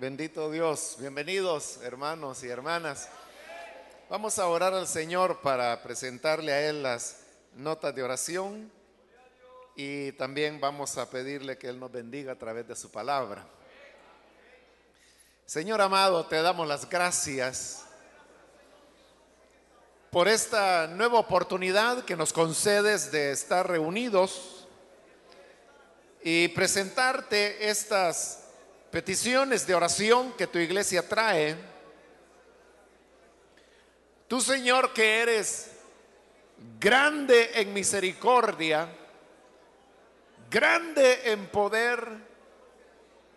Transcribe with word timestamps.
Bendito 0.00 0.48
Dios. 0.48 0.94
Bienvenidos 1.00 1.80
hermanos 1.82 2.44
y 2.44 2.48
hermanas. 2.48 3.08
Vamos 4.08 4.38
a 4.38 4.46
orar 4.46 4.72
al 4.72 4.86
Señor 4.86 5.40
para 5.40 5.82
presentarle 5.82 6.52
a 6.52 6.68
Él 6.68 6.84
las 6.84 7.22
notas 7.56 7.92
de 7.96 8.04
oración 8.04 8.70
y 9.74 10.12
también 10.12 10.60
vamos 10.60 10.96
a 10.98 11.10
pedirle 11.10 11.58
que 11.58 11.66
Él 11.66 11.80
nos 11.80 11.90
bendiga 11.90 12.30
a 12.30 12.38
través 12.38 12.68
de 12.68 12.76
su 12.76 12.92
palabra. 12.92 13.44
Señor 15.46 15.80
amado, 15.80 16.24
te 16.26 16.40
damos 16.42 16.68
las 16.68 16.88
gracias 16.88 17.82
por 20.12 20.28
esta 20.28 20.86
nueva 20.86 21.18
oportunidad 21.18 22.04
que 22.04 22.14
nos 22.14 22.32
concedes 22.32 23.10
de 23.10 23.32
estar 23.32 23.68
reunidos 23.68 24.68
y 26.22 26.46
presentarte 26.46 27.68
estas 27.68 28.44
peticiones 28.90 29.66
de 29.66 29.74
oración 29.74 30.32
que 30.32 30.46
tu 30.46 30.58
iglesia 30.58 31.06
trae. 31.06 31.56
Tú, 34.26 34.40
Señor, 34.40 34.92
que 34.92 35.20
eres 35.20 35.70
grande 36.78 37.50
en 37.60 37.72
misericordia, 37.72 38.88
grande 40.50 41.32
en 41.32 41.46
poder, 41.48 42.06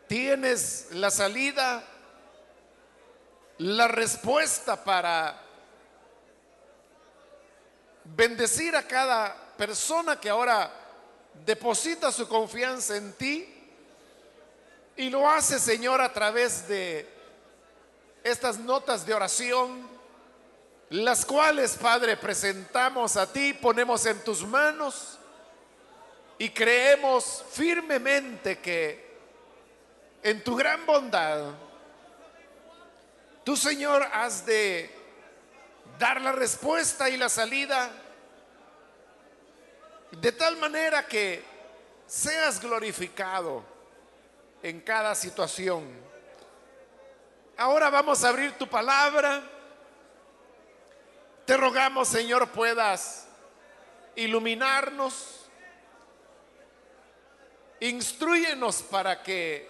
tienes 0.08 0.88
la 0.91 1.12
salida, 1.12 1.88
la 3.58 3.88
respuesta 3.88 4.84
para 4.84 5.41
bendecir 8.04 8.76
a 8.76 8.88
cada 8.88 9.55
persona 9.55 10.20
que 10.20 10.30
ahora 10.30 10.71
deposita 11.46 12.12
su 12.12 12.27
confianza 12.27 12.98
en 12.98 13.13
ti 13.13 13.60
y 14.95 15.09
lo 15.09 15.29
hace, 15.29 15.59
Señor, 15.59 16.01
a 16.01 16.11
través 16.11 16.67
de 16.67 17.07
estas 18.23 18.59
notas 18.59 19.05
de 19.05 19.13
oración, 19.13 19.87
las 20.89 21.25
cuales, 21.25 21.77
Padre, 21.77 22.17
presentamos 22.17 23.17
a 23.17 23.31
ti, 23.31 23.53
ponemos 23.53 24.05
en 24.05 24.23
tus 24.23 24.45
manos 24.45 25.17
y 26.37 26.49
creemos 26.49 27.43
firmemente 27.51 28.59
que 28.59 29.12
en 30.23 30.43
tu 30.43 30.55
gran 30.55 30.85
bondad, 30.85 31.53
tú, 33.43 33.55
Señor, 33.55 34.03
has 34.12 34.45
de 34.45 34.93
dar 35.97 36.21
la 36.21 36.31
respuesta 36.31 37.09
y 37.09 37.17
la 37.17 37.29
salida 37.29 37.89
de 40.12 40.31
tal 40.31 40.57
manera 40.57 41.07
que 41.07 41.43
seas 42.05 42.59
glorificado 42.59 43.71
en 44.63 44.81
cada 44.81 45.15
situación. 45.15 45.87
Ahora 47.57 47.90
vamos 47.90 48.23
a 48.23 48.29
abrir 48.29 48.57
tu 48.57 48.68
palabra. 48.68 49.41
Te 51.45 51.57
rogamos, 51.57 52.07
Señor, 52.07 52.49
puedas 52.49 53.27
iluminarnos. 54.15 55.37
Instruyenos 57.79 58.84
para 58.84 59.23
que 59.23 59.70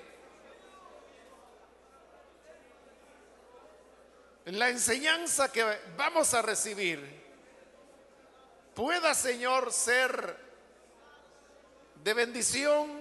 la 4.46 4.70
enseñanza 4.70 5.52
que 5.52 5.64
vamos 5.96 6.34
a 6.34 6.42
recibir 6.42 7.22
pueda, 8.74 9.14
Señor, 9.14 9.72
ser 9.72 10.38
de 12.04 12.14
bendición 12.14 13.01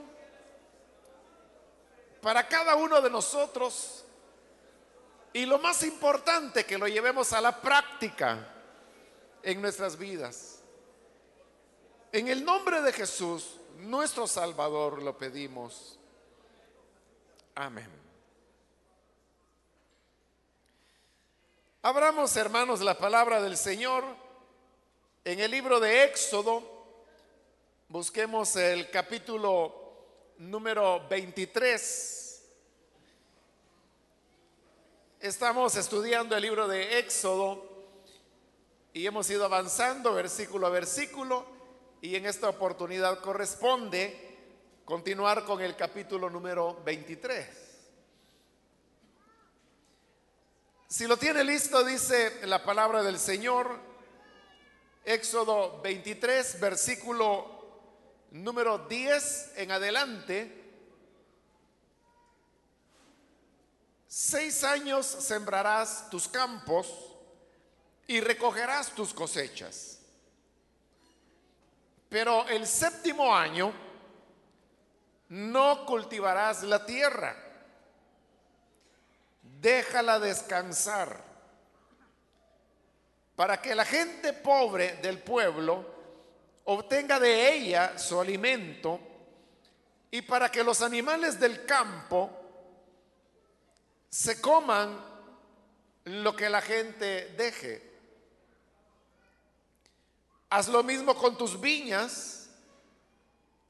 para 2.21 2.47
cada 2.47 2.77
uno 2.77 3.01
de 3.01 3.11
nosotros 3.11 4.05
y 5.33 5.47
lo 5.47 5.59
más 5.59 5.83
importante 5.83 6.67
que 6.67 6.79
lo 6.79 6.89
llevemos 6.89 7.33
a 7.33 7.41
la 7.41 7.61
práctica 7.61 8.47
en 9.43 9.63
nuestras 9.63 9.97
vidas. 9.97 10.61
En 12.13 12.29
el 12.29 12.45
nombre 12.45 12.83
de 12.83 12.93
Jesús, 12.93 13.57
nuestro 13.79 14.27
Salvador, 14.27 15.03
lo 15.03 15.17
pedimos. 15.17 15.99
Amén. 17.55 17.89
Abramos, 21.83 22.37
hermanos, 22.37 22.81
la 22.81 22.99
palabra 22.99 23.41
del 23.41 23.57
Señor 23.57 24.05
en 25.25 25.41
el 25.41 25.51
libro 25.51 25.81
de 25.81 26.05
Éxodo. 26.05 26.63
Busquemos 27.89 28.57
el 28.57 28.91
capítulo 28.91 29.80
número 30.41 31.07
23. 31.07 32.43
Estamos 35.21 35.77
estudiando 35.77 36.35
el 36.35 36.43
libro 36.43 36.67
de 36.67 36.99
Éxodo 36.99 37.63
y 38.95 39.07
hemos 39.07 39.29
ido 39.29 39.45
avanzando 39.45 40.15
versículo 40.15 40.67
a 40.67 40.71
versículo 40.71 41.45
y 42.01 42.17
en 42.17 42.25
esta 42.25 42.49
oportunidad 42.49 43.21
corresponde 43.21 44.39
continuar 44.87 45.45
con 45.45 45.61
el 45.61 45.77
capítulo 45.77 46.31
número 46.31 46.83
23. 46.85 47.47
Si 50.89 51.07
lo 51.07 51.19
tiene 51.19 51.45
listo, 51.45 51.85
dice 51.85 52.47
la 52.47 52.65
palabra 52.65 53.03
del 53.03 53.19
Señor, 53.19 53.79
Éxodo 55.05 55.83
23, 55.83 56.59
versículo 56.61 57.60
número 58.31 58.79
10 58.87 59.53
en 59.57 59.71
adelante, 59.73 60.61
seis 64.07 64.65
años 64.65 65.07
sembrarás 65.07 66.09
tus 66.11 66.29
campos 66.29 66.89
y 68.07 68.21
recogerás 68.21 68.91
tus 68.91 69.13
cosechas. 69.15 69.99
Pero 72.09 72.49
el 72.49 72.67
séptimo 72.67 73.35
año 73.35 73.73
no 75.29 75.87
cultivarás 75.87 76.65
la 76.65 76.85
tierra, 76.85 77.37
déjala 79.43 80.19
descansar, 80.19 81.23
para 83.37 83.63
que 83.63 83.75
la 83.75 83.85
gente 83.85 84.33
pobre 84.33 84.97
del 84.97 85.21
pueblo 85.21 85.90
obtenga 86.73 87.19
de 87.19 87.53
ella 87.53 87.99
su 87.99 88.21
alimento 88.21 89.01
y 90.09 90.23
para 90.23 90.53
que 90.53 90.63
los 90.63 90.83
animales 90.83 91.41
del 91.41 91.67
campo 91.67 92.31
se 94.09 94.41
coman 94.41 95.05
lo 96.05 96.37
que 96.37 96.49
la 96.49 96.61
gente 96.61 97.35
deje. 97.37 97.91
Haz 100.49 100.69
lo 100.69 100.85
mismo 100.85 101.17
con 101.17 101.37
tus 101.37 101.61
viñas 101.61 102.49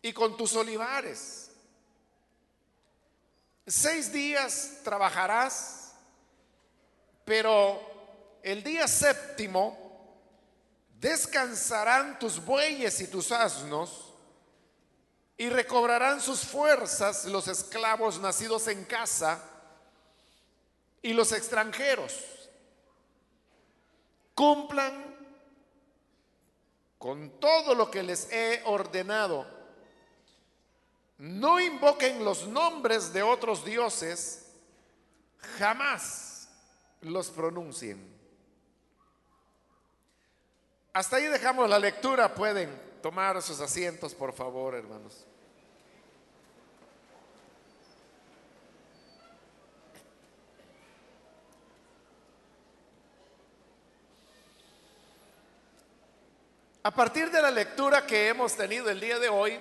y 0.02 0.12
con 0.12 0.36
tus 0.36 0.54
olivares. 0.54 1.52
Seis 3.66 4.12
días 4.12 4.80
trabajarás, 4.84 5.94
pero 7.24 7.80
el 8.42 8.62
día 8.62 8.86
séptimo 8.86 9.79
Descansarán 11.00 12.18
tus 12.18 12.44
bueyes 12.44 13.00
y 13.00 13.06
tus 13.06 13.32
asnos 13.32 14.12
y 15.38 15.48
recobrarán 15.48 16.20
sus 16.20 16.40
fuerzas 16.40 17.24
los 17.24 17.48
esclavos 17.48 18.20
nacidos 18.20 18.68
en 18.68 18.84
casa 18.84 19.42
y 21.00 21.14
los 21.14 21.32
extranjeros. 21.32 22.12
Cumplan 24.34 25.16
con 26.98 27.30
todo 27.40 27.74
lo 27.74 27.90
que 27.90 28.02
les 28.02 28.30
he 28.30 28.60
ordenado. 28.66 29.46
No 31.16 31.58
invoquen 31.60 32.22
los 32.22 32.46
nombres 32.46 33.10
de 33.14 33.22
otros 33.22 33.64
dioses, 33.64 34.52
jamás 35.58 36.50
los 37.00 37.30
pronuncien. 37.30 38.19
Hasta 40.92 41.16
ahí 41.16 41.26
dejamos 41.26 41.68
la 41.68 41.78
lectura. 41.78 42.34
Pueden 42.34 42.68
tomar 43.00 43.40
sus 43.42 43.60
asientos, 43.60 44.12
por 44.12 44.32
favor, 44.32 44.74
hermanos. 44.74 45.24
A 56.82 56.90
partir 56.90 57.30
de 57.30 57.40
la 57.40 57.50
lectura 57.50 58.04
que 58.04 58.28
hemos 58.28 58.56
tenido 58.56 58.90
el 58.90 58.98
día 58.98 59.18
de 59.18 59.28
hoy, 59.28 59.60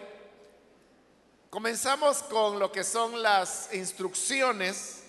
comenzamos 1.51 2.23
con 2.23 2.57
lo 2.57 2.71
que 2.71 2.83
son 2.83 3.21
las 3.21 3.71
instrucciones 3.73 5.03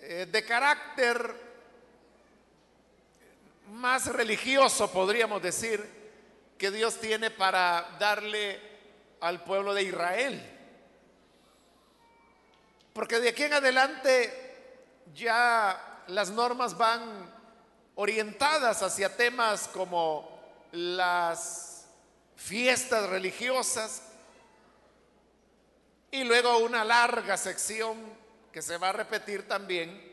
eh, 0.00 0.26
de 0.30 0.44
carácter 0.44 1.47
más 3.70 4.06
religioso, 4.06 4.90
podríamos 4.90 5.42
decir, 5.42 5.98
que 6.58 6.70
Dios 6.70 6.96
tiene 7.00 7.30
para 7.30 7.96
darle 7.98 8.60
al 9.20 9.44
pueblo 9.44 9.74
de 9.74 9.84
Israel. 9.84 10.54
Porque 12.92 13.20
de 13.20 13.28
aquí 13.28 13.44
en 13.44 13.54
adelante 13.54 15.04
ya 15.14 16.02
las 16.08 16.30
normas 16.30 16.76
van 16.76 17.32
orientadas 17.94 18.82
hacia 18.82 19.16
temas 19.16 19.68
como 19.68 20.38
las 20.72 21.86
fiestas 22.36 23.08
religiosas 23.08 24.02
y 26.10 26.24
luego 26.24 26.58
una 26.58 26.84
larga 26.84 27.36
sección 27.36 27.96
que 28.52 28.62
se 28.62 28.78
va 28.78 28.88
a 28.90 28.92
repetir 28.92 29.46
también, 29.46 30.07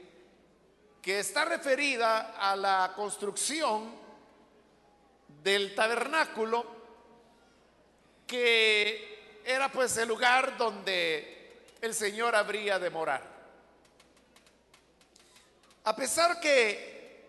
que 1.05 1.19
está 1.19 1.45
referida 1.45 2.33
a 2.35 2.55
la 2.55 2.93
construcción 2.95 3.93
del 5.43 5.75
tabernáculo, 5.75 6.65
que 8.25 9.43
era 9.45 9.71
pues 9.71 9.95
el 9.97 10.07
lugar 10.07 10.57
donde 10.57 11.67
el 11.79 11.93
Señor 11.93 12.35
habría 12.35 12.79
de 12.79 12.89
morar. 12.89 13.21
A 15.83 15.95
pesar 15.95 16.39
que 16.39 17.23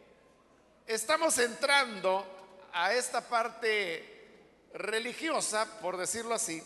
estamos 0.87 1.37
entrando 1.37 2.25
a 2.73 2.95
esta 2.95 3.29
parte 3.29 4.27
religiosa, 4.73 5.81
por 5.83 5.99
decirlo 5.99 6.33
así, 6.35 6.63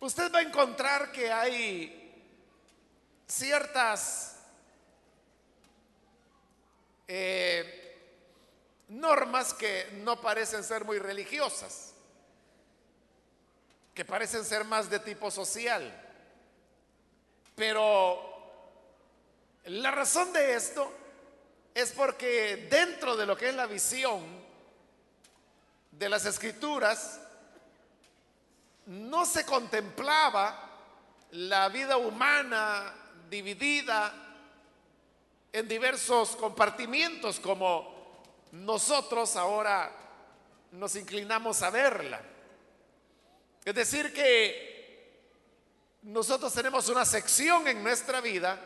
usted 0.00 0.32
va 0.32 0.38
a 0.38 0.42
encontrar 0.42 1.12
que 1.12 1.30
hay 1.30 2.24
ciertas 3.28 4.31
eh, 7.14 8.86
normas 8.88 9.52
que 9.52 9.90
no 10.02 10.18
parecen 10.18 10.64
ser 10.64 10.86
muy 10.86 10.98
religiosas, 10.98 11.92
que 13.92 14.02
parecen 14.02 14.46
ser 14.46 14.64
más 14.64 14.88
de 14.88 14.98
tipo 14.98 15.30
social. 15.30 15.92
Pero 17.54 18.18
la 19.64 19.90
razón 19.90 20.32
de 20.32 20.54
esto 20.54 20.90
es 21.74 21.92
porque 21.92 22.68
dentro 22.70 23.14
de 23.14 23.26
lo 23.26 23.36
que 23.36 23.50
es 23.50 23.54
la 23.54 23.66
visión 23.66 24.22
de 25.90 26.08
las 26.08 26.24
escrituras, 26.24 27.20
no 28.86 29.26
se 29.26 29.44
contemplaba 29.44 30.70
la 31.32 31.68
vida 31.68 31.98
humana 31.98 32.94
dividida 33.28 34.21
en 35.52 35.68
diversos 35.68 36.34
compartimientos 36.36 37.38
como 37.38 37.92
nosotros 38.52 39.36
ahora 39.36 39.92
nos 40.72 40.96
inclinamos 40.96 41.62
a 41.62 41.70
verla. 41.70 42.20
Es 43.64 43.74
decir, 43.74 44.12
que 44.12 44.72
nosotros 46.02 46.52
tenemos 46.52 46.88
una 46.88 47.04
sección 47.04 47.68
en 47.68 47.82
nuestra 47.82 48.20
vida 48.20 48.58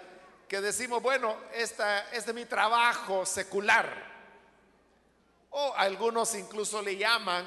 que 0.49 0.61
decimos, 0.61 1.03
bueno, 1.03 1.37
esta 1.53 2.11
es 2.13 2.25
de 2.25 2.33
mi 2.33 2.45
trabajo 2.47 3.27
secular. 3.27 4.15
O 5.51 5.75
algunos 5.77 6.35
incluso 6.35 6.81
le 6.81 6.97
llaman 6.97 7.47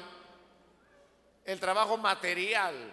el 1.44 1.58
trabajo 1.58 1.96
material. 1.96 2.92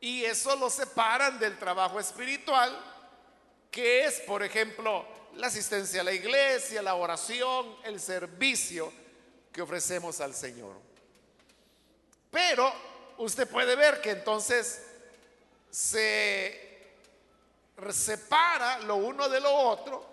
Y 0.00 0.24
eso 0.24 0.56
lo 0.56 0.70
separan 0.70 1.38
del 1.38 1.58
trabajo 1.58 1.98
espiritual, 1.98 2.78
que 3.70 4.04
es, 4.04 4.20
por 4.20 4.42
ejemplo, 4.42 5.06
la 5.36 5.46
asistencia 5.46 6.00
a 6.00 6.04
la 6.04 6.12
iglesia, 6.12 6.82
la 6.82 6.94
oración, 6.94 7.76
el 7.84 8.00
servicio 8.00 8.92
que 9.52 9.62
ofrecemos 9.62 10.20
al 10.20 10.34
Señor. 10.34 10.76
Pero 12.30 12.72
usted 13.18 13.48
puede 13.48 13.76
ver 13.76 14.00
que 14.00 14.10
entonces 14.10 14.82
se 15.70 16.68
separa 17.92 18.80
lo 18.80 18.96
uno 18.96 19.28
de 19.28 19.40
lo 19.40 19.52
otro 19.52 20.06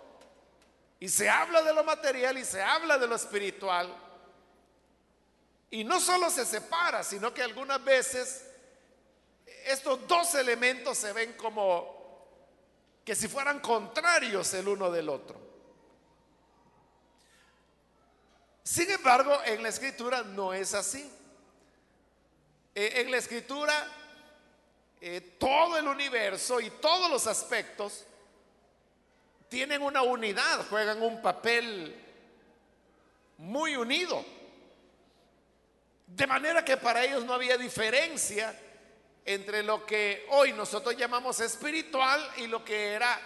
y 1.00 1.08
se 1.08 1.28
habla 1.28 1.62
de 1.62 1.72
lo 1.72 1.84
material 1.84 2.38
y 2.38 2.44
se 2.44 2.62
habla 2.62 2.98
de 2.98 3.06
lo 3.06 3.14
espiritual 3.16 3.94
y 5.70 5.84
no 5.84 6.00
solo 6.00 6.30
se 6.30 6.46
separa, 6.46 7.02
sino 7.04 7.32
que 7.34 7.42
algunas 7.42 7.84
veces 7.84 8.44
estos 9.66 10.06
dos 10.08 10.34
elementos 10.34 10.96
se 10.96 11.12
ven 11.12 11.34
como 11.34 11.97
que 13.08 13.16
si 13.16 13.26
fueran 13.26 13.60
contrarios 13.60 14.52
el 14.52 14.68
uno 14.68 14.90
del 14.90 15.08
otro. 15.08 15.40
Sin 18.62 18.90
embargo, 18.90 19.40
en 19.46 19.62
la 19.62 19.70
escritura 19.70 20.22
no 20.24 20.52
es 20.52 20.74
así. 20.74 21.10
E, 22.74 23.00
en 23.00 23.10
la 23.10 23.16
escritura, 23.16 23.88
eh, 25.00 25.36
todo 25.38 25.78
el 25.78 25.88
universo 25.88 26.60
y 26.60 26.68
todos 26.68 27.10
los 27.10 27.26
aspectos 27.26 28.04
tienen 29.48 29.80
una 29.80 30.02
unidad, 30.02 30.68
juegan 30.68 31.00
un 31.00 31.22
papel 31.22 31.96
muy 33.38 33.74
unido. 33.74 34.22
De 36.06 36.26
manera 36.26 36.62
que 36.62 36.76
para 36.76 37.02
ellos 37.06 37.24
no 37.24 37.32
había 37.32 37.56
diferencia 37.56 38.54
entre 39.28 39.62
lo 39.62 39.84
que 39.84 40.26
hoy 40.30 40.54
nosotros 40.54 40.96
llamamos 40.96 41.38
espiritual 41.40 42.32
y 42.38 42.46
lo 42.46 42.64
que 42.64 42.94
era 42.94 43.20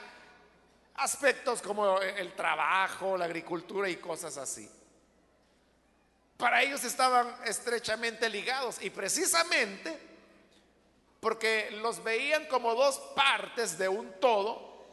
aspectos 0.97 1.63
como 1.63 2.01
el 2.01 2.35
trabajo, 2.35 3.17
la 3.17 3.27
agricultura 3.27 3.89
y 3.89 3.97
cosas 3.97 4.37
así. 4.37 4.69
Para 6.37 6.61
ellos 6.61 6.83
estaban 6.83 7.33
estrechamente 7.45 8.29
ligados 8.29 8.83
y 8.83 8.91
precisamente 8.91 9.97
porque 11.21 11.71
los 11.81 12.03
veían 12.03 12.47
como 12.47 12.75
dos 12.75 12.99
partes 13.15 13.79
de 13.79 13.89
un 13.89 14.13
todo, 14.19 14.85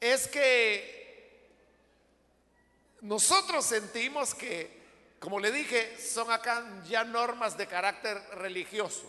es 0.00 0.26
que 0.26 1.48
nosotros 3.02 3.64
sentimos 3.64 4.34
que 4.34 4.82
como 5.22 5.38
le 5.38 5.52
dije, 5.52 5.96
son 6.00 6.32
acá 6.32 6.64
ya 6.88 7.04
normas 7.04 7.56
de 7.56 7.68
carácter 7.68 8.20
religioso, 8.32 9.08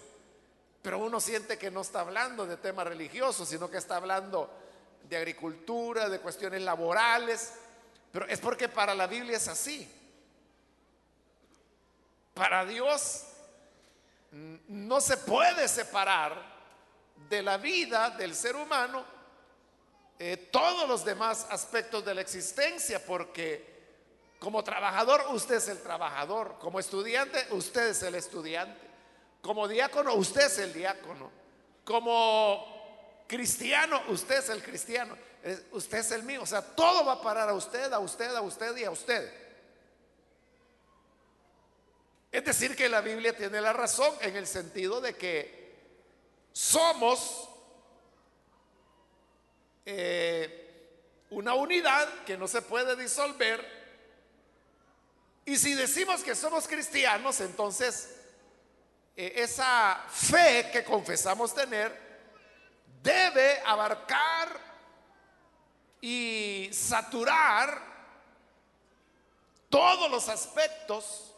pero 0.84 1.00
uno 1.00 1.20
siente 1.20 1.58
que 1.58 1.72
no 1.72 1.82
está 1.82 2.02
hablando 2.02 2.46
de 2.46 2.58
temas 2.58 2.86
religiosos, 2.86 3.48
sino 3.48 3.72
que 3.72 3.78
está 3.78 3.96
hablando 3.96 4.52
de 5.10 5.18
agricultura, 5.18 6.10
de 6.10 6.20
cuestiones 6.20 6.62
laborales, 6.62 7.54
pero 8.12 8.28
es 8.28 8.40
porque 8.40 8.70
para 8.70 8.94
la 8.94 9.08
Biblia 9.08 9.38
es 9.38 9.48
así. 9.48 9.90
Para 12.34 12.66
Dios 12.66 13.24
no 14.68 15.00
se 15.00 15.18
puede 15.18 15.68
separar 15.68 16.54
de 17.30 17.42
la 17.42 17.58
vida 17.58 18.10
del 18.12 18.36
ser 18.36 18.56
humano 18.56 19.06
eh, 20.20 20.50
todos 20.52 20.88
los 20.88 21.06
demás 21.06 21.48
aspectos 21.50 22.04
de 22.04 22.14
la 22.14 22.22
existencia, 22.22 23.04
porque 23.06 23.74
como 24.40 24.62
trabajador, 24.66 25.24
usted 25.30 25.56
es 25.56 25.70
el 25.70 25.82
trabajador. 25.82 26.58
Como 26.60 26.78
estudiante, 26.78 27.48
usted 27.52 27.88
es 27.88 28.04
el 28.04 28.16
estudiante. 28.16 28.93
Como 29.44 29.68
diácono, 29.68 30.14
usted 30.14 30.46
es 30.46 30.58
el 30.60 30.72
diácono. 30.72 31.30
Como 31.84 33.26
cristiano, 33.28 34.02
usted 34.08 34.38
es 34.38 34.48
el 34.48 34.64
cristiano. 34.64 35.18
Usted 35.74 35.98
es 35.98 36.12
el 36.12 36.24
mío. 36.24 36.44
O 36.44 36.46
sea, 36.46 36.62
todo 36.62 37.04
va 37.04 37.12
a 37.14 37.22
parar 37.22 37.50
a 37.50 37.54
usted, 37.54 37.92
a 37.92 38.00
usted, 38.00 38.34
a 38.34 38.42
usted 38.42 38.78
y 38.78 38.86
a 38.86 38.92
usted. 38.92 39.34
Es 42.32 42.46
decir, 42.46 42.74
que 42.74 42.88
la 42.88 43.02
Biblia 43.02 43.36
tiene 43.36 43.60
la 43.60 43.74
razón 43.74 44.16
en 44.22 44.38
el 44.38 44.48
sentido 44.48 45.02
de 45.02 45.18
que 45.18 45.76
somos 46.54 47.50
eh, 49.86 51.26
una 51.32 51.54
unidad 51.54 52.24
que 52.24 52.38
no 52.38 52.48
se 52.48 52.62
puede 52.62 52.96
disolver 52.96 53.84
y 55.46 55.58
si 55.58 55.74
decimos 55.74 56.24
que 56.24 56.34
somos 56.34 56.66
cristianos, 56.66 57.42
entonces 57.42 58.23
esa 59.16 60.04
fe 60.10 60.70
que 60.72 60.84
confesamos 60.84 61.54
tener 61.54 62.02
debe 63.02 63.62
abarcar 63.66 64.60
y 66.02 66.70
saturar 66.72 67.80
todos 69.70 70.10
los 70.10 70.30
aspectos 70.30 71.34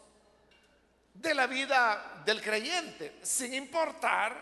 de 1.14 1.34
la 1.34 1.46
vida 1.46 2.22
del 2.24 2.42
creyente, 2.42 3.18
sin 3.22 3.54
importar 3.54 4.36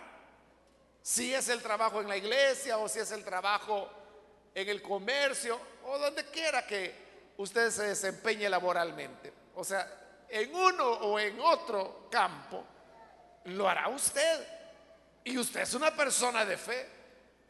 si 1.02 1.34
es 1.34 1.48
el 1.48 1.62
trabajo 1.62 2.00
en 2.00 2.08
la 2.08 2.16
iglesia 2.16 2.78
o 2.78 2.88
si 2.88 2.98
es 2.98 3.10
el 3.12 3.24
trabajo 3.24 3.90
en 4.54 4.68
el 4.68 4.82
comercio 4.82 5.60
o 5.84 5.98
donde 5.98 6.24
quiera 6.26 6.66
que 6.66 7.32
usted 7.36 7.70
se 7.70 7.88
desempeñe 7.88 8.48
laboralmente. 8.48 9.32
O 9.54 9.64
sea, 9.64 10.24
en 10.28 10.54
uno 10.54 10.88
o 10.88 11.18
en 11.18 11.38
otro 11.40 12.08
campo, 12.10 12.64
lo 13.44 13.68
hará 13.68 13.88
usted. 13.88 14.46
Y 15.24 15.38
usted 15.38 15.60
es 15.60 15.74
una 15.74 15.94
persona 15.94 16.44
de 16.44 16.56
fe. 16.56 16.88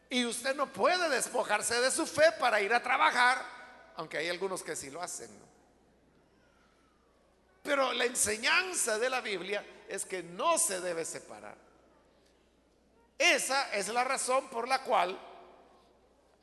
Y 0.09 0.25
usted 0.25 0.55
no 0.55 0.71
puede 0.71 1.09
despojarse 1.09 1.81
de 1.81 1.91
su 1.91 2.05
fe 2.05 2.31
para 2.39 2.61
ir 2.61 2.73
a 2.73 2.81
trabajar, 2.81 3.43
aunque 3.95 4.17
hay 4.17 4.29
algunos 4.29 4.63
que 4.63 4.75
sí 4.75 4.89
lo 4.89 5.01
hacen. 5.01 5.29
Pero 7.63 7.91
la 7.93 8.05
enseñanza 8.05 8.99
de 8.99 9.09
la 9.09 9.21
Biblia 9.21 9.65
es 9.89 10.05
que 10.05 10.21
no 10.21 10.57
se 10.59 10.79
debe 10.79 11.03
separar. 11.03 11.55
Esa 13.17 13.73
es 13.73 13.87
la 13.87 14.03
razón 14.03 14.49
por 14.49 14.67
la 14.67 14.83
cual, 14.83 15.17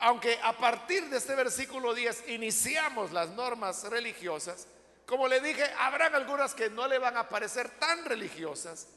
aunque 0.00 0.38
a 0.42 0.56
partir 0.56 1.09
de 1.09 1.18
este 1.18 1.35
versículo 1.35 1.94
10 1.94 2.28
iniciamos 2.28 3.12
las 3.12 3.28
normas 3.30 3.85
religiosas, 3.85 4.66
como 5.06 5.28
le 5.28 5.40
dije, 5.40 5.64
habrán 5.78 6.14
algunas 6.14 6.54
que 6.54 6.71
no 6.71 6.88
le 6.88 6.99
van 6.99 7.16
a 7.16 7.28
parecer 7.28 7.71
tan 7.78 8.04
religiosas, 8.04 8.88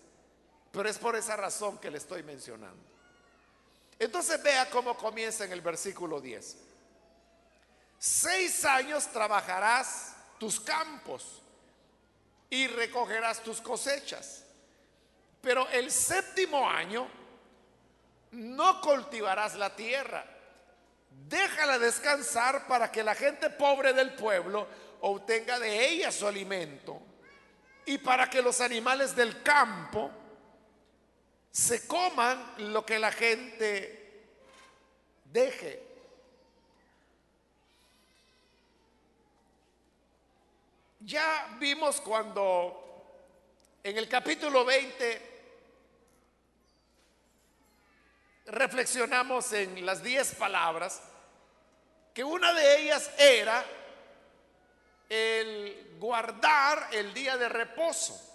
pero 0.75 0.89
es 0.89 0.97
por 0.97 1.15
esa 1.15 1.37
razón 1.37 1.77
que 1.77 1.89
le 1.89 1.97
estoy 1.97 2.21
mencionando. 2.21 2.83
Entonces 3.97 4.43
vea 4.43 4.69
cómo 4.69 4.97
comienza 4.97 5.45
en 5.45 5.53
el 5.53 5.61
versículo 5.61 6.19
10. 6.19 6.57
Seis 7.97 8.65
años 8.65 9.07
trabajarás 9.07 10.15
tus 10.37 10.59
campos 10.59 11.41
y 12.49 12.67
recogerás 12.67 13.41
tus 13.41 13.61
cosechas. 13.61 14.43
Pero 15.41 15.65
el 15.69 15.89
séptimo 15.89 16.69
año 16.69 17.07
no 18.31 18.81
cultivarás 18.81 19.55
la 19.55 19.73
tierra. 19.73 20.25
Déjala 21.09 21.79
descansar 21.79 22.67
para 22.67 22.91
que 22.91 23.01
la 23.01 23.15
gente 23.15 23.49
pobre 23.49 23.93
del 23.93 24.13
pueblo 24.15 24.67
obtenga 24.99 25.57
de 25.57 25.87
ella 25.87 26.11
su 26.11 26.27
alimento 26.27 27.01
y 27.85 27.97
para 27.97 28.29
que 28.29 28.41
los 28.41 28.59
animales 28.59 29.15
del 29.15 29.41
campo 29.41 30.11
se 31.55 31.87
coman 31.87 32.53
lo 32.73 32.85
que 32.85 32.99
la 32.99 33.13
gente 33.13 34.27
deje. 35.31 35.81
Ya 40.99 41.55
vimos 41.57 42.01
cuando 42.01 43.07
en 43.81 43.97
el 43.97 44.09
capítulo 44.09 44.65
20 44.65 45.21
reflexionamos 48.47 49.53
en 49.53 49.85
las 49.85 50.03
diez 50.03 50.35
palabras, 50.35 51.01
que 52.13 52.25
una 52.25 52.51
de 52.51 52.81
ellas 52.81 53.11
era 53.17 53.63
el 55.07 55.95
guardar 56.01 56.89
el 56.91 57.13
día 57.13 57.37
de 57.37 57.47
reposo 57.47 58.34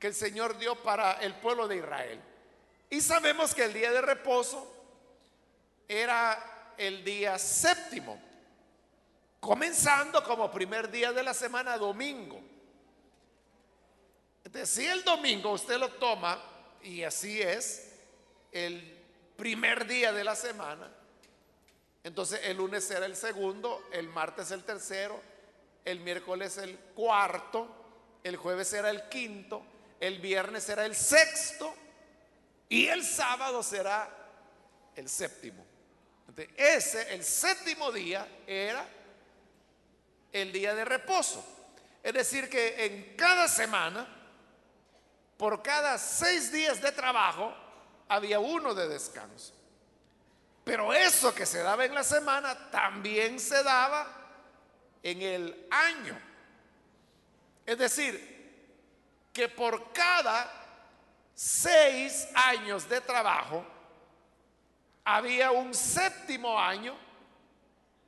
que 0.00 0.06
el 0.06 0.14
Señor 0.14 0.58
dio 0.58 0.74
para 0.82 1.12
el 1.20 1.34
pueblo 1.34 1.68
de 1.68 1.76
Israel. 1.76 2.20
Y 2.88 3.02
sabemos 3.02 3.54
que 3.54 3.64
el 3.64 3.74
día 3.74 3.92
de 3.92 4.00
reposo 4.00 4.74
era 5.86 6.72
el 6.78 7.04
día 7.04 7.38
séptimo, 7.38 8.18
comenzando 9.38 10.24
como 10.24 10.50
primer 10.50 10.90
día 10.90 11.12
de 11.12 11.22
la 11.22 11.34
semana, 11.34 11.76
domingo. 11.76 12.40
Entonces, 14.42 14.70
si 14.70 14.86
el 14.86 15.04
domingo 15.04 15.52
usted 15.52 15.78
lo 15.78 15.90
toma, 15.90 16.42
y 16.82 17.02
así 17.02 17.42
es, 17.42 17.92
el 18.52 18.98
primer 19.36 19.86
día 19.86 20.12
de 20.12 20.24
la 20.24 20.34
semana, 20.34 20.90
entonces 22.02 22.40
el 22.44 22.56
lunes 22.56 22.84
será 22.84 23.04
el 23.04 23.16
segundo, 23.16 23.86
el 23.92 24.08
martes 24.08 24.50
el 24.50 24.64
tercero, 24.64 25.20
el 25.84 26.00
miércoles 26.00 26.56
el 26.56 26.78
cuarto, 26.94 27.68
el 28.24 28.36
jueves 28.38 28.68
será 28.68 28.88
el 28.88 29.08
quinto, 29.10 29.62
el 30.00 30.18
viernes 30.18 30.64
será 30.64 30.86
el 30.86 30.96
sexto 30.96 31.74
y 32.68 32.86
el 32.86 33.04
sábado 33.04 33.62
será 33.62 34.08
el 34.96 35.08
séptimo. 35.08 35.64
ese, 36.56 37.14
el 37.14 37.22
séptimo 37.22 37.92
día, 37.92 38.26
era 38.46 38.86
el 40.32 40.50
día 40.50 40.74
de 40.74 40.84
reposo. 40.84 41.44
Es 42.02 42.14
decir, 42.14 42.48
que 42.48 42.86
en 42.86 43.16
cada 43.16 43.46
semana, 43.46 44.06
por 45.36 45.62
cada 45.62 45.98
seis 45.98 46.50
días 46.50 46.80
de 46.80 46.92
trabajo, 46.92 47.54
había 48.08 48.40
uno 48.40 48.74
de 48.74 48.88
descanso. 48.88 49.52
Pero 50.64 50.94
eso 50.94 51.34
que 51.34 51.44
se 51.44 51.58
daba 51.58 51.84
en 51.84 51.94
la 51.94 52.04
semana 52.04 52.70
también 52.70 53.38
se 53.38 53.62
daba 53.62 54.06
en 55.02 55.20
el 55.20 55.66
año. 55.70 56.18
Es 57.66 57.76
decir, 57.76 58.29
que 59.32 59.48
por 59.48 59.92
cada 59.92 60.50
seis 61.34 62.28
años 62.34 62.88
de 62.88 63.00
trabajo 63.00 63.64
había 65.04 65.50
un 65.50 65.74
séptimo 65.74 66.58
año 66.58 66.96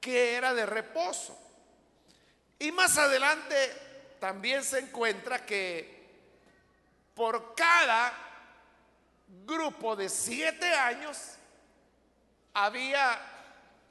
que 0.01 0.35
era 0.35 0.53
de 0.53 0.67
reposo. 0.67 1.39
Y 2.59 2.73
más 2.73 2.99
adelante 2.99 3.57
también 4.21 4.63
se 4.63 4.81
encuentra 4.81 5.45
que 5.47 6.03
por 7.15 7.55
cada 7.55 8.13
grupo 9.45 9.97
de 9.97 10.09
siete 10.09 10.67
años 10.67 11.37
había 12.53 13.21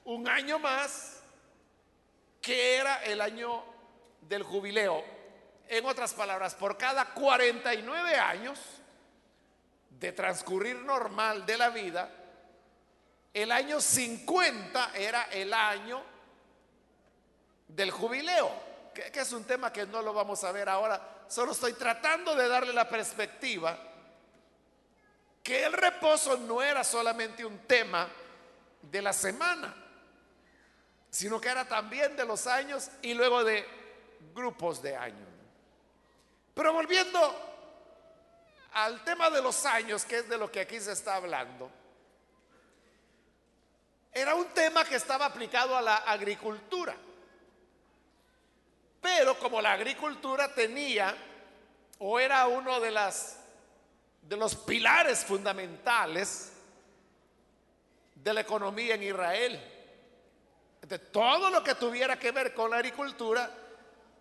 un 0.05 0.27
año 0.27 0.59
más 0.59 1.21
que 2.41 2.75
era 2.75 3.03
el 3.03 3.21
año 3.21 3.63
del 4.21 4.43
jubileo 4.43 5.20
en 5.71 5.85
otras 5.85 6.13
palabras, 6.13 6.53
por 6.53 6.77
cada 6.77 7.13
49 7.13 8.15
años 8.17 8.59
de 9.89 10.11
transcurrir 10.11 10.75
normal 10.75 11.45
de 11.45 11.57
la 11.57 11.69
vida, 11.69 12.11
el 13.33 13.53
año 13.53 13.79
50 13.79 14.91
era 14.95 15.23
el 15.31 15.53
año 15.53 16.03
del 17.69 17.89
jubileo, 17.89 18.51
que, 18.93 19.13
es 19.17 19.31
un 19.31 19.45
tema 19.45 19.71
que 19.71 19.85
no 19.85 20.01
lo 20.01 20.13
vamos 20.13 20.43
a 20.43 20.51
ver 20.51 20.67
ahora, 20.67 21.23
solo 21.29 21.53
estoy 21.53 21.71
tratando 21.71 22.35
de 22.35 22.49
darle 22.49 22.73
la 22.73 22.89
perspectiva 22.89 23.79
que 25.41 25.63
el 25.63 25.71
reposo 25.71 26.35
no 26.35 26.61
era 26.61 26.83
solamente 26.83 27.45
un 27.45 27.59
tema 27.59 28.09
de 28.81 29.01
la 29.01 29.13
semana, 29.13 29.73
sino 31.09 31.39
que 31.39 31.47
era 31.47 31.63
también 31.63 32.17
de 32.17 32.25
los 32.25 32.45
años 32.45 32.91
y 33.01 33.13
luego 33.13 33.45
de 33.45 33.65
grupos 34.33 34.81
de 34.81 34.97
años. 34.97 35.30
Pero 36.53 36.73
volviendo 36.73 37.49
al 38.73 39.03
tema 39.03 39.29
de 39.29 39.41
los 39.41 39.65
años, 39.65 40.05
que 40.05 40.19
es 40.19 40.29
de 40.29 40.37
lo 40.37 40.51
que 40.51 40.61
aquí 40.61 40.79
se 40.79 40.91
está 40.91 41.15
hablando, 41.15 41.69
era 44.11 44.35
un 44.35 44.47
tema 44.47 44.83
que 44.83 44.95
estaba 44.95 45.25
aplicado 45.25 45.75
a 45.75 45.81
la 45.81 45.97
agricultura. 45.97 46.95
Pero 49.01 49.37
como 49.39 49.61
la 49.61 49.73
agricultura 49.73 50.53
tenía 50.53 51.15
o 51.99 52.19
era 52.19 52.45
uno 52.47 52.79
de 52.79 52.91
las 52.91 53.37
de 54.21 54.37
los 54.37 54.55
pilares 54.55 55.25
fundamentales 55.25 56.51
de 58.15 58.33
la 58.33 58.41
economía 58.41 58.95
en 58.95 59.03
Israel. 59.03 59.59
De 60.81 60.99
todo 60.99 61.49
lo 61.49 61.63
que 61.63 61.75
tuviera 61.75 62.19
que 62.19 62.31
ver 62.31 62.53
con 62.53 62.69
la 62.69 62.77
agricultura 62.77 63.49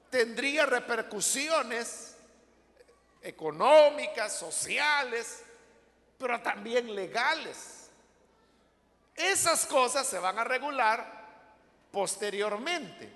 tendría 0.08 0.66
repercusiones 0.66 2.09
económicas, 3.22 4.36
sociales, 4.36 5.42
pero 6.18 6.40
también 6.40 6.94
legales. 6.94 7.88
Esas 9.14 9.66
cosas 9.66 10.06
se 10.06 10.18
van 10.18 10.38
a 10.38 10.44
regular 10.44 11.20
posteriormente. 11.90 13.10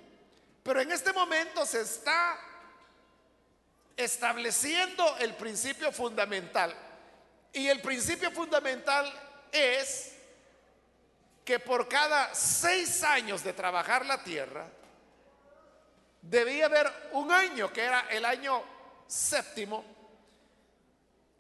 Pero 0.62 0.80
en 0.80 0.92
este 0.92 1.12
momento 1.12 1.64
se 1.66 1.82
está 1.82 2.38
estableciendo 3.96 5.16
el 5.18 5.34
principio 5.34 5.92
fundamental. 5.92 6.74
Y 7.52 7.68
el 7.68 7.80
principio 7.80 8.30
fundamental 8.30 9.12
es 9.52 10.12
que 11.44 11.60
por 11.60 11.88
cada 11.88 12.34
seis 12.34 13.02
años 13.02 13.44
de 13.44 13.52
trabajar 13.52 14.06
la 14.06 14.24
tierra, 14.24 14.66
debía 16.22 16.66
haber 16.66 16.90
un 17.12 17.30
año, 17.30 17.72
que 17.72 17.82
era 17.82 18.06
el 18.10 18.24
año 18.24 18.62
séptimo, 19.06 19.84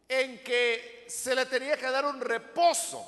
en 0.08 0.42
que 0.42 1.06
se 1.08 1.34
le 1.34 1.46
tenía 1.46 1.76
que 1.76 1.90
dar 1.90 2.04
un 2.04 2.20
reposo, 2.20 3.06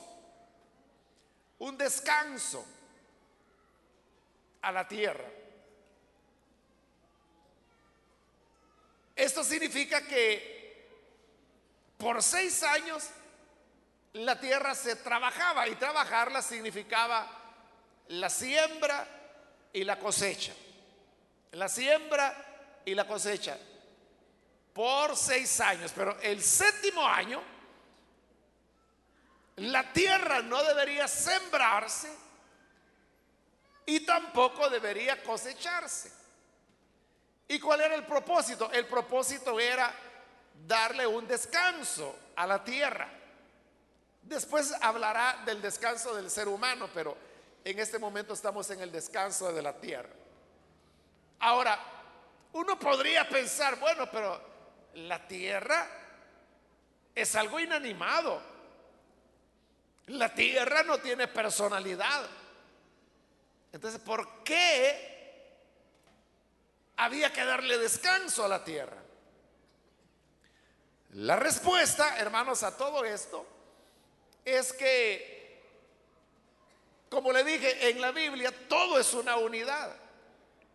un 1.58 1.76
descanso 1.76 2.64
a 4.62 4.72
la 4.72 4.86
tierra. 4.86 5.28
Esto 9.14 9.42
significa 9.44 10.02
que 10.06 10.88
por 11.96 12.22
seis 12.22 12.62
años 12.62 13.08
la 14.12 14.38
tierra 14.38 14.74
se 14.74 14.96
trabajaba 14.96 15.68
y 15.68 15.74
trabajarla 15.76 16.42
significaba 16.42 17.26
la 18.08 18.28
siembra 18.28 19.06
y 19.72 19.84
la 19.84 19.98
cosecha. 19.98 20.52
La 21.52 21.68
siembra 21.68 22.82
y 22.84 22.94
la 22.94 23.06
cosecha 23.06 23.58
por 24.76 25.16
seis 25.16 25.58
años, 25.60 25.90
pero 25.96 26.20
el 26.20 26.42
séptimo 26.42 27.06
año 27.06 27.42
la 29.56 29.90
tierra 29.90 30.42
no 30.42 30.62
debería 30.62 31.08
sembrarse 31.08 32.14
y 33.86 34.00
tampoco 34.00 34.68
debería 34.68 35.22
cosecharse. 35.22 36.12
¿Y 37.48 37.58
cuál 37.58 37.80
era 37.80 37.94
el 37.94 38.04
propósito? 38.04 38.70
El 38.70 38.86
propósito 38.86 39.58
era 39.58 39.90
darle 40.66 41.06
un 41.06 41.26
descanso 41.26 42.14
a 42.36 42.46
la 42.46 42.62
tierra, 42.62 43.08
Después 44.26 44.74
hablará 44.80 45.40
del 45.46 45.62
descanso 45.62 46.12
del 46.16 46.28
ser 46.30 46.48
humano, 46.48 46.88
pero 46.92 47.16
en 47.64 47.78
este 47.78 47.96
momento 47.96 48.34
estamos 48.34 48.68
en 48.70 48.80
el 48.80 48.90
descanso 48.90 49.52
de 49.52 49.62
la 49.62 49.72
tierra. 49.72 50.10
Ahora, 51.38 51.78
uno 52.52 52.76
podría 52.76 53.28
pensar, 53.28 53.78
bueno, 53.78 54.10
pero 54.10 54.55
la 54.96 55.26
tierra 55.26 55.86
es 57.14 57.34
algo 57.36 57.60
inanimado. 57.60 58.40
La 60.06 60.34
tierra 60.34 60.82
no 60.84 60.98
tiene 60.98 61.28
personalidad. 61.28 62.28
Entonces, 63.72 64.00
¿por 64.00 64.42
qué 64.42 65.54
había 66.96 67.32
que 67.32 67.44
darle 67.44 67.78
descanso 67.78 68.44
a 68.44 68.48
la 68.48 68.64
tierra? 68.64 69.02
La 71.12 71.36
respuesta, 71.36 72.18
hermanos, 72.18 72.62
a 72.62 72.76
todo 72.76 73.04
esto 73.04 73.46
es 74.44 74.72
que, 74.72 75.62
como 77.10 77.32
le 77.32 77.44
dije, 77.44 77.90
en 77.90 78.00
la 78.00 78.12
Biblia 78.12 78.52
todo 78.68 78.98
es 78.98 79.12
una 79.12 79.36
unidad. 79.36 80.05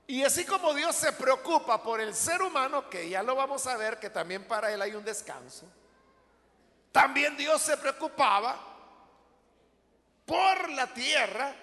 Y 0.07 0.23
así 0.23 0.45
como 0.45 0.73
Dios 0.73 0.95
se 0.95 1.13
preocupa 1.13 1.81
por 1.81 2.01
el 2.01 2.13
ser 2.13 2.41
humano, 2.41 2.89
que 2.89 3.07
ya 3.09 3.23
lo 3.23 3.35
vamos 3.35 3.65
a 3.67 3.77
ver, 3.77 3.99
que 3.99 4.09
también 4.09 4.45
para 4.47 4.71
él 4.71 4.81
hay 4.81 4.93
un 4.93 5.05
descanso, 5.05 5.65
también 6.91 7.37
Dios 7.37 7.61
se 7.61 7.77
preocupaba 7.77 8.59
por 10.25 10.69
la 10.71 10.87
tierra 10.87 11.55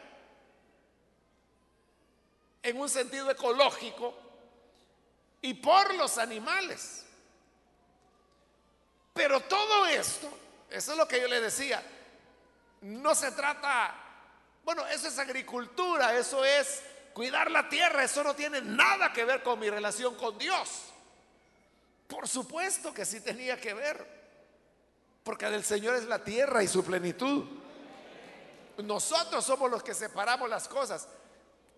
en 2.63 2.81
un 2.81 2.89
sentido 2.89 3.31
ecológico 3.31 4.15
y 5.41 5.55
por 5.55 5.95
los 5.95 6.19
animales. 6.19 7.05
Pero 9.15 9.41
todo 9.41 9.87
esto, 9.87 10.31
eso 10.71 10.93
es 10.93 10.99
lo 10.99 11.09
que 11.09 11.21
yo 11.21 11.29
le 11.29 11.41
decía, 11.41 11.83
no 12.83 13.15
se 13.15 13.33
trata, 13.33 13.95
bueno, 14.65 14.87
eso 14.87 15.09
es 15.09 15.19
agricultura, 15.19 16.17
eso 16.17 16.45
es 16.45 16.83
cuidar 17.19 17.51
la 17.51 17.69
tierra, 17.69 18.05
eso 18.05 18.23
no 18.23 18.37
tiene 18.37 18.61
nada 18.61 19.13
que 19.13 19.25
ver 19.25 19.43
con 19.43 19.59
mi 19.59 19.69
relación 19.69 20.15
con 20.15 20.39
Dios. 20.39 20.85
Por 22.07 22.29
supuesto 22.29 22.95
que 22.95 23.05
sí 23.05 23.21
tenía 23.21 23.61
que 23.61 23.75
ver, 23.75 24.07
porque 25.25 25.47
del 25.47 25.65
Señor 25.65 25.97
es 25.97 26.05
la 26.05 26.23
tierra 26.23 26.63
y 26.63 26.69
su 26.69 26.85
plenitud. 26.85 27.45
Nosotros 28.85 29.45
somos 29.45 29.69
los 29.69 29.83
que 29.83 29.95
separamos 29.95 30.49
las 30.49 30.69
cosas. 30.69 31.09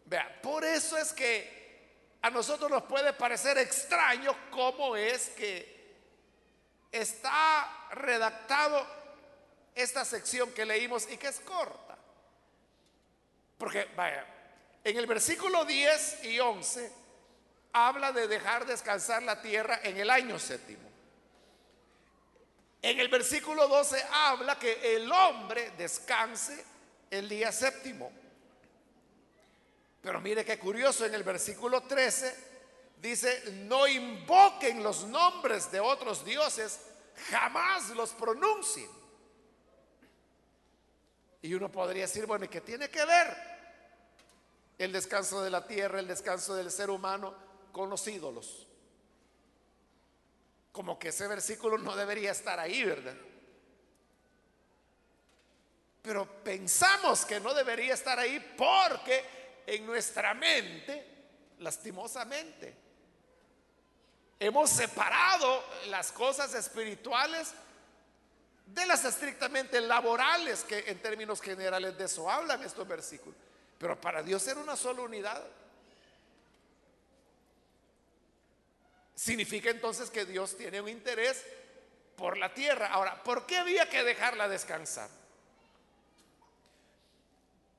Vea, 0.05 0.43
por 0.43 0.63
eso 0.63 0.99
es 0.99 1.11
que 1.15 2.19
a 2.21 2.29
nosotros 2.29 2.71
nos 2.71 2.83
puede 2.83 3.15
parecer 3.15 3.57
extraño 3.57 4.37
cómo 4.51 4.95
es 4.95 5.31
que 5.31 5.97
está 6.93 7.89
redactado 7.93 8.87
esta 9.75 10.05
sección 10.05 10.53
que 10.53 10.67
leímos 10.67 11.11
y 11.11 11.17
que 11.17 11.29
es 11.29 11.41
corta. 11.41 11.97
Porque, 13.57 13.89
vaya, 13.97 14.27
en 14.85 14.97
el 14.97 15.07
versículo 15.07 15.65
10 15.65 16.25
y 16.25 16.41
11 16.41 16.93
habla 17.73 18.13
de 18.13 18.27
dejar 18.27 18.67
descansar 18.67 19.23
la 19.23 19.41
tierra 19.41 19.81
en 19.83 19.97
el 19.97 20.11
año 20.11 20.39
séptimo. 20.39 20.89
En 22.83 22.99
el 22.99 23.09
versículo 23.09 23.69
12 23.69 24.03
habla 24.11 24.59
que 24.59 24.97
el 24.97 25.11
hombre 25.13 25.73
descanse 25.77 26.65
el 27.11 27.29
día 27.29 27.53
séptimo. 27.53 28.11
Pero 30.01 30.21
mire 30.21 30.47
qué 30.47 30.59
curioso, 30.59 31.05
en 31.05 31.15
el 31.15 31.23
versículo 31.23 31.83
13 31.83 32.49
dice, 33.03 33.53
no 33.67 33.87
invoquen 33.87 34.83
los 34.83 35.05
nombres 35.05 35.71
de 35.71 35.79
otros 35.79 36.25
dioses, 36.25 36.81
jamás 37.31 37.91
los 37.91 38.11
pronuncien. 38.13 38.89
Y 41.43 41.53
uno 41.53 41.71
podría 41.71 42.03
decir, 42.03 42.25
bueno, 42.25 42.47
¿y 42.47 42.49
qué 42.49 42.63
tiene 42.63 42.89
que 42.89 43.05
ver 43.05 43.50
el 44.85 44.93
descanso 44.93 45.43
de 45.43 45.51
la 45.51 45.67
tierra, 45.67 46.01
el 46.01 46.09
descanso 46.09 46.55
del 46.55 46.71
ser 46.71 46.89
humano 46.89 47.35
con 47.71 47.91
los 47.91 48.07
ídolos? 48.07 48.67
Como 50.73 50.99
que 50.99 51.09
ese 51.09 51.27
versículo 51.27 51.77
no 51.77 51.95
debería 51.95 52.31
estar 52.31 52.59
ahí, 52.59 52.83
¿verdad? 52.83 53.15
Pero 56.01 56.43
pensamos 56.43 57.27
que 57.27 57.39
no 57.41 57.53
debería 57.53 57.93
estar 57.93 58.19
ahí 58.19 58.41
porque 58.57 59.63
en 59.67 59.85
nuestra 59.85 60.33
mente, 60.33 61.27
lastimosamente, 61.59 62.75
hemos 64.39 64.71
separado 64.71 65.63
las 65.89 66.11
cosas 66.11 66.55
espirituales 66.55 67.53
de 68.65 68.87
las 68.87 69.05
estrictamente 69.05 69.79
laborales, 69.83 70.65
que 70.65 70.85
en 70.87 71.03
términos 71.03 71.43
generales 71.43 71.99
de 71.99 72.05
eso 72.05 72.31
hablan 72.31 72.63
estos 72.63 72.89
versículos. 72.89 73.50
Pero 73.81 73.99
para 73.99 74.23
Dios 74.23 74.47
era 74.47 74.61
una 74.61 74.77
sola 74.77 75.01
unidad. 75.01 75.43
Significa 79.15 79.71
entonces 79.71 80.11
que 80.11 80.27
Dios 80.27 80.55
tiene 80.55 80.83
un 80.83 80.89
interés 80.91 81.43
por 82.15 82.37
la 82.37 82.53
tierra. 82.53 82.89
Ahora, 82.89 83.25
¿por 83.25 83.47
qué 83.47 83.57
había 83.57 83.89
que 83.89 84.05
dejarla 84.05 84.49
descansar? 84.49 85.09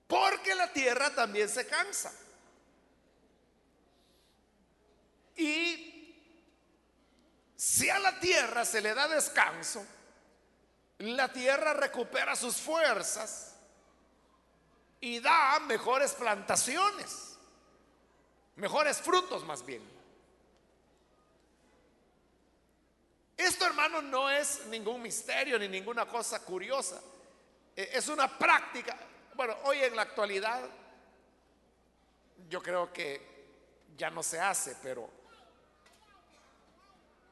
Porque 0.07 0.55
la 0.55 0.73
tierra 0.73 1.13
también 1.13 1.47
se 1.47 1.67
cansa. 1.67 2.11
Y 5.35 6.15
si 7.55 7.91
a 7.91 7.99
la 7.99 8.19
tierra 8.19 8.65
se 8.65 8.81
le 8.81 8.95
da 8.95 9.07
descanso, 9.07 9.85
la 10.97 11.31
tierra 11.31 11.75
recupera 11.75 12.35
sus 12.35 12.57
fuerzas 12.57 13.50
y 15.01 15.19
da 15.19 15.59
mejores 15.61 16.13
plantaciones, 16.13 17.37
mejores 18.55 19.01
frutos 19.01 19.43
más 19.43 19.65
bien. 19.65 19.81
Esto, 23.35 23.65
hermano, 23.65 24.03
no 24.03 24.29
es 24.29 24.67
ningún 24.67 25.01
misterio 25.01 25.57
ni 25.57 25.67
ninguna 25.67 26.05
cosa 26.05 26.45
curiosa. 26.45 27.01
E, 27.75 27.89
es 27.93 28.07
una 28.07 28.37
práctica. 28.37 28.95
Bueno, 29.33 29.57
hoy 29.63 29.79
en 29.79 29.95
la 29.95 30.03
actualidad 30.03 30.61
yo 32.47 32.61
creo 32.61 32.93
que 32.93 33.31
ya 33.97 34.11
no 34.11 34.21
se 34.21 34.39
hace, 34.39 34.75
pero 34.83 35.09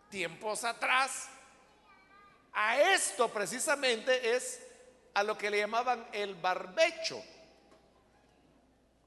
tiempos 0.10 0.64
atrás 0.64 1.30
a 2.54 2.80
esto 2.80 3.32
precisamente 3.32 4.36
es 4.36 4.66
a 5.14 5.22
lo 5.22 5.38
que 5.38 5.52
le 5.52 5.60
llamaban 5.60 6.08
el 6.12 6.34
barbecho. 6.34 7.24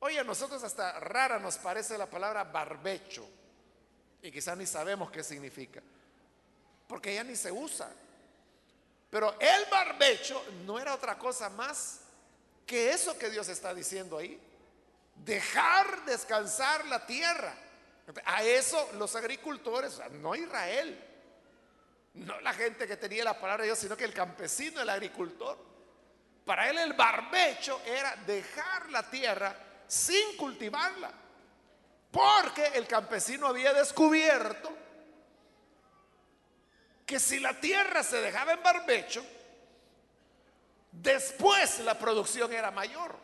Oye, 0.05 0.19
a 0.19 0.25
nosotros 0.25 0.61
hasta 0.65 0.99
rara 0.99 1.39
nos 1.39 1.59
parece 1.59 1.97
la 1.97 2.11
palabra 2.11 2.43
barbecho 2.43 3.25
y 4.21 4.33
quizás 4.33 4.59
ni 4.59 4.67
sabemos 4.67 5.13
qué 5.13 5.23
significa, 5.23 5.81
porque 6.89 7.15
ya 7.15 7.23
ni 7.23 7.37
se 7.37 7.53
usa. 7.53 7.89
Pero 9.09 9.37
el 9.39 9.65
barbecho 9.71 10.45
no 10.67 10.81
era 10.81 10.93
otra 10.93 11.17
cosa 11.17 11.49
más 11.51 12.01
que 12.67 12.91
eso 12.91 13.17
que 13.17 13.31
Dios 13.31 13.49
está 13.49 13.73
diciendo 13.73 14.19
ahí. 14.19 14.41
Dejar 15.25 16.05
descansar 16.05 16.85
la 16.87 17.07
tierra. 17.07 17.55
A 18.25 18.43
eso 18.43 18.91
los 18.95 19.15
agricultores, 19.15 20.01
no 20.15 20.35
Israel, 20.35 20.99
no 22.15 22.41
la 22.41 22.53
gente 22.55 22.89
que 22.89 22.97
tenía 22.97 23.23
la 23.23 23.39
palabra 23.39 23.63
de 23.63 23.69
Dios, 23.69 23.79
sino 23.79 23.97
que 23.97 24.05
el 24.05 24.13
campesino, 24.13 24.81
el 24.83 24.91
agricultor. 24.91 25.57
Para 26.45 26.69
él 26.69 26.79
el 26.79 26.95
barbecho 26.95 27.81
era 27.87 28.17
dejar 28.27 28.91
la 28.91 29.09
tierra 29.09 29.69
sin 29.93 30.39
cultivarla. 30.39 31.13
Porque 32.11 32.65
el 32.75 32.87
campesino 32.87 33.47
había 33.47 33.75
descubierto 33.75 34.73
que 37.05 37.21
si 37.21 37.39
la 37.41 37.61
tierra 37.61 38.03
se 38.03 38.23
dejaba 38.23 38.55
en 38.55 38.63
barbecho, 38.63 39.23
después 40.93 41.81
la 41.81 41.99
producción 41.99 42.53
era 42.55 42.71
mayor. 42.71 43.15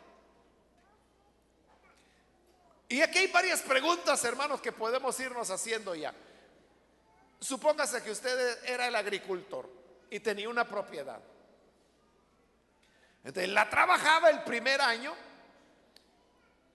Y 2.87 3.01
aquí 3.01 3.19
hay 3.19 3.27
varias 3.27 3.61
preguntas, 3.61 4.23
hermanos, 4.23 4.61
que 4.61 4.71
podemos 4.71 5.19
irnos 5.19 5.49
haciendo 5.49 5.95
ya. 5.95 6.13
Supóngase 7.39 8.03
que 8.03 8.11
usted 8.11 8.63
era 8.63 8.87
el 8.87 8.95
agricultor 8.95 9.67
y 10.11 10.19
tenía 10.19 10.49
una 10.49 10.67
propiedad. 10.67 11.19
Entonces 13.23 13.51
la 13.51 13.67
trabajaba 13.69 14.29
el 14.29 14.43
primer 14.43 14.81
año 14.81 15.28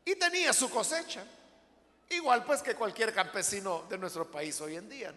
y 0.05 0.17
tenía 0.17 0.53
su 0.53 0.69
cosecha. 0.71 1.25
Igual 2.11 2.45
pues 2.45 2.63
que 2.63 2.75
cualquier 2.75 3.15
campesino 3.15 3.85
de 3.89 3.99
nuestro 3.99 4.31
país 4.31 4.61
hoy 4.61 4.77
en 4.77 4.89
día. 4.89 5.13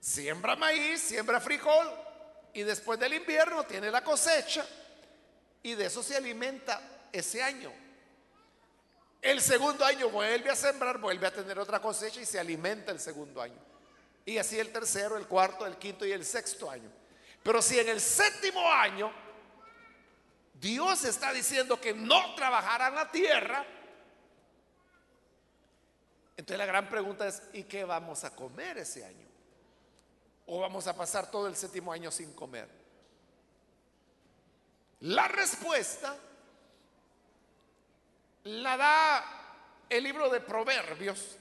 Siembra 0.00 0.56
maíz, 0.56 1.00
siembra 1.00 1.40
frijol 1.40 1.90
y 2.52 2.62
después 2.62 2.98
del 2.98 3.14
invierno 3.14 3.64
tiene 3.64 3.90
la 3.90 4.02
cosecha 4.02 4.66
y 5.62 5.74
de 5.74 5.86
eso 5.86 6.02
se 6.02 6.16
alimenta 6.16 7.08
ese 7.12 7.42
año. 7.42 7.72
El 9.22 9.40
segundo 9.40 9.84
año 9.84 10.10
vuelve 10.10 10.50
a 10.50 10.56
sembrar, 10.56 10.98
vuelve 10.98 11.26
a 11.26 11.32
tener 11.32 11.58
otra 11.58 11.80
cosecha 11.80 12.20
y 12.20 12.26
se 12.26 12.38
alimenta 12.38 12.92
el 12.92 13.00
segundo 13.00 13.40
año. 13.40 13.58
Y 14.26 14.36
así 14.36 14.58
el 14.58 14.70
tercero, 14.70 15.16
el 15.16 15.26
cuarto, 15.26 15.64
el 15.64 15.76
quinto 15.76 16.04
y 16.04 16.12
el 16.12 16.26
sexto 16.26 16.70
año. 16.70 16.90
Pero 17.42 17.62
si 17.62 17.78
en 17.78 17.88
el 17.88 18.00
séptimo 18.00 18.70
año 18.70 19.10
Dios 20.64 21.04
está 21.04 21.30
diciendo 21.30 21.78
que 21.78 21.92
no 21.92 22.34
trabajarán 22.34 22.94
la 22.94 23.10
tierra. 23.10 23.66
Entonces 26.38 26.56
la 26.56 26.64
gran 26.64 26.88
pregunta 26.88 27.28
es, 27.28 27.42
¿y 27.52 27.64
qué 27.64 27.84
vamos 27.84 28.24
a 28.24 28.34
comer 28.34 28.78
ese 28.78 29.04
año? 29.04 29.28
¿O 30.46 30.60
vamos 30.60 30.86
a 30.86 30.96
pasar 30.96 31.30
todo 31.30 31.48
el 31.48 31.54
séptimo 31.54 31.92
año 31.92 32.10
sin 32.10 32.32
comer? 32.32 32.66
La 35.00 35.28
respuesta 35.28 36.16
la 38.44 38.76
da 38.78 39.84
el 39.90 40.02
libro 40.02 40.30
de 40.30 40.40
Proverbios, 40.40 41.36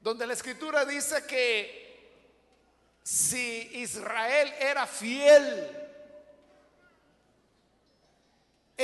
donde 0.00 0.26
la 0.26 0.32
escritura 0.32 0.84
dice 0.84 1.24
que 1.28 1.80
si 3.04 3.70
Israel 3.74 4.52
era 4.58 4.84
fiel 4.88 5.81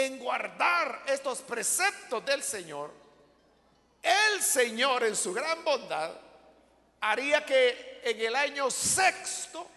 en 0.05 0.19
guardar 0.19 1.03
estos 1.07 1.41
preceptos 1.41 2.25
del 2.25 2.43
Señor, 2.43 2.93
el 4.03 4.43
Señor 4.43 5.05
en 5.05 5.17
su 5.17 5.33
gran 5.33 5.65
bondad 5.65 6.13
haría 7.01 7.45
que 7.45 8.01
en 8.05 8.21
el 8.21 8.35
año 8.37 8.71
sexto 8.71 9.69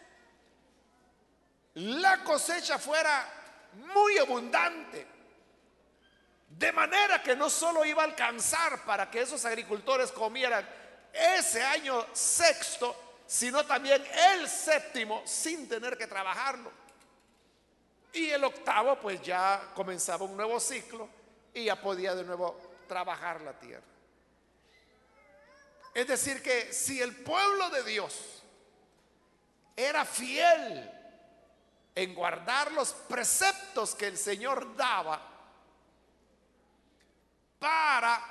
la 1.76 2.24
cosecha 2.24 2.78
fuera 2.78 3.28
muy 3.94 4.18
abundante. 4.18 5.08
De 6.50 6.72
manera 6.72 7.24
que 7.24 7.36
no 7.36 7.50
solo 7.50 7.86
iba 7.86 8.02
a 8.04 8.06
alcanzar 8.06 8.84
para 8.84 9.10
que 9.10 9.22
esos 9.22 9.44
agricultores 9.46 10.12
comieran 10.12 10.68
ese 11.14 11.64
año 11.64 12.06
sexto, 12.14 13.22
sino 13.26 13.66
también 13.66 14.06
el 14.34 14.50
séptimo 14.50 15.24
sin 15.26 15.68
tener 15.68 15.98
que 15.98 16.08
trabajarlo. 16.08 16.81
Y 18.14 18.30
el 18.30 18.44
octavo 18.44 19.00
pues 19.00 19.22
ya 19.22 19.72
comenzaba 19.74 20.26
un 20.26 20.36
nuevo 20.36 20.60
ciclo 20.60 21.08
y 21.54 21.66
ya 21.66 21.80
podía 21.80 22.14
de 22.16 22.24
nuevo 22.24 22.60
trabajar 22.88 23.42
la 23.42 23.54
tierra. 23.54 23.84
Es 25.94 26.08
decir, 26.08 26.42
que 26.42 26.74
si 26.74 27.02
el 27.02 27.16
pueblo 27.16 27.70
de 27.70 27.84
Dios 27.84 28.44
era 29.76 30.06
fiel 30.06 30.92
en 31.96 32.16
guardar 32.16 32.72
los 32.72 32.94
preceptos 32.94 33.96
que 33.96 34.08
el 34.08 34.18
Señor 34.18 34.76
daba 34.76 35.28
para 37.60 38.22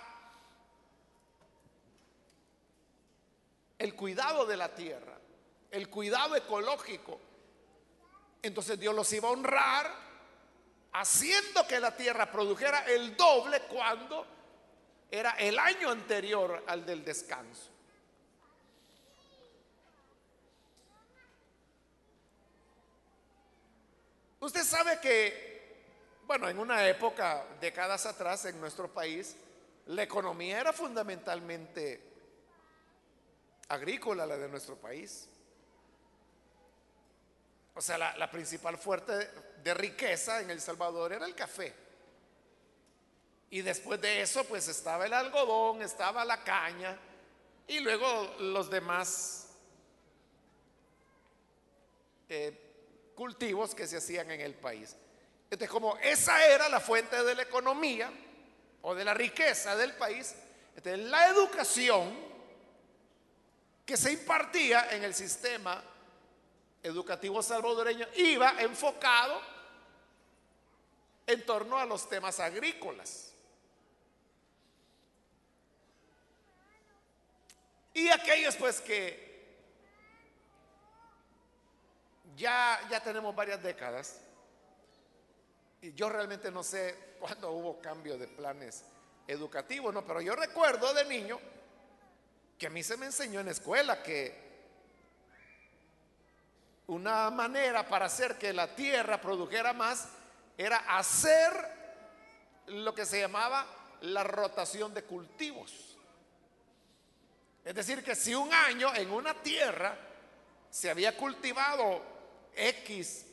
el 3.78 3.94
cuidado 3.94 4.44
de 4.46 4.56
la 4.56 4.74
tierra, 4.74 5.18
el 5.70 5.88
cuidado 5.88 6.36
ecológico, 6.36 7.20
entonces 8.42 8.78
Dios 8.78 8.94
los 8.94 9.12
iba 9.12 9.28
a 9.28 9.32
honrar 9.32 9.90
haciendo 10.92 11.66
que 11.66 11.78
la 11.80 11.96
tierra 11.96 12.30
produjera 12.30 12.84
el 12.86 13.16
doble 13.16 13.62
cuando 13.62 14.26
era 15.10 15.32
el 15.32 15.58
año 15.58 15.90
anterior 15.90 16.64
al 16.66 16.84
del 16.86 17.04
descanso. 17.04 17.70
Usted 24.40 24.64
sabe 24.64 24.98
que, 25.00 25.84
bueno, 26.26 26.48
en 26.48 26.58
una 26.58 26.88
época, 26.88 27.44
décadas 27.60 28.06
atrás, 28.06 28.46
en 28.46 28.58
nuestro 28.58 28.88
país, 28.88 29.36
la 29.86 30.02
economía 30.02 30.60
era 30.60 30.72
fundamentalmente 30.72 32.00
agrícola, 33.68 34.24
la 34.24 34.38
de 34.38 34.48
nuestro 34.48 34.76
país. 34.76 35.28
O 37.74 37.80
sea, 37.80 37.96
la, 37.98 38.30
principal 38.30 38.76
fuente 38.76 39.12
de 39.62 39.74
riqueza 39.74 40.40
en 40.40 40.50
El 40.50 40.60
Salvador 40.60 41.12
era 41.12 41.26
el 41.26 41.34
café. 41.34 41.72
Y 43.50 43.62
después 43.62 44.00
de 44.00 44.22
eso, 44.22 44.44
pues 44.44 44.68
estaba 44.68 45.06
el 45.06 45.12
algodón, 45.12 45.82
estaba 45.82 46.24
la 46.24 46.42
caña 46.42 46.98
y 47.66 47.80
luego 47.80 48.34
los 48.40 48.70
demás 48.70 49.48
eh, 52.28 53.12
cultivos 53.14 53.74
que 53.74 53.86
se 53.86 53.96
hacían 53.96 54.30
en 54.30 54.40
el 54.40 54.54
país. 54.54 54.96
Entonces, 55.44 55.68
como 55.68 55.96
esa 55.98 56.46
era 56.46 56.68
la 56.68 56.80
fuente 56.80 57.22
de 57.24 57.34
la 57.34 57.42
economía 57.42 58.10
o 58.82 58.94
de 58.94 59.04
la 59.04 59.14
riqueza 59.14 59.76
del 59.76 59.94
país, 59.94 60.34
entonces 60.76 61.06
la 61.06 61.28
educación 61.28 62.30
que 63.84 63.96
se 63.96 64.12
impartía 64.12 64.92
en 64.92 65.02
el 65.02 65.12
sistema 65.12 65.82
educativo 66.82 67.42
salvadoreño 67.42 68.06
iba 68.16 68.60
enfocado 68.60 69.40
en 71.26 71.44
torno 71.44 71.78
a 71.78 71.86
los 71.86 72.08
temas 72.08 72.40
agrícolas. 72.40 73.32
Y 77.94 78.08
aquellos 78.08 78.56
pues 78.56 78.80
que 78.80 79.30
ya, 82.36 82.80
ya 82.90 83.02
tenemos 83.02 83.34
varias 83.34 83.62
décadas, 83.62 84.20
y 85.82 85.92
yo 85.92 86.08
realmente 86.08 86.50
no 86.50 86.62
sé 86.62 87.14
cuándo 87.18 87.50
hubo 87.52 87.80
cambio 87.80 88.16
de 88.18 88.28
planes 88.28 88.84
educativos, 89.26 89.92
no, 89.92 90.06
pero 90.06 90.20
yo 90.20 90.34
recuerdo 90.34 90.92
de 90.94 91.04
niño 91.04 91.38
que 92.58 92.66
a 92.66 92.70
mí 92.70 92.82
se 92.82 92.96
me 92.96 93.06
enseñó 93.06 93.40
en 93.40 93.48
escuela 93.48 94.02
que 94.02 94.49
una 96.90 97.30
manera 97.30 97.86
para 97.86 98.06
hacer 98.06 98.36
que 98.36 98.52
la 98.52 98.74
tierra 98.74 99.20
produjera 99.20 99.72
más 99.72 100.08
era 100.58 100.76
hacer 100.98 101.52
lo 102.66 102.92
que 102.92 103.06
se 103.06 103.20
llamaba 103.20 103.64
la 104.00 104.24
rotación 104.24 104.92
de 104.92 105.04
cultivos. 105.04 105.96
Es 107.64 107.74
decir, 107.76 108.02
que 108.02 108.16
si 108.16 108.34
un 108.34 108.52
año 108.52 108.92
en 108.96 109.08
una 109.12 109.34
tierra 109.34 109.96
se 110.68 110.90
había 110.90 111.16
cultivado 111.16 112.02
X 112.56 113.24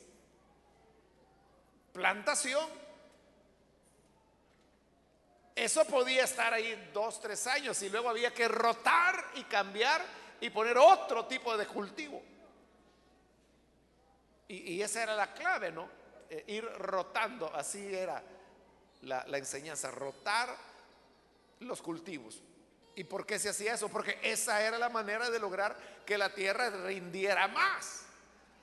plantación, 1.92 2.64
eso 5.56 5.84
podía 5.86 6.22
estar 6.22 6.54
ahí 6.54 6.90
dos, 6.94 7.20
tres 7.20 7.44
años 7.48 7.82
y 7.82 7.90
luego 7.90 8.08
había 8.08 8.32
que 8.32 8.46
rotar 8.46 9.32
y 9.34 9.42
cambiar 9.44 10.00
y 10.40 10.48
poner 10.50 10.78
otro 10.78 11.26
tipo 11.26 11.56
de 11.56 11.66
cultivo. 11.66 12.22
Y, 14.48 14.80
esa 14.80 15.02
era 15.02 15.14
la 15.14 15.32
clave, 15.34 15.70
¿no? 15.70 15.88
Eh, 16.30 16.44
ir 16.48 16.64
rotando, 16.64 17.54
así 17.54 17.94
era 17.94 18.22
la 19.02 19.38
enseñanza, 19.38 19.90
rotar 19.90 20.56
los 21.60 21.82
cultivos. 21.82 22.40
¿Y 22.98 23.04
por 23.04 23.24
qué 23.24 23.38
se 23.38 23.48
hacía 23.48 23.74
eso? 23.74 23.88
Porque 23.88 24.18
esa 24.22 24.60
era 24.60 24.76
la 24.76 24.88
manera 24.88 25.30
de 25.30 25.38
lograr 25.38 25.76
que 26.04 26.18
la 26.18 26.34
tierra 26.34 26.68
rindiera 26.68 27.46
más. 27.46 28.02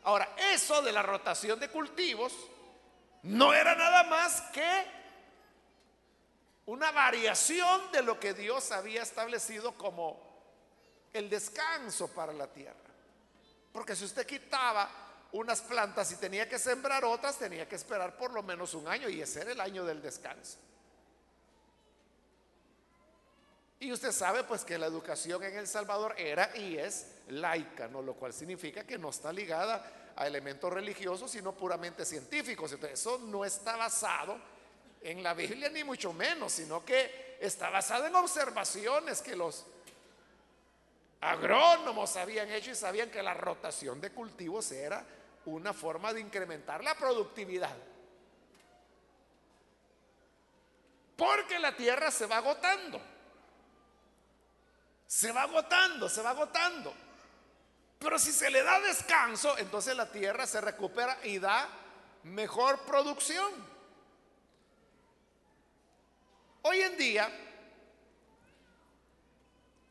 Ahora, 0.03 0.35
eso 0.51 0.81
de 0.81 0.91
la 0.91 1.01
rotación 1.01 1.57
de 1.57 1.69
cultivos 1.69 2.33
no 3.23 3.53
era 3.53 3.75
nada 3.75 4.03
más 4.03 4.41
que 4.51 4.85
una 6.65 6.91
variación 6.91 7.91
de 7.93 8.03
lo 8.03 8.19
que 8.19 8.33
Dios 8.33 8.71
había 8.71 9.03
establecido 9.03 9.77
como 9.77 10.19
el 11.13 11.29
descanso 11.29 12.09
para 12.09 12.33
la 12.33 12.47
tierra. 12.47 12.75
Porque 13.71 13.95
si 13.95 14.03
usted 14.03 14.27
quitaba 14.27 14.89
unas 15.35 15.61
plantas 15.61 16.11
y 16.13 16.15
tenía 16.15 16.47
que 16.47 16.57
sembrar 16.57 17.03
otras, 17.03 17.37
tenía 17.37 17.67
que 17.67 17.75
esperar 17.75 18.15
por 18.17 18.31
lo 18.31 18.41
menos 18.41 18.73
un 18.73 18.87
año 18.87 19.09
y 19.09 19.21
ese 19.21 19.41
era 19.41 19.51
el 19.51 19.59
año 19.59 19.83
del 19.83 20.01
descanso. 20.01 20.57
Y 23.79 23.91
usted 23.91 24.13
sabe 24.13 24.45
pues 24.45 24.63
que 24.63 24.77
la 24.77 24.85
educación 24.85 25.43
en 25.43 25.57
El 25.57 25.67
Salvador 25.67 26.15
era 26.17 26.55
y 26.55 26.77
es 26.77 27.07
laica, 27.27 27.89
¿no? 27.89 28.01
Lo 28.01 28.13
cual 28.13 28.31
significa 28.33 28.85
que 28.85 28.97
no 28.97 29.09
está 29.09 29.33
ligada 29.33 30.13
a 30.15 30.25
elementos 30.25 30.71
religiosos, 30.71 31.29
sino 31.29 31.51
puramente 31.51 32.05
científicos. 32.05 32.71
Entonces, 32.71 32.97
eso 32.97 33.17
no 33.17 33.43
está 33.43 33.75
basado 33.75 34.39
en 35.01 35.21
la 35.21 35.33
Biblia 35.33 35.67
ni 35.67 35.83
mucho 35.83 36.13
menos, 36.13 36.53
sino 36.53 36.85
que 36.85 37.37
está 37.41 37.69
basado 37.69 38.07
en 38.07 38.15
observaciones 38.15 39.21
que 39.21 39.35
los 39.35 39.65
agrónomos 41.19 42.15
habían 42.15 42.49
hecho 42.51 42.71
y 42.71 42.75
sabían 42.75 43.11
que 43.11 43.21
la 43.21 43.33
rotación 43.33 43.99
de 43.99 44.11
cultivos 44.11 44.71
era 44.71 45.05
una 45.45 45.73
forma 45.73 46.13
de 46.13 46.21
incrementar 46.21 46.83
la 46.83 46.95
productividad. 46.95 47.75
Porque 51.15 51.59
la 51.59 51.75
tierra 51.75 52.11
se 52.11 52.25
va 52.25 52.37
agotando 52.37 53.15
se 55.15 55.31
va 55.31 55.43
agotando, 55.43 56.09
se 56.09 56.21
va 56.21 56.31
agotando. 56.31 56.93
Pero 57.99 58.19
si 58.19 58.31
se 58.31 58.49
le 58.49 58.61
da 58.63 58.79
descanso, 58.81 59.57
entonces 59.57 59.95
la 59.95 60.11
tierra 60.11 60.45
se 60.45 60.59
recupera 60.61 61.17
y 61.23 61.39
da 61.39 61.69
mejor 62.23 62.81
producción. 62.81 63.53
Hoy 66.63 66.81
en 66.81 66.97
día, 66.97 67.29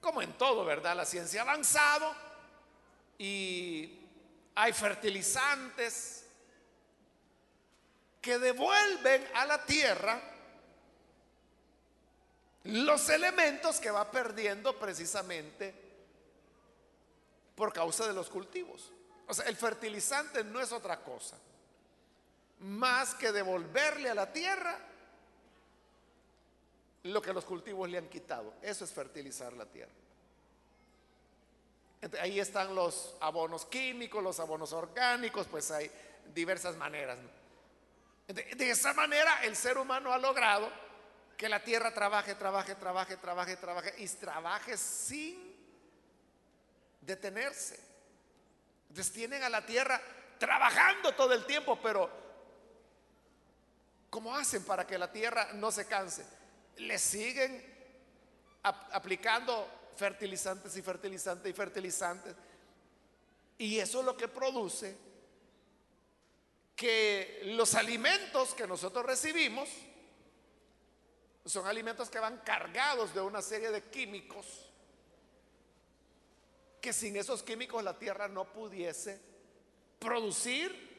como 0.00 0.20
en 0.20 0.32
todo, 0.34 0.64
¿verdad? 0.64 0.96
La 0.96 1.06
ciencia 1.06 1.40
ha 1.40 1.44
avanzado 1.44 2.14
y 3.16 4.03
hay 4.54 4.72
fertilizantes 4.72 6.24
que 8.20 8.38
devuelven 8.38 9.26
a 9.34 9.46
la 9.46 9.64
tierra 9.64 10.20
los 12.64 13.08
elementos 13.10 13.78
que 13.80 13.90
va 13.90 14.10
perdiendo 14.10 14.78
precisamente 14.78 15.74
por 17.54 17.72
causa 17.72 18.06
de 18.06 18.14
los 18.14 18.30
cultivos. 18.30 18.90
O 19.26 19.34
sea, 19.34 19.46
el 19.46 19.56
fertilizante 19.56 20.42
no 20.44 20.60
es 20.60 20.72
otra 20.72 21.02
cosa 21.02 21.36
más 22.60 23.14
que 23.14 23.32
devolverle 23.32 24.08
a 24.08 24.14
la 24.14 24.32
tierra 24.32 24.78
lo 27.02 27.20
que 27.20 27.32
los 27.32 27.44
cultivos 27.44 27.88
le 27.88 27.98
han 27.98 28.08
quitado. 28.08 28.54
Eso 28.62 28.84
es 28.84 28.92
fertilizar 28.92 29.52
la 29.52 29.66
tierra. 29.66 29.92
Ahí 32.20 32.40
están 32.40 32.74
los 32.74 33.16
abonos 33.20 33.66
químicos, 33.66 34.22
los 34.22 34.40
abonos 34.40 34.72
orgánicos, 34.72 35.46
pues 35.50 35.70
hay 35.70 35.90
diversas 36.34 36.76
maneras. 36.76 37.18
de 38.28 38.70
esa 38.70 38.92
manera 38.94 39.42
el 39.42 39.54
ser 39.56 39.78
humano 39.78 40.12
ha 40.12 40.18
logrado 40.18 40.70
que 41.36 41.48
la 41.48 41.62
tierra 41.62 41.92
trabaje, 41.92 42.34
trabaje, 42.34 42.74
trabaje, 42.74 43.16
trabaje, 43.16 43.56
trabaje 43.56 43.94
y 43.98 44.08
trabaje 44.08 44.76
sin 44.76 45.54
detenerse. 47.00 47.78
Entonces 48.88 49.12
tienen 49.12 49.42
a 49.42 49.48
la 49.48 49.66
tierra 49.66 50.00
trabajando 50.38 51.12
todo 51.14 51.32
el 51.34 51.44
tiempo, 51.46 51.78
pero 51.82 52.10
¿cómo 54.10 54.34
hacen 54.34 54.64
para 54.64 54.86
que 54.86 54.96
la 54.96 55.10
tierra 55.10 55.48
no 55.54 55.72
se 55.72 55.86
canse? 55.86 56.24
Le 56.76 56.98
siguen 56.98 57.72
aplicando 58.62 59.68
fertilizantes 59.96 60.76
y 60.76 60.83
fertilizantes 60.83 61.50
y 61.50 61.54
fertilizantes. 61.54 62.35
Y 63.59 63.78
eso 63.78 64.00
es 64.00 64.07
lo 64.07 64.16
que 64.16 64.28
produce 64.28 64.96
que 66.76 67.42
los 67.57 67.74
alimentos 67.74 68.54
que 68.54 68.66
nosotros 68.66 69.07
recibimos, 69.07 69.68
son 71.44 71.66
alimentos 71.66 72.09
que 72.09 72.18
van 72.18 72.38
cargados 72.38 73.14
de 73.14 73.20
una 73.20 73.42
serie 73.42 73.70
de 73.70 73.83
químicos 73.83 74.46
que 76.85 76.92
sin 76.92 77.16
esos 77.16 77.42
químicos 77.42 77.83
la 77.83 77.98
tierra 77.98 78.28
no 78.28 78.44
pudiese 78.52 79.18
producir 79.98 80.94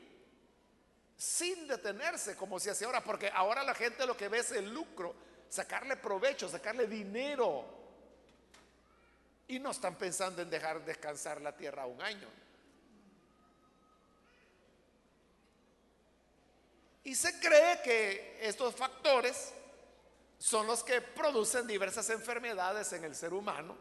sin 1.16 1.68
detenerse 1.68 2.36
como 2.36 2.60
se 2.60 2.72
hace 2.72 2.86
ahora, 2.86 3.04
porque 3.04 3.30
ahora 3.32 3.64
la 3.64 3.76
gente 3.76 4.08
lo 4.08 4.18
que 4.18 4.28
ve 4.28 4.40
es 4.40 4.52
el 4.52 4.74
lucro, 4.74 5.14
sacarle 5.48 5.96
provecho, 5.98 6.50
sacarle 6.50 6.88
dinero. 6.88 7.85
Y 9.48 9.60
no 9.60 9.72
están 9.72 9.96
pensando 9.96 10.42
en 10.42 10.50
dejar 10.50 10.84
descansar 10.84 11.42
la 11.42 11.56
tierra 11.56 11.86
un 11.86 12.02
año. 12.02 12.28
Y 17.04 17.14
se 17.14 17.40
cree 17.40 17.82
que 17.84 18.40
estos 18.42 18.76
factores 18.76 19.54
son 20.40 20.66
los 20.66 20.84
que 20.84 21.02
producen 21.02 21.68
diversas 21.68 22.10
enfermedades 22.10 22.92
en 22.94 23.04
el 23.04 23.16
ser 23.16 23.34
humano 23.34 23.78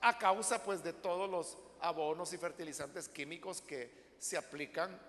a 0.00 0.18
causa 0.18 0.62
pues 0.62 0.82
de 0.82 0.92
todos 0.92 1.30
los 1.30 1.56
abonos 1.80 2.32
y 2.32 2.38
fertilizantes 2.38 3.08
químicos 3.08 3.62
que 3.62 4.14
se 4.18 4.36
aplican 4.36 5.00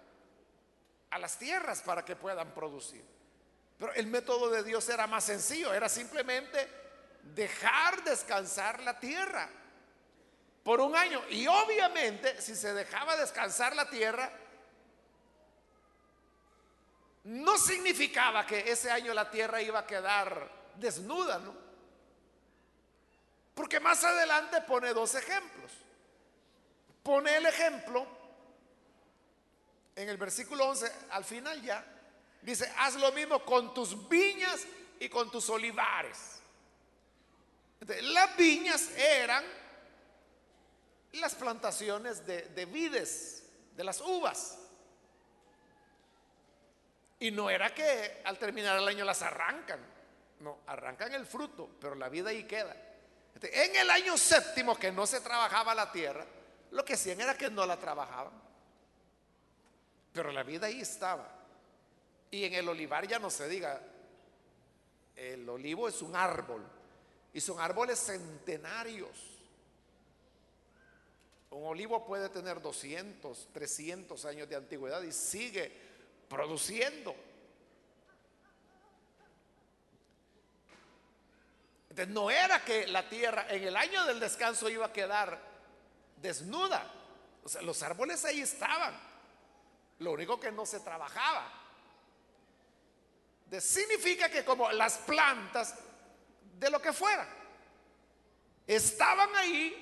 a 1.09 1.19
las 1.19 1.37
tierras 1.37 1.81
para 1.81 2.05
que 2.05 2.15
puedan 2.15 2.53
producir. 2.53 3.03
Pero 3.77 3.93
el 3.93 4.07
método 4.07 4.49
de 4.49 4.63
Dios 4.63 4.87
era 4.87 5.07
más 5.07 5.25
sencillo, 5.25 5.73
era 5.73 5.89
simplemente 5.89 6.84
dejar 7.33 8.03
descansar 8.03 8.81
la 8.81 8.99
tierra 8.99 9.49
por 10.63 10.81
un 10.81 10.95
año. 10.95 11.21
Y 11.29 11.47
obviamente 11.47 12.41
si 12.41 12.55
se 12.55 12.73
dejaba 12.73 13.15
descansar 13.17 13.75
la 13.75 13.89
tierra, 13.89 14.31
no 17.23 17.57
significaba 17.57 18.45
que 18.45 18.71
ese 18.71 18.91
año 18.91 19.13
la 19.13 19.29
tierra 19.29 19.61
iba 19.61 19.79
a 19.79 19.87
quedar 19.87 20.49
desnuda, 20.75 21.39
¿no? 21.39 21.55
Porque 23.55 23.79
más 23.79 24.03
adelante 24.03 24.61
pone 24.61 24.93
dos 24.93 25.15
ejemplos. 25.15 25.71
Pone 27.01 27.37
el 27.37 27.45
ejemplo 27.45 28.05
en 29.95 30.09
el 30.09 30.17
versículo 30.17 30.67
11, 30.69 30.91
al 31.11 31.23
final 31.23 31.61
ya, 31.61 31.83
dice, 32.41 32.71
haz 32.79 32.95
lo 32.95 33.11
mismo 33.13 33.43
con 33.45 33.73
tus 33.73 34.07
viñas 34.09 34.65
y 34.99 35.07
con 35.07 35.31
tus 35.31 35.49
olivares. 35.49 36.41
Las 37.79 38.37
viñas 38.37 38.89
eran 38.97 39.43
las 41.13 41.35
plantaciones 41.35 42.25
de, 42.25 42.43
de 42.43 42.65
vides, 42.65 43.43
de 43.75 43.83
las 43.83 44.01
uvas. 44.01 44.59
Y 47.19 47.31
no 47.31 47.49
era 47.49 47.73
que 47.73 48.21
al 48.23 48.37
terminar 48.37 48.77
el 48.77 48.87
año 48.87 49.05
las 49.05 49.21
arrancan, 49.21 49.79
no, 50.39 50.59
arrancan 50.67 51.13
el 51.13 51.25
fruto, 51.25 51.69
pero 51.79 51.95
la 51.95 52.09
vida 52.09 52.29
ahí 52.29 52.43
queda. 52.43 52.75
En 53.41 53.75
el 53.75 53.89
año 53.89 54.17
séptimo 54.17 54.77
que 54.77 54.91
no 54.91 55.05
se 55.05 55.21
trabajaba 55.21 55.75
la 55.75 55.91
tierra, 55.91 56.25
lo 56.71 56.83
que 56.83 56.93
hacían 56.93 57.21
era 57.21 57.37
que 57.37 57.49
no 57.49 57.65
la 57.65 57.77
trabajaban. 57.77 58.33
Pero 60.13 60.31
la 60.31 60.43
vida 60.43 60.67
ahí 60.67 60.81
estaba. 60.81 61.29
Y 62.31 62.45
en 62.45 62.53
el 62.53 62.67
olivar 62.67 63.07
ya 63.07 63.19
no 63.19 63.29
se 63.29 63.47
diga, 63.47 63.81
el 65.15 65.47
olivo 65.47 65.87
es 65.87 66.01
un 66.01 66.15
árbol 66.15 66.65
y 67.35 67.41
son 67.41 67.59
árboles 67.59 67.99
centenarios. 67.99 69.09
Un 71.49 71.65
olivo 71.65 72.05
puede 72.05 72.29
tener 72.29 72.61
200, 72.61 73.49
300 73.51 74.23
años 74.23 74.47
de 74.47 74.55
antigüedad 74.55 75.01
y 75.01 75.11
sigue 75.11 75.69
produciendo. 76.29 77.13
Entonces 81.89 82.13
no 82.13 82.31
era 82.31 82.63
que 82.63 82.87
la 82.87 83.09
tierra 83.09 83.47
en 83.49 83.65
el 83.65 83.75
año 83.75 84.05
del 84.05 84.21
descanso 84.21 84.69
iba 84.69 84.85
a 84.85 84.93
quedar 84.93 85.37
desnuda. 86.21 86.89
O 87.43 87.49
sea, 87.49 87.61
los 87.63 87.83
árboles 87.83 88.23
ahí 88.23 88.39
estaban. 88.39 88.97
Lo 89.99 90.13
único 90.13 90.39
que 90.39 90.53
no 90.53 90.65
se 90.65 90.79
trabajaba. 90.79 91.51
Significa 93.59 94.29
que 94.29 94.45
como 94.45 94.71
las 94.71 94.99
plantas 94.99 95.75
de 96.59 96.69
lo 96.69 96.81
que 96.81 96.93
fuera 96.93 97.27
estaban 98.67 99.35
ahí, 99.35 99.81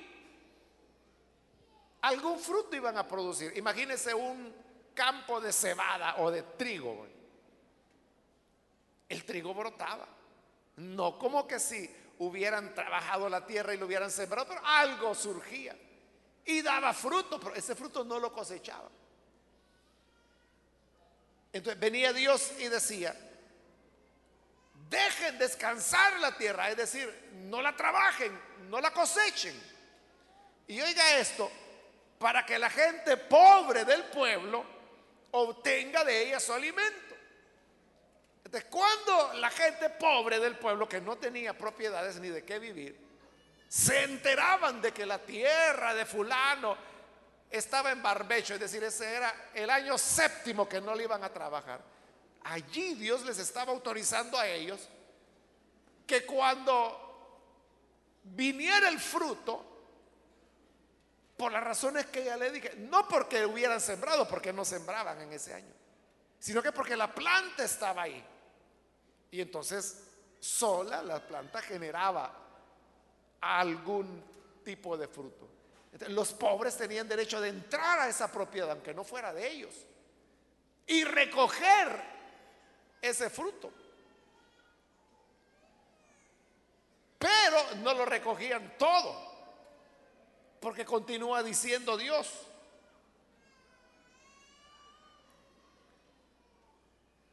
algún 2.02 2.38
fruto 2.38 2.76
iban 2.76 2.98
a 2.98 3.06
producir. 3.06 3.56
Imagínense 3.56 4.14
un 4.14 4.54
campo 4.94 5.40
de 5.40 5.52
cebada 5.52 6.16
o 6.18 6.30
de 6.30 6.42
trigo, 6.42 7.06
el 9.08 9.24
trigo 9.24 9.54
brotaba. 9.54 10.08
No 10.76 11.18
como 11.18 11.46
que 11.46 11.60
si 11.60 11.88
hubieran 12.18 12.74
trabajado 12.74 13.28
la 13.28 13.46
tierra 13.46 13.74
y 13.74 13.78
lo 13.78 13.86
hubieran 13.86 14.10
sembrado, 14.10 14.48
pero 14.48 14.60
algo 14.64 15.14
surgía 15.14 15.76
y 16.44 16.62
daba 16.62 16.92
fruto, 16.92 17.40
pero 17.40 17.54
ese 17.54 17.74
fruto 17.74 18.04
no 18.04 18.18
lo 18.18 18.32
cosechaba. 18.32 18.90
Entonces 21.52 21.80
venía 21.80 22.12
Dios 22.12 22.52
y 22.58 22.68
decía, 22.68 23.16
dejen 24.88 25.38
descansar 25.38 26.18
la 26.20 26.36
tierra, 26.36 26.70
es 26.70 26.76
decir, 26.76 27.30
no 27.46 27.60
la 27.62 27.74
trabajen, 27.74 28.38
no 28.68 28.80
la 28.80 28.90
cosechen. 28.92 29.54
Y 30.66 30.80
oiga 30.80 31.18
esto, 31.18 31.50
para 32.18 32.44
que 32.44 32.58
la 32.58 32.70
gente 32.70 33.16
pobre 33.16 33.84
del 33.84 34.04
pueblo 34.04 34.64
obtenga 35.32 36.04
de 36.04 36.28
ella 36.28 36.40
su 36.40 36.52
alimento. 36.52 37.14
Entonces, 38.44 38.70
cuando 38.70 39.34
la 39.34 39.50
gente 39.50 39.90
pobre 39.90 40.38
del 40.38 40.56
pueblo 40.56 40.88
que 40.88 41.00
no 41.00 41.16
tenía 41.16 41.56
propiedades 41.56 42.20
ni 42.20 42.28
de 42.28 42.44
qué 42.44 42.58
vivir, 42.58 42.96
se 43.68 44.04
enteraban 44.04 44.80
de 44.80 44.92
que 44.92 45.04
la 45.04 45.18
tierra 45.18 45.94
de 45.94 46.06
fulano 46.06 46.76
estaba 47.50 47.90
en 47.90 48.02
barbecho, 48.02 48.54
es 48.54 48.60
decir, 48.60 48.82
ese 48.84 49.14
era 49.14 49.50
el 49.54 49.68
año 49.70 49.98
séptimo 49.98 50.68
que 50.68 50.80
no 50.80 50.94
le 50.94 51.04
iban 51.04 51.24
a 51.24 51.32
trabajar. 51.32 51.80
Allí 52.44 52.94
Dios 52.94 53.24
les 53.24 53.38
estaba 53.38 53.72
autorizando 53.72 54.38
a 54.38 54.46
ellos 54.46 54.88
que 56.06 56.24
cuando 56.26 57.00
viniera 58.22 58.88
el 58.88 59.00
fruto, 59.00 59.74
por 61.36 61.52
las 61.52 61.64
razones 61.64 62.06
que 62.06 62.24
ya 62.24 62.36
le 62.36 62.50
dije. 62.50 62.74
No 62.76 63.08
porque 63.08 63.44
hubieran 63.44 63.80
sembrado, 63.80 64.26
porque 64.28 64.52
no 64.52 64.64
sembraban 64.64 65.20
en 65.20 65.32
ese 65.32 65.54
año, 65.54 65.72
sino 66.38 66.62
que 66.62 66.72
porque 66.72 66.96
la 66.96 67.12
planta 67.12 67.64
estaba 67.64 68.02
ahí. 68.02 68.24
Y 69.30 69.40
entonces 69.40 70.02
sola 70.38 71.02
la 71.02 71.26
planta 71.26 71.60
generaba 71.62 72.32
algún 73.40 74.22
tipo 74.64 74.96
de 74.96 75.08
fruto. 75.08 75.48
los 76.08 76.32
pobres 76.32 76.76
tenían 76.76 77.08
derecho 77.08 77.40
de 77.40 77.48
entrar 77.48 78.00
a 78.00 78.08
esa 78.08 78.30
propiedad, 78.30 78.70
aunque 78.70 78.94
no 78.94 79.04
fuera 79.04 79.32
de 79.32 79.48
ellos, 79.48 79.74
y 80.86 81.04
recoger 81.04 82.13
ese 83.08 83.30
fruto. 83.30 83.70
Pero 87.18 87.76
no 87.76 87.94
lo 87.94 88.04
recogían 88.04 88.76
todo. 88.78 89.32
Porque 90.60 90.84
continúa 90.84 91.42
diciendo 91.42 91.96
Dios. 91.96 92.30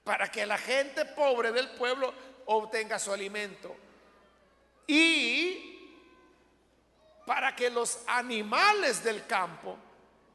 para 0.03 0.29
que 0.29 0.45
la 0.45 0.57
gente 0.57 1.05
pobre 1.05 1.51
del 1.51 1.69
pueblo 1.69 2.13
obtenga 2.47 2.99
su 2.99 3.13
alimento. 3.13 3.75
Y 4.87 5.79
para 7.25 7.55
que 7.55 7.69
los 7.69 7.99
animales 8.07 9.03
del 9.03 9.25
campo 9.25 9.77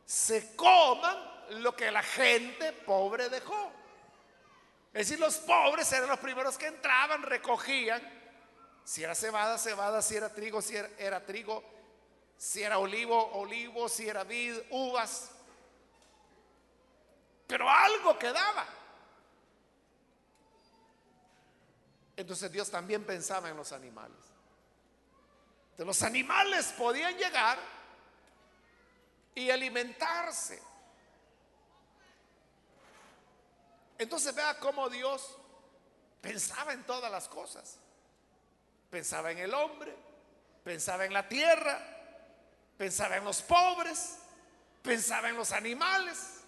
se 0.04 0.56
coman 0.56 1.18
lo 1.62 1.76
que 1.76 1.90
la 1.90 2.02
gente 2.02 2.72
pobre 2.72 3.28
dejó. 3.28 3.70
Es 4.96 5.08
decir, 5.08 5.20
los 5.20 5.36
pobres 5.36 5.92
eran 5.92 6.08
los 6.08 6.18
primeros 6.20 6.56
que 6.56 6.68
entraban, 6.68 7.22
recogían. 7.22 8.00
Si 8.82 9.04
era 9.04 9.14
cebada, 9.14 9.58
cebada, 9.58 10.00
si 10.00 10.16
era 10.16 10.32
trigo, 10.32 10.62
si 10.62 10.74
era, 10.74 11.22
trigo, 11.26 11.62
si 12.38 12.62
era 12.62 12.78
olivo, 12.78 13.30
olivo, 13.34 13.90
si 13.90 14.08
era 14.08 14.24
vid, 14.24 14.56
uvas. 14.70 15.32
Pero 17.46 17.68
algo 17.68 18.18
quedaba. 18.18 18.66
Entonces 22.16 22.50
Dios 22.50 22.70
también 22.70 23.04
pensaba 23.04 23.50
en 23.50 23.56
los 23.58 23.72
animales. 23.72 24.16
De 25.76 25.84
los 25.84 26.02
animales 26.02 26.72
podían 26.72 27.14
llegar 27.18 27.58
y 29.34 29.50
alimentarse. 29.50 30.62
Entonces 33.98 34.34
vea 34.34 34.58
cómo 34.58 34.88
Dios 34.88 35.36
pensaba 36.20 36.72
en 36.72 36.84
todas 36.84 37.10
las 37.10 37.28
cosas. 37.28 37.78
Pensaba 38.90 39.30
en 39.30 39.38
el 39.38 39.54
hombre, 39.54 39.94
pensaba 40.64 41.04
en 41.04 41.12
la 41.12 41.28
tierra, 41.28 41.78
pensaba 42.76 43.16
en 43.16 43.24
los 43.24 43.42
pobres, 43.42 44.18
pensaba 44.82 45.28
en 45.28 45.36
los 45.36 45.52
animales. 45.52 46.40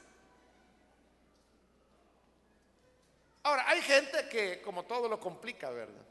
Ahora, 3.43 3.69
hay 3.69 3.81
gente 3.83 4.29
que 4.29 4.61
como 4.61 4.85
todo 4.85 5.09
lo 5.09 5.19
complica, 5.19 5.71
¿verdad? 5.71 6.05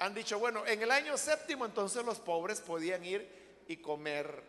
Han 0.00 0.14
dicho, 0.14 0.38
bueno, 0.38 0.64
en 0.64 0.82
el 0.82 0.90
año 0.90 1.18
séptimo 1.18 1.66
entonces 1.66 2.04
los 2.04 2.18
pobres 2.18 2.60
podían 2.60 3.04
ir 3.04 3.64
y 3.66 3.76
comer 3.78 4.42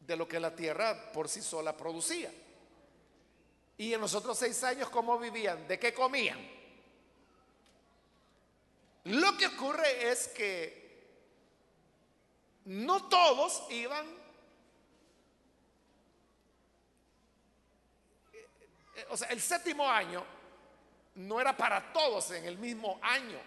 de 0.00 0.16
lo 0.16 0.28
que 0.28 0.38
la 0.38 0.54
tierra 0.54 1.10
por 1.12 1.28
sí 1.28 1.42
sola 1.42 1.76
producía. 1.76 2.30
Y 3.80 3.94
en 3.94 4.00
los 4.02 4.14
otros 4.14 4.36
seis 4.36 4.62
años, 4.62 4.90
¿cómo 4.90 5.18
vivían? 5.18 5.66
¿De 5.66 5.78
qué 5.78 5.94
comían? 5.94 6.38
Lo 9.04 9.38
que 9.38 9.46
ocurre 9.46 10.10
es 10.10 10.28
que 10.28 11.08
no 12.66 13.08
todos 13.08 13.62
iban 13.70 14.06
o 19.08 19.16
sea, 19.16 19.28
el 19.28 19.40
séptimo 19.40 19.88
año 19.88 20.26
no 21.14 21.40
era 21.40 21.56
para 21.56 21.90
todos 21.90 22.32
en 22.32 22.44
el 22.44 22.58
mismo 22.58 23.00
año, 23.00 23.40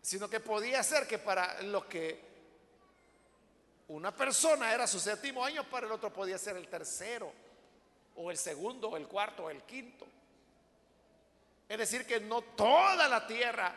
sino 0.00 0.30
que 0.30 0.40
podía 0.40 0.82
ser 0.82 1.06
que 1.06 1.18
para 1.18 1.60
lo 1.64 1.86
que 1.86 2.18
una 3.88 4.16
persona 4.16 4.72
era 4.72 4.86
su 4.86 4.98
séptimo 4.98 5.44
año, 5.44 5.68
para 5.68 5.84
el 5.84 5.92
otro 5.92 6.10
podía 6.10 6.38
ser 6.38 6.56
el 6.56 6.66
tercero, 6.66 7.44
o 8.16 8.30
el 8.30 8.36
segundo, 8.36 8.90
o 8.90 8.96
el 8.96 9.06
cuarto, 9.06 9.44
o 9.44 9.50
el 9.50 9.62
quinto. 9.62 10.06
Es 11.68 11.78
decir, 11.78 12.06
que 12.06 12.20
no 12.20 12.42
toda 12.42 13.08
la 13.08 13.26
tierra 13.26 13.74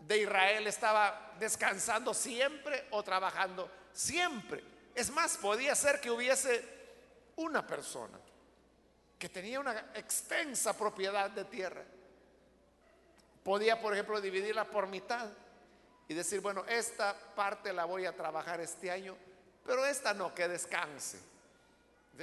de 0.00 0.18
Israel 0.18 0.66
estaba 0.66 1.32
descansando 1.38 2.14
siempre 2.14 2.86
o 2.90 3.02
trabajando 3.02 3.70
siempre. 3.92 4.62
Es 4.94 5.10
más, 5.10 5.36
podía 5.36 5.74
ser 5.74 6.00
que 6.00 6.10
hubiese 6.10 6.76
una 7.36 7.66
persona 7.66 8.18
que 9.18 9.28
tenía 9.28 9.60
una 9.60 9.78
extensa 9.94 10.76
propiedad 10.76 11.30
de 11.30 11.44
tierra, 11.44 11.82
podía, 13.42 13.80
por 13.80 13.94
ejemplo, 13.94 14.20
dividirla 14.20 14.64
por 14.64 14.86
mitad 14.86 15.28
y 16.08 16.14
decir, 16.14 16.40
bueno, 16.40 16.64
esta 16.66 17.16
parte 17.34 17.72
la 17.72 17.84
voy 17.84 18.04
a 18.04 18.14
trabajar 18.14 18.60
este 18.60 18.90
año, 18.90 19.16
pero 19.64 19.84
esta 19.86 20.12
no, 20.14 20.34
que 20.34 20.48
descanse. 20.48 21.18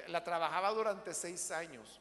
La 0.07 0.23
trabajaba 0.23 0.71
durante 0.71 1.13
seis 1.13 1.51
años. 1.51 1.99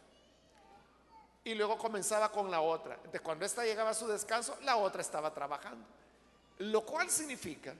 Y 1.44 1.54
luego 1.54 1.76
comenzaba 1.76 2.30
con 2.30 2.50
la 2.50 2.60
otra. 2.60 2.96
De 3.10 3.20
cuando 3.20 3.44
esta 3.44 3.64
llegaba 3.64 3.90
a 3.90 3.94
su 3.94 4.06
descanso, 4.06 4.56
la 4.62 4.76
otra 4.76 5.02
estaba 5.02 5.32
trabajando. 5.34 5.84
Lo 6.58 6.84
cual 6.84 7.10
significa 7.10 7.74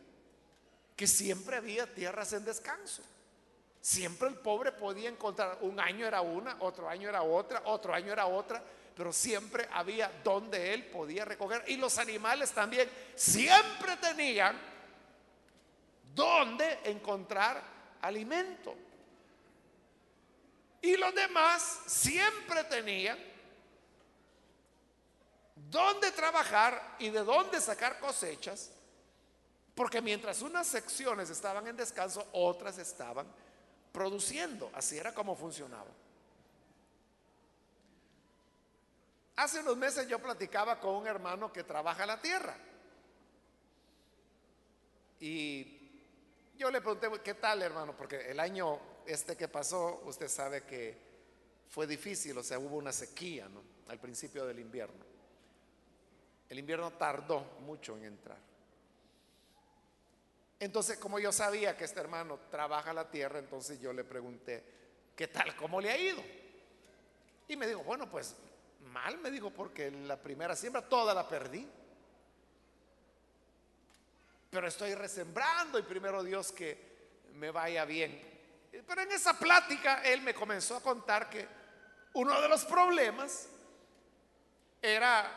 que 0.97 1.07
siempre 1.07 1.57
había 1.57 1.93
tierras 1.93 2.33
en 2.33 2.45
descanso. 2.45 3.03
Siempre 3.81 4.29
el 4.29 4.37
pobre 4.37 4.73
podía 4.73 5.09
encontrar, 5.09 5.59
un 5.63 5.81
año 5.81 6.07
era 6.07 6.21
una, 6.21 6.57
otro 6.61 6.89
año 6.89 7.09
era 7.09 7.23
otra, 7.23 7.63
otro 7.65 7.93
año 7.93 8.13
era 8.13 8.27
otra, 8.27 8.63
pero 8.97 9.13
siempre 9.13 9.69
había 9.73 10.13
donde 10.23 10.73
él 10.73 10.87
podía 10.87 11.25
recoger. 11.25 11.65
Y 11.67 11.77
los 11.77 11.99
animales 11.99 12.53
también 12.53 12.89
siempre 13.17 13.97
tenían 13.97 14.57
donde 16.15 16.79
encontrar 16.85 17.63
alimento. 18.01 18.75
Y 20.83 20.97
los 20.97 21.15
demás 21.15 21.81
siempre 21.87 22.65
tenían 22.65 23.17
donde 25.71 26.11
trabajar 26.11 26.97
y 26.99 27.09
de 27.09 27.21
dónde 27.21 27.61
sacar 27.61 28.01
cosechas, 28.01 28.73
porque 29.77 30.03
mientras 30.03 30.43
unas 30.43 30.67
secciones 30.67 31.31
estaban 31.31 31.67
en 31.69 31.77
descanso, 31.77 32.27
otras 32.33 32.79
estaban 32.79 33.27
produciendo. 33.93 34.71
Así 34.75 34.99
era 34.99 35.15
como 35.15 35.37
funcionaba. 35.37 35.91
Hace 39.37 39.61
unos 39.61 39.77
meses 39.77 40.07
yo 40.09 40.19
platicaba 40.19 40.79
con 40.81 40.97
un 40.97 41.07
hermano 41.07 41.53
que 41.53 41.63
trabaja 41.63 42.05
la 42.05 42.21
tierra. 42.21 42.57
Y 45.21 45.79
yo 46.57 46.71
le 46.71 46.81
pregunté, 46.81 47.09
¿qué 47.23 47.35
tal 47.35 47.63
hermano? 47.63 47.97
Porque 47.97 48.31
el 48.31 48.41
año 48.41 48.92
este 49.07 49.37
que 49.37 49.49
pasó, 49.49 50.03
usted 50.07 50.29
sabe 50.29 50.63
que 50.63 50.97
fue 51.69 51.87
difícil, 51.87 52.37
o 52.37 52.43
sea, 52.43 52.59
hubo 52.59 52.77
una 52.77 52.93
sequía 52.93 53.49
al 53.89 53.99
principio 53.99 54.45
del 54.47 54.59
invierno. 54.59 55.05
El 56.49 56.59
invierno 56.59 56.93
tardó 56.93 57.41
mucho 57.61 57.97
en 57.97 58.05
entrar. 58.05 58.39
Entonces, 60.61 60.99
como 60.99 61.19
yo 61.19 61.33
sabía 61.33 61.77
que 61.77 61.85
este 61.85 61.99
hermano 61.99 62.39
trabaja 62.51 62.93
la 62.93 63.11
tierra, 63.11 63.39
entonces 63.39 63.81
yo 63.81 63.93
le 63.93 64.05
pregunté, 64.05 64.63
¿qué 65.17 65.29
tal? 65.29 65.57
¿Cómo 65.57 65.81
le 65.81 65.91
ha 65.91 65.99
ido? 65.99 66.23
Y 67.49 67.57
me 67.57 67.67
dijo, 67.67 67.83
bueno, 67.83 68.09
pues 68.09 68.37
mal, 68.93 69.19
me 69.19 69.31
dijo, 69.31 69.51
porque 69.51 69.91
la 69.91 70.17
primera 70.17 70.55
siembra 70.55 70.89
toda 70.89 71.15
la 71.15 71.29
perdí. 71.29 71.69
Pero 74.51 74.69
estoy 74.69 74.95
resembrando 74.95 75.79
y 75.79 75.83
primero 75.83 76.23
Dios 76.23 76.53
que 76.53 76.93
me 77.35 77.51
vaya 77.51 77.85
bien. 77.85 78.32
Pero 78.73 79.03
en 79.03 79.13
esa 79.13 79.39
plática 79.39 80.03
él 80.03 80.23
me 80.23 80.33
comenzó 80.33 80.77
a 80.77 80.83
contar 80.83 81.29
que 81.29 81.47
uno 82.15 82.41
de 82.41 82.49
los 82.49 82.65
problemas 82.65 83.49
era 84.81 85.31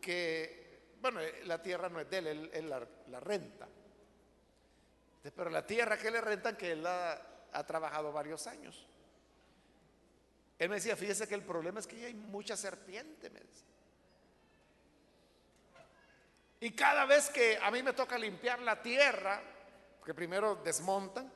que, 0.00 0.94
bueno, 1.00 1.20
la 1.44 1.62
tierra 1.62 1.88
no 1.88 2.00
es 2.00 2.10
de 2.10 2.18
él, 2.18 2.50
él, 2.52 2.68
la 2.68 3.20
renta. 3.20 3.68
Pero 5.22 5.50
la 5.50 5.66
tierra 5.66 5.98
que 5.98 6.10
le 6.10 6.20
rentan, 6.20 6.56
que 6.56 6.72
él 6.72 6.86
ha, 6.86 7.26
trabajado 7.66 8.12
varios 8.12 8.46
años. 8.46 8.86
Él 10.58 10.68
me 10.68 10.76
decía, 10.76 10.96
fíjese 10.96 11.26
que 11.26 11.34
el 11.34 11.42
problema 11.42 11.80
es 11.80 11.86
que 11.86 12.04
hay 12.04 12.14
mucha 12.14 12.56
serpiente, 12.56 13.30
me 13.30 13.40
decía. 13.40 13.66
Y 16.60 16.72
cada 16.72 17.06
vez 17.06 17.30
que 17.30 17.58
a 17.60 17.70
mí 17.70 17.82
me 17.82 17.92
toca 17.92 18.18
limpiar 18.18 18.60
la 18.60 18.82
tierra, 18.82 19.40
porque 19.98 20.14
primero 20.14 20.56
desmontan, 20.56 21.32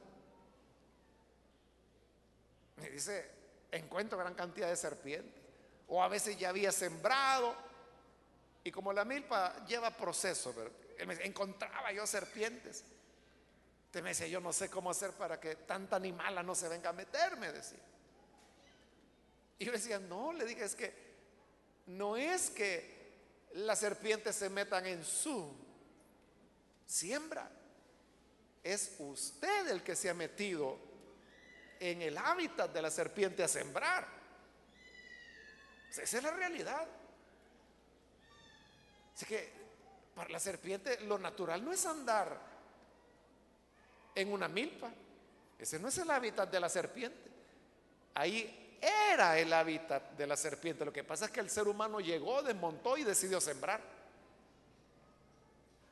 me 2.77 2.91
dice, 2.91 3.31
encuentro 3.71 4.19
gran 4.19 4.35
cantidad 4.35 4.69
de 4.69 4.77
serpientes. 4.77 5.43
O 5.89 6.03
a 6.03 6.09
veces 6.09 6.39
ya 6.39 6.49
había 6.49 6.73
sembrado. 6.73 7.55
Y 8.63 8.71
como 8.71 8.93
la 8.93 9.05
milpa 9.05 9.65
lleva 9.67 9.91
proceso, 9.91 10.55
encontraba 10.99 11.93
yo 11.93 12.07
serpientes. 12.07 12.85
Usted 13.87 14.03
me 14.03 14.11
decía, 14.11 14.27
yo 14.27 14.41
no 14.41 14.53
sé 14.53 14.71
cómo 14.71 14.91
hacer 14.91 15.13
para 15.13 15.39
que 15.39 15.55
tanta 15.55 15.97
animala 15.97 16.43
no 16.43 16.55
se 16.55 16.69
venga 16.69 16.91
a 16.91 16.93
meter, 16.93 17.37
me 17.37 17.53
decía. 17.53 17.83
Y 19.59 19.67
yo 19.67 19.73
decía, 19.73 19.99
no, 19.99 20.33
le 20.33 20.45
dije, 20.47 20.65
es 20.65 20.75
que 20.75 20.93
no 21.87 22.17
es 22.17 22.51
que 22.51 22.95
las 23.53 23.79
serpientes 23.79 24.35
se 24.35 24.49
metan 24.49 24.87
en 24.87 25.05
su 25.05 25.55
siembra. 26.87 27.51
Es 28.63 28.97
usted 28.99 29.69
el 29.69 29.83
que 29.83 29.95
se 29.95 30.09
ha 30.09 30.15
metido 30.15 30.79
en 31.91 32.01
el 32.01 32.17
hábitat 32.17 32.73
de 32.73 32.81
la 32.81 32.91
serpiente 32.91 33.43
a 33.43 33.49
sembrar. 33.49 34.07
Esa 35.91 36.03
es 36.03 36.23
la 36.23 36.31
realidad. 36.31 36.87
Así 39.15 39.27
que 39.27 39.53
para 40.15 40.31
la 40.31 40.41
serpiente 40.41 41.01
lo 41.01 41.19
natural 41.19 41.63
no 41.63 41.73
es 41.73 41.85
andar 41.85 42.39
en 44.15 44.33
una 44.33 44.49
milpa. 44.49 44.91
Ese 45.59 45.79
no 45.79 45.89
es 45.89 45.99
el 45.99 46.11
hábitat 46.11 46.51
de 46.51 46.61
la 46.61 46.69
serpiente. 46.69 47.31
Ahí 48.15 48.79
era 48.81 49.39
el 49.39 49.53
hábitat 49.53 50.13
de 50.13 50.27
la 50.27 50.37
serpiente. 50.37 50.85
Lo 50.85 50.93
que 50.93 51.05
pasa 51.05 51.27
es 51.27 51.31
que 51.31 51.41
el 51.41 51.51
ser 51.51 51.69
humano 51.69 52.01
llegó, 52.01 52.43
desmontó 52.43 52.97
y 52.97 53.05
decidió 53.05 53.41
sembrar. 53.41 53.81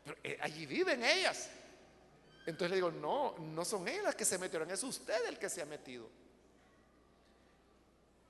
Pero 0.04 0.16
eh, 0.24 0.38
allí 0.40 0.64
viven 0.64 1.04
ellas. 1.04 1.50
Entonces 2.46 2.70
le 2.70 2.76
digo, 2.76 2.90
no, 2.90 3.36
no 3.38 3.64
son 3.64 3.86
ellas 3.86 4.04
las 4.04 4.14
que 4.14 4.24
se 4.24 4.38
metieron, 4.38 4.70
es 4.70 4.82
usted 4.82 5.26
el 5.28 5.38
que 5.38 5.48
se 5.48 5.62
ha 5.62 5.66
metido. 5.66 6.08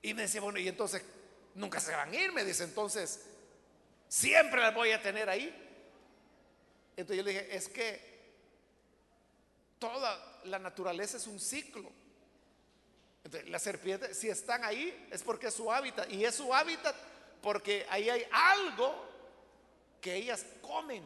Y 0.01 0.13
me 0.13 0.23
decía, 0.23 0.41
bueno, 0.41 0.59
y 0.59 0.67
entonces 0.67 1.01
nunca 1.55 1.79
se 1.79 1.95
van 1.95 2.11
a 2.11 2.15
ir, 2.15 2.31
me 2.31 2.43
dice, 2.43 2.63
entonces 2.63 3.25
siempre 4.07 4.61
las 4.61 4.75
voy 4.75 4.91
a 4.91 5.01
tener 5.01 5.29
ahí. 5.29 5.47
Entonces 6.95 7.17
yo 7.17 7.23
le 7.23 7.31
dije, 7.31 7.55
es 7.55 7.67
que 7.69 8.13
toda 9.79 10.41
la 10.45 10.59
naturaleza 10.59 11.17
es 11.17 11.27
un 11.27 11.39
ciclo. 11.39 11.91
Entonces, 13.23 13.49
las 13.49 13.63
serpientes, 13.63 14.17
si 14.17 14.29
están 14.29 14.63
ahí, 14.63 15.07
es 15.11 15.23
porque 15.23 15.47
es 15.47 15.53
su 15.53 15.71
hábitat. 15.71 16.11
Y 16.11 16.25
es 16.25 16.35
su 16.35 16.53
hábitat 16.53 16.95
porque 17.41 17.85
ahí 17.89 18.09
hay 18.09 18.25
algo 18.31 18.93
que 19.99 20.15
ellas 20.15 20.45
comen. 20.61 21.03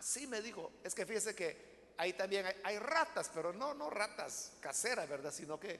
Sí, 0.00 0.26
me 0.26 0.40
dijo. 0.40 0.72
Es 0.82 0.94
que 0.94 1.06
fíjese 1.06 1.34
que 1.34 1.92
ahí 1.98 2.14
también 2.14 2.46
hay, 2.46 2.54
hay 2.64 2.78
ratas, 2.78 3.30
pero 3.32 3.52
no, 3.52 3.74
no 3.74 3.90
ratas 3.90 4.52
caseras, 4.60 5.08
¿verdad? 5.08 5.32
Sino 5.32 5.60
que 5.60 5.78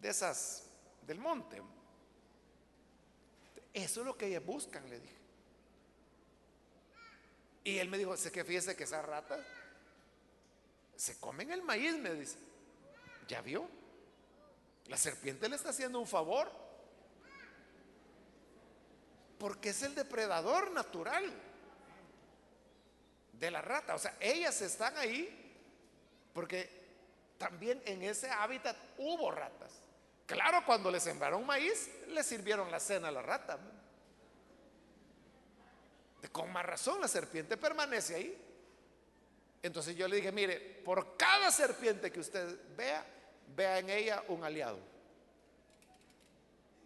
de 0.00 0.08
esas 0.08 0.64
del 1.06 1.18
monte. 1.18 1.60
Eso 3.72 4.00
es 4.00 4.06
lo 4.06 4.16
que 4.16 4.26
ellas 4.26 4.44
buscan, 4.44 4.88
le 4.88 5.00
dije. 5.00 5.16
Y 7.64 7.78
él 7.78 7.88
me 7.88 7.98
dijo, 7.98 8.16
sé 8.16 8.32
que 8.32 8.44
fíjese 8.44 8.74
que 8.74 8.84
esas 8.84 9.04
ratas 9.04 9.40
se 10.96 11.18
comen 11.18 11.50
el 11.50 11.62
maíz, 11.62 11.96
me 11.96 12.14
dice. 12.14 12.36
¿Ya 13.28 13.40
vio? 13.40 13.68
La 14.88 14.96
serpiente 14.96 15.48
le 15.48 15.56
está 15.56 15.70
haciendo 15.70 16.00
un 16.00 16.06
favor. 16.06 16.50
Porque 19.38 19.70
es 19.70 19.82
el 19.82 19.94
depredador 19.94 20.70
natural 20.72 21.32
de 23.40 23.50
la 23.50 23.62
rata. 23.62 23.94
O 23.94 23.98
sea, 23.98 24.14
ellas 24.20 24.60
están 24.60 24.96
ahí 24.98 25.36
porque 26.32 26.68
también 27.38 27.82
en 27.86 28.02
ese 28.02 28.30
hábitat 28.30 28.76
hubo 28.98 29.30
ratas. 29.30 29.72
Claro, 30.26 30.64
cuando 30.64 30.90
le 30.90 31.00
sembraron 31.00 31.44
maíz, 31.44 31.90
le 32.08 32.22
sirvieron 32.22 32.70
la 32.70 32.78
cena 32.78 33.08
a 33.08 33.10
la 33.10 33.22
rata. 33.22 33.58
Con 36.30 36.52
más 36.52 36.64
razón, 36.64 37.00
la 37.00 37.08
serpiente 37.08 37.56
permanece 37.56 38.14
ahí. 38.14 38.46
Entonces 39.62 39.96
yo 39.96 40.06
le 40.06 40.16
dije, 40.16 40.30
mire, 40.30 40.60
por 40.84 41.16
cada 41.16 41.50
serpiente 41.50 42.12
que 42.12 42.20
usted 42.20 42.58
vea, 42.76 43.04
vea 43.56 43.78
en 43.78 43.90
ella 43.90 44.22
un 44.28 44.44
aliado. 44.44 44.78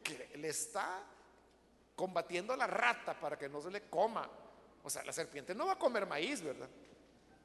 Que 0.03 0.31
le 0.37 0.49
está 0.49 1.03
combatiendo 1.97 2.53
a 2.53 2.57
la 2.57 2.67
rata 2.67 3.19
para 3.19 3.37
que 3.37 3.49
no 3.49 3.61
se 3.61 3.71
le 3.71 3.83
coma. 3.83 4.31
O 4.85 4.91
sea, 4.91 5.03
la 5.03 5.13
serpiente 5.13 5.55
no 5.55 5.67
va 5.67 5.73
a 5.73 5.79
comer 5.79 6.07
maíz, 6.07 6.43
¿verdad? 6.43 6.69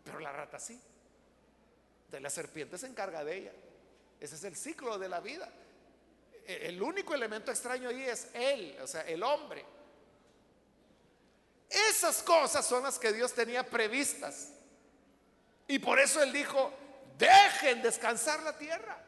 Pero 0.04 0.20
la 0.20 0.32
rata 0.32 0.60
sí. 0.60 0.80
De 2.12 2.20
la 2.20 2.30
serpiente 2.30 2.78
se 2.78 2.86
encarga 2.86 3.24
de 3.24 3.38
ella. 3.38 3.54
Ese 4.20 4.36
es 4.36 4.44
el 4.44 4.56
ciclo 4.56 5.00
de 5.00 5.08
la 5.08 5.22
vida. 5.22 5.50
E, 6.46 6.68
el 6.68 6.82
único 6.82 7.16
elemento 7.16 7.50
extraño 7.50 7.90
ahí 7.90 8.04
es 8.04 8.28
él, 8.34 8.78
o 8.82 8.88
sea, 8.88 9.02
el 9.02 9.24
hombre. 9.24 9.66
Esas 11.70 12.22
cosas 12.22 12.66
son 12.66 12.84
las 12.84 13.00
que 13.00 13.14
Dios 13.14 13.34
tenía 13.34 13.64
previstas 13.64 14.50
y 15.68 15.80
por 15.80 16.00
eso 16.00 16.22
él 16.22 16.34
dijo, 16.34 16.74
dejen 17.18 17.82
descansar 17.82 18.42
la 18.42 18.58
tierra. 18.58 19.06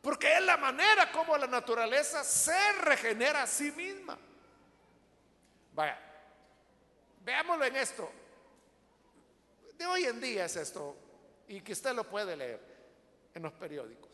Porque 0.00 0.34
es 0.34 0.42
la 0.42 0.56
manera 0.56 1.12
como 1.12 1.36
la 1.36 1.46
naturaleza 1.46 2.24
se 2.24 2.72
regenera 2.80 3.42
a 3.42 3.46
sí 3.46 3.70
misma. 3.72 4.18
Vaya, 5.72 5.98
veámoslo 7.24 7.64
en 7.64 7.76
esto. 7.76 8.10
De 9.76 9.86
hoy 9.86 10.04
en 10.04 10.20
día 10.20 10.44
es 10.44 10.56
esto, 10.56 10.96
y 11.48 11.60
que 11.62 11.72
usted 11.72 11.94
lo 11.94 12.04
puede 12.04 12.36
leer 12.36 12.60
en 13.34 13.42
los 13.42 13.52
periódicos 13.52 14.10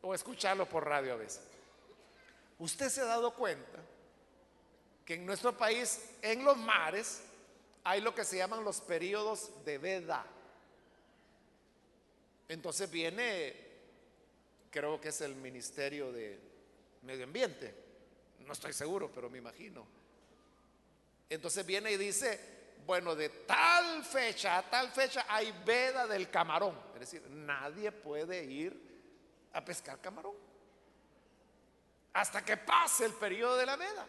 o 0.00 0.14
escucharlo 0.14 0.68
por 0.68 0.86
radio 0.86 1.12
a 1.12 1.16
veces. 1.16 1.42
Usted 2.58 2.88
se 2.88 3.00
ha 3.00 3.04
dado 3.04 3.34
cuenta 3.34 3.78
que 5.04 5.14
en 5.14 5.26
nuestro 5.26 5.56
país, 5.56 6.16
en 6.22 6.44
los 6.44 6.56
mares, 6.56 7.22
hay 7.84 8.00
lo 8.00 8.14
que 8.14 8.24
se 8.24 8.36
llaman 8.36 8.64
los 8.64 8.80
periodos 8.80 9.64
de 9.64 9.78
veda. 9.78 10.24
Entonces 12.48 12.90
viene, 12.90 13.54
creo 14.70 15.00
que 15.00 15.08
es 15.08 15.20
el 15.20 15.34
Ministerio 15.34 16.12
de 16.12 16.38
Medio 17.02 17.24
Ambiente, 17.24 17.74
no 18.46 18.52
estoy 18.52 18.72
seguro, 18.72 19.10
pero 19.12 19.28
me 19.28 19.38
imagino. 19.38 19.86
Entonces 21.34 21.64
viene 21.64 21.92
y 21.92 21.96
dice, 21.96 22.74
bueno, 22.86 23.14
de 23.14 23.28
tal 23.28 24.04
fecha 24.04 24.58
a 24.58 24.70
tal 24.70 24.90
fecha 24.90 25.26
hay 25.28 25.52
veda 25.64 26.06
del 26.06 26.30
camarón. 26.30 26.78
Es 26.94 27.00
decir, 27.00 27.22
nadie 27.30 27.90
puede 27.92 28.44
ir 28.44 29.48
a 29.52 29.64
pescar 29.64 30.00
camarón 30.00 30.34
hasta 32.14 32.44
que 32.44 32.56
pase 32.58 33.06
el 33.06 33.12
periodo 33.14 33.56
de 33.56 33.66
la 33.66 33.76
veda. 33.76 34.06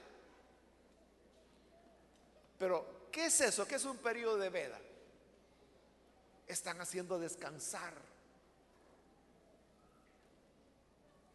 Pero 2.60 3.04
¿Qué 3.14 3.26
es 3.28 3.42
eso? 3.42 3.68
¿Qué 3.68 3.76
es 3.76 3.86
un 3.86 3.98
periodo 3.98 4.38
de 4.38 4.50
veda? 4.50 4.82
Están 6.48 6.82
haciendo 6.82 7.20
descansar. 7.20 7.94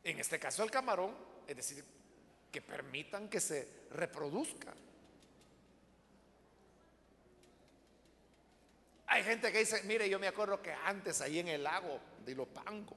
En 0.03 0.18
este 0.18 0.41
caso 0.41 0.64
el 0.64 0.72
camarón, 0.72 1.14
es 1.47 1.57
decir, 1.57 1.84
que 2.51 2.61
permitan 2.61 3.28
que 3.28 3.39
se 3.39 3.86
reproduzca. 3.93 4.74
Gente 9.29 9.53
que 9.53 9.59
dice, 9.59 9.83
mire, 9.85 10.09
yo 10.09 10.18
me 10.18 10.26
acuerdo 10.26 10.61
que 10.61 10.72
antes 10.72 11.20
ahí 11.20 11.39
en 11.39 11.49
el 11.49 11.62
lago 11.62 12.01
de 12.24 12.33
Ilopango, 12.33 12.97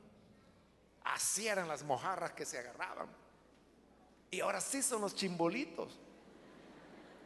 así 1.03 1.47
eran 1.47 1.67
las 1.67 1.83
mojarras 1.83 2.31
que 2.31 2.45
se 2.45 2.57
agarraban. 2.57 3.07
Y 4.31 4.39
ahora 4.39 4.61
sí 4.61 4.81
son 4.81 5.01
los 5.01 5.13
chimbolitos. 5.13 5.99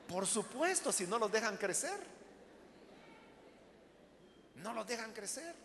Por 0.07 0.25
supuesto, 0.25 0.91
si 0.91 1.05
no 1.05 1.19
los 1.19 1.31
dejan 1.31 1.57
crecer. 1.57 1.99
No 4.55 4.73
los 4.73 4.87
dejan 4.87 5.13
crecer. 5.13 5.55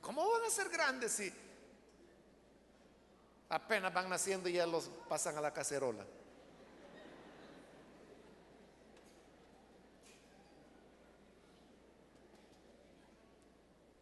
¿Cómo 0.00 0.30
van 0.30 0.44
a 0.44 0.50
ser 0.50 0.68
grandes 0.68 1.12
si 1.12 1.32
apenas 3.48 3.92
van 3.92 4.08
naciendo 4.08 4.48
y 4.48 4.54
ya 4.54 4.66
los 4.66 4.90
pasan 5.08 5.36
a 5.36 5.40
la 5.40 5.52
cacerola? 5.52 6.04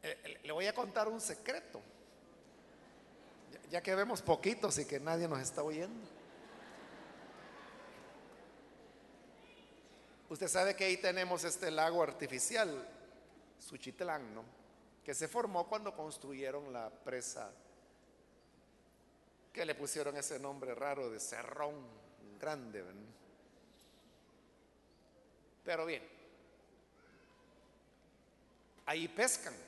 Eh, 0.03 0.19
eh, 0.25 0.41
le 0.45 0.48
voy 0.59 0.67
a 0.67 0.75
contar 0.75 1.07
un 1.07 1.21
secreto, 1.21 1.81
ya 3.71 3.81
que 3.81 3.95
vemos 3.95 4.21
poquitos 4.21 4.77
y 4.79 4.87
que 4.87 4.99
nadie 4.99 5.29
nos 5.29 5.39
está 5.39 5.63
oyendo. 5.63 6.05
Usted 10.29 10.49
sabe 10.49 10.75
que 10.75 10.87
ahí 10.87 10.97
tenemos 10.97 11.45
este 11.45 11.71
lago 11.71 12.03
artificial, 12.03 12.89
Suchitlán, 13.61 14.35
¿no? 14.35 14.43
Que 15.05 15.15
se 15.15 15.29
formó 15.29 15.69
cuando 15.69 15.95
construyeron 15.95 16.73
la 16.73 16.91
presa, 16.91 17.53
que 19.53 19.65
le 19.65 19.77
pusieron 19.77 20.17
ese 20.17 20.41
nombre 20.41 20.75
raro 20.75 21.09
de 21.09 21.21
Cerrón 21.21 21.87
Grande. 22.41 22.83
Pero 25.65 25.87
bien, 25.87 26.03
ahí 28.87 29.07
pescan. 29.07 29.68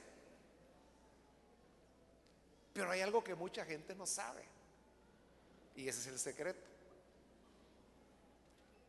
Pero 2.72 2.90
hay 2.90 3.00
algo 3.00 3.22
que 3.24 3.34
mucha 3.34 3.64
gente 3.64 3.94
no 3.94 4.06
sabe. 4.06 4.44
Y 5.76 5.88
ese 5.88 6.00
es 6.00 6.06
el 6.06 6.18
secreto 6.18 6.70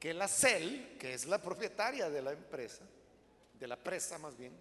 que 0.01 0.15
la 0.15 0.27
CEL, 0.27 0.97
que 0.97 1.13
es 1.13 1.27
la 1.27 1.39
propietaria 1.39 2.09
de 2.09 2.23
la 2.23 2.32
empresa, 2.32 2.84
de 3.59 3.67
la 3.67 3.75
presa 3.75 4.17
más 4.17 4.36
bien, 4.36 4.51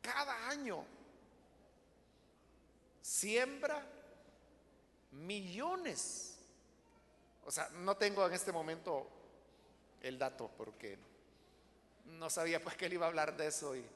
cada 0.00 0.48
año 0.48 0.84
siembra 3.00 3.86
millones. 5.12 6.38
O 7.44 7.52
sea, 7.52 7.68
no 7.68 7.96
tengo 7.96 8.26
en 8.26 8.32
este 8.32 8.50
momento 8.50 9.08
el 10.00 10.18
dato 10.18 10.50
porque 10.58 10.98
no 12.06 12.28
sabía 12.30 12.60
pues 12.60 12.76
que 12.76 12.86
él 12.86 12.94
iba 12.94 13.06
a 13.06 13.10
hablar 13.10 13.36
de 13.36 13.46
eso 13.46 13.76
y 13.76 13.86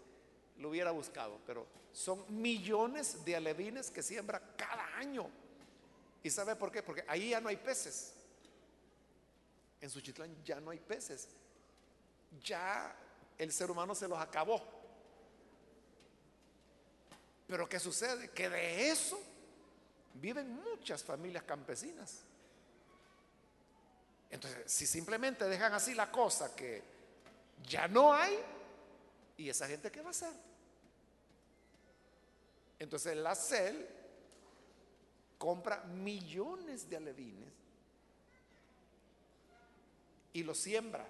lo 0.59 0.70
hubiera 0.70 0.90
buscado, 0.90 1.38
pero 1.46 1.66
son 1.92 2.24
millones 2.28 3.24
de 3.24 3.36
alevines 3.36 3.90
que 3.90 4.02
siembra 4.02 4.40
cada 4.57 4.96
año. 4.96 5.28
¿Y 6.22 6.30
sabe 6.30 6.57
por 6.57 6.70
qué? 6.70 6.82
Porque 6.82 7.04
ahí 7.09 7.30
ya 7.30 7.40
no 7.40 7.48
hay 7.48 7.57
peces. 7.57 8.12
En 9.80 9.90
Suchitlán 9.90 10.34
ya 10.44 10.61
no 10.61 10.70
hay 10.70 10.78
peces. 10.78 11.28
Ya 12.42 12.94
el 13.38 13.52
ser 13.52 13.70
humano 13.70 13.94
se 13.94 14.09
los 14.09 14.18
acabó. 14.18 14.62
Pero 17.46 17.68
¿qué 17.68 17.78
sucede? 17.78 18.30
Que 18.30 18.48
de 18.48 18.90
eso 18.90 19.20
viven 20.14 20.52
muchas 20.62 21.04
familias 21.04 21.44
campesinas. 21.44 22.20
Entonces, 24.30 24.70
si 24.70 24.86
simplemente 24.86 25.44
dejan 25.44 25.72
así 25.72 25.94
la 25.94 26.11
cosa 26.11 26.54
que 26.54 26.82
ya 27.68 27.86
no 27.88 28.12
hay, 28.12 28.36
¿y 29.37 29.49
esa 29.49 29.66
gente 29.66 29.91
qué 29.91 30.01
va 30.01 30.09
a 30.09 30.11
hacer? 30.11 30.32
Entonces 32.78 33.16
la 33.16 33.34
CEL 33.34 33.87
compra 35.39 35.82
millones 35.84 36.89
de 36.89 36.97
alevines 36.97 37.53
y 40.32 40.43
los 40.43 40.59
siembra 40.59 41.07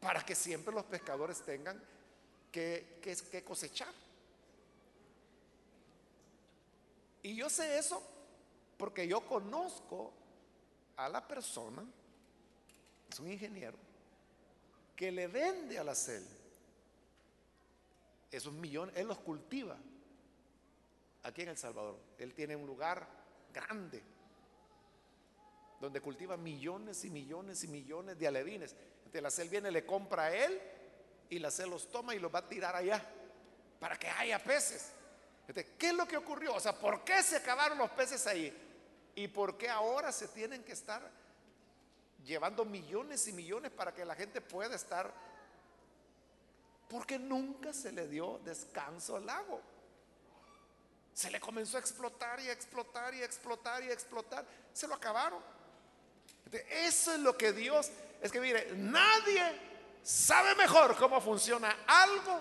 para 0.00 0.24
que 0.24 0.34
siempre 0.34 0.74
los 0.74 0.84
pescadores 0.84 1.42
tengan 1.42 1.82
que, 2.52 3.00
que 3.02 3.44
cosechar. 3.44 3.92
Y 7.22 7.34
yo 7.34 7.50
sé 7.50 7.78
eso 7.78 8.02
porque 8.76 9.08
yo 9.08 9.26
conozco 9.26 10.12
a 10.96 11.08
la 11.08 11.26
persona, 11.26 11.84
es 13.10 13.18
un 13.18 13.30
ingeniero, 13.30 13.76
que 14.94 15.10
le 15.10 15.26
vende 15.26 15.78
a 15.78 15.84
la 15.84 15.94
CEL 15.94 16.37
esos 18.30 18.52
millones, 18.52 18.94
él 18.96 19.06
los 19.06 19.18
cultiva 19.18 19.76
aquí 21.22 21.42
en 21.42 21.48
El 21.48 21.56
Salvador. 21.56 21.98
Él 22.18 22.34
tiene 22.34 22.56
un 22.56 22.66
lugar 22.66 23.06
grande 23.52 24.02
donde 25.80 26.00
cultiva 26.00 26.36
millones 26.36 27.04
y 27.04 27.10
millones 27.10 27.62
y 27.64 27.68
millones 27.68 28.18
de 28.18 28.26
alevines. 28.26 28.74
Entonces 28.98 29.22
la 29.22 29.30
CEL 29.30 29.48
viene, 29.48 29.70
le 29.70 29.86
compra 29.86 30.24
a 30.24 30.34
él 30.34 30.60
y 31.30 31.38
la 31.38 31.50
CEL 31.50 31.70
los 31.70 31.90
toma 31.90 32.14
y 32.14 32.18
los 32.18 32.34
va 32.34 32.40
a 32.40 32.48
tirar 32.48 32.74
allá 32.74 33.02
para 33.78 33.98
que 33.98 34.08
haya 34.08 34.42
peces. 34.42 34.92
¿qué 35.78 35.88
es 35.88 35.94
lo 35.94 36.06
que 36.06 36.16
ocurrió? 36.16 36.54
O 36.54 36.60
sea, 36.60 36.78
¿por 36.78 37.04
qué 37.04 37.22
se 37.22 37.36
acabaron 37.36 37.78
los 37.78 37.90
peces 37.90 38.26
ahí? 38.26 38.52
¿Y 39.14 39.28
por 39.28 39.56
qué 39.56 39.68
ahora 39.68 40.12
se 40.12 40.28
tienen 40.28 40.62
que 40.62 40.72
estar 40.72 41.10
llevando 42.24 42.64
millones 42.64 43.26
y 43.28 43.32
millones 43.32 43.70
para 43.70 43.94
que 43.94 44.04
la 44.04 44.14
gente 44.14 44.40
pueda 44.40 44.74
estar? 44.74 45.12
Porque 46.88 47.18
nunca 47.18 47.72
se 47.72 47.92
le 47.92 48.08
dio 48.08 48.40
descanso 48.44 49.16
al 49.16 49.26
lago. 49.26 49.60
Se 51.12 51.30
le 51.30 51.40
comenzó 51.40 51.76
a 51.76 51.80
explotar 51.80 52.40
y 52.40 52.48
a 52.48 52.52
explotar 52.52 53.14
y 53.14 53.22
a 53.22 53.24
explotar 53.24 53.82
y 53.82 53.90
a 53.90 53.92
explotar. 53.92 54.46
Se 54.72 54.86
lo 54.86 54.94
acabaron. 54.94 55.42
Eso 56.70 57.12
es 57.12 57.20
lo 57.20 57.36
que 57.36 57.52
Dios, 57.52 57.90
es 58.22 58.32
que 58.32 58.40
mire, 58.40 58.72
nadie 58.74 59.42
sabe 60.02 60.54
mejor 60.54 60.96
cómo 60.96 61.20
funciona 61.20 61.76
algo 61.86 62.40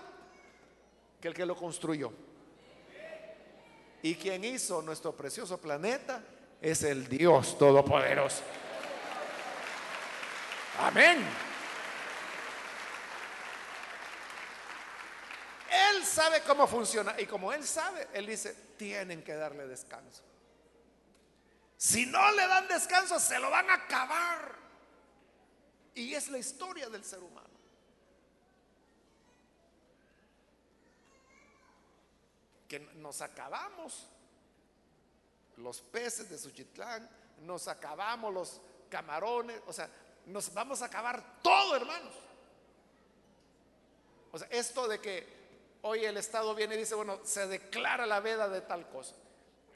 que 1.20 1.28
el 1.28 1.34
que 1.34 1.46
lo 1.46 1.56
construyó. 1.56 2.12
Y 4.02 4.16
quien 4.16 4.44
hizo 4.46 4.82
nuestro 4.82 5.12
precioso 5.12 5.58
planeta 5.58 6.22
es 6.62 6.84
el 6.84 7.08
Dios 7.08 7.58
Todopoderoso. 7.58 8.44
Amén. 10.80 11.18
Él 15.70 16.06
sabe 16.18 16.42
cómo 16.42 16.66
funciona 16.66 17.14
y 17.20 17.28
como 17.28 17.54
Él 17.54 17.64
sabe, 17.64 18.08
Él 18.12 18.26
dice, 18.26 18.52
tienen 18.76 19.24
que 19.24 19.36
darle 19.36 19.68
descanso. 19.68 20.24
Si 21.78 22.08
no 22.08 22.32
le 22.32 22.48
dan 22.48 22.68
descanso, 22.68 23.20
se 23.20 23.38
lo 23.38 23.52
van 23.52 23.70
a 23.70 23.76
acabar. 23.76 24.56
Y 25.94 26.16
es 26.16 26.28
la 26.30 26.40
historia 26.40 26.90
del 26.90 27.06
ser 27.06 27.20
humano. 27.20 27.48
Que 32.68 32.80
nos 32.80 33.22
acabamos 33.22 34.08
los 35.58 35.82
peces 35.82 36.28
de 36.32 36.40
Suchitlán, 36.40 37.08
nos 37.42 37.68
acabamos 37.68 38.34
los 38.34 38.62
camarones, 38.90 39.62
o 39.68 39.74
sea, 39.74 39.88
nos 40.26 40.52
vamos 40.52 40.82
a 40.82 40.86
acabar 40.86 41.42
todo, 41.44 41.76
hermanos. 41.76 42.14
O 44.32 44.40
sea, 44.40 44.48
esto 44.50 44.88
de 44.88 45.00
que 45.00 45.37
hoy 45.88 46.06
el 46.06 46.18
Estado 46.18 46.54
viene 46.54 46.76
y 46.76 46.80
dice, 46.80 46.96
bueno, 46.96 47.20
se 47.24 47.48
declara 47.48 48.06
la 48.06 48.20
veda 48.20 48.50
de 48.50 48.62
tal 48.62 48.88
cosa. 48.90 49.16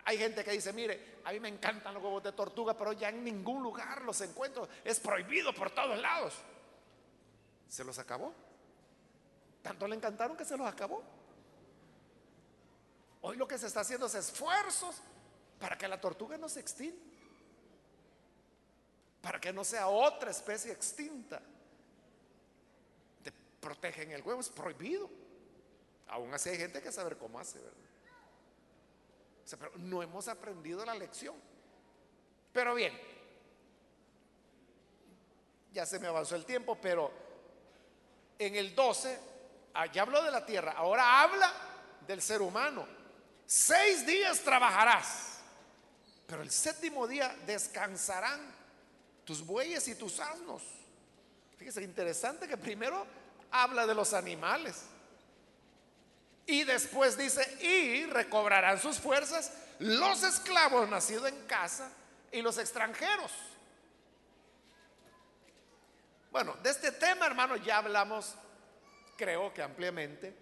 Hay 0.04 0.18
gente 0.18 0.44
que 0.44 0.52
dice, 0.52 0.74
mire, 0.74 1.20
a 1.24 1.32
mí 1.32 1.40
me 1.40 1.48
encantan 1.50 1.94
los 1.94 2.04
huevos 2.04 2.24
de 2.24 2.32
tortuga, 2.32 2.76
pero 2.76 2.94
ya 2.94 3.10
en 3.10 3.24
ningún 3.24 3.62
lugar 3.62 4.02
los 4.02 4.20
encuentro. 4.22 4.68
Es 4.84 5.00
prohibido 5.00 5.54
por 5.54 5.72
todos 5.72 5.98
lados. 6.00 6.34
Se 7.70 7.84
los 7.84 7.98
acabó. 8.00 8.34
Tanto 9.62 9.88
le 9.88 9.96
encantaron 9.96 10.36
que 10.36 10.44
se 10.44 10.58
los 10.58 10.68
acabó. 10.68 11.04
Hoy 13.22 13.38
lo 13.38 13.48
que 13.48 13.58
se 13.58 13.68
está 13.68 13.82
haciendo 13.82 14.08
es 14.08 14.16
esfuerzos 14.16 15.00
para 15.60 15.78
que 15.78 15.88
la 15.88 16.02
tortuga 16.02 16.38
no 16.38 16.50
se 16.50 16.60
extinga, 16.60 16.98
para 19.22 19.40
que 19.40 19.54
no 19.54 19.64
sea 19.64 19.88
otra 19.88 20.32
especie 20.32 20.72
extinta. 20.72 21.40
Te 23.24 23.32
protegen 23.60 24.12
el 24.12 24.24
huevo, 24.24 24.42
es 24.42 24.50
prohibido. 24.50 25.21
Aún 26.12 26.34
así 26.34 26.50
hay 26.50 26.58
gente 26.58 26.82
que 26.82 26.92
sabe 26.92 27.18
cómo 27.18 27.40
hace, 27.40 27.60
¿verdad? 27.60 27.78
pero 29.60 29.72
no 29.80 30.02
hemos 30.02 30.30
aprendido 30.30 30.86
la 30.86 30.96
lección. 30.96 31.36
Pero 32.54 32.74
bien, 32.74 32.98
ya 35.74 35.86
se 35.86 36.00
me 36.00 36.08
avanzó 36.08 36.36
el 36.36 36.46
tiempo, 36.46 36.78
pero 36.80 37.12
en 38.40 38.56
el 38.56 38.74
12, 38.74 39.20
ah, 39.74 39.88
ya 39.88 40.04
habló 40.04 40.24
de 40.24 40.32
la 40.32 40.46
tierra, 40.46 40.72
ahora 40.74 41.22
habla 41.22 41.52
del 42.08 42.22
ser 42.22 42.42
humano. 42.42 42.88
Seis 43.46 44.06
días 44.06 44.40
trabajarás 44.40 45.32
pero 46.32 46.44
el 46.44 46.50
séptimo 46.50 47.06
día 47.08 47.36
descansarán 47.46 48.40
tus 49.26 49.46
bueyes 49.46 49.86
y 49.90 49.96
tus 49.96 50.18
asnos. 50.22 50.64
Fíjese, 51.58 51.84
interesante 51.84 52.48
que 52.48 52.56
primero 52.56 53.06
habla 53.52 53.86
de 53.86 53.94
los 53.94 54.14
animales. 54.14 54.84
Y 56.46 56.64
después 56.64 57.18
dice, 57.18 57.42
y 57.64 58.06
recobrarán 58.06 58.80
sus 58.80 59.00
fuerzas 59.00 59.52
los 59.80 60.24
esclavos 60.24 60.90
nacidos 60.90 61.30
en 61.30 61.46
casa 61.48 61.90
y 62.32 62.42
los 62.42 62.58
extranjeros. 62.58 63.32
Bueno, 66.32 66.56
de 66.64 66.70
este 66.70 66.92
tema, 66.92 67.26
hermano, 67.26 67.58
ya 67.58 67.78
hablamos, 67.78 68.36
creo 69.18 69.54
que 69.54 69.62
ampliamente, 69.62 70.34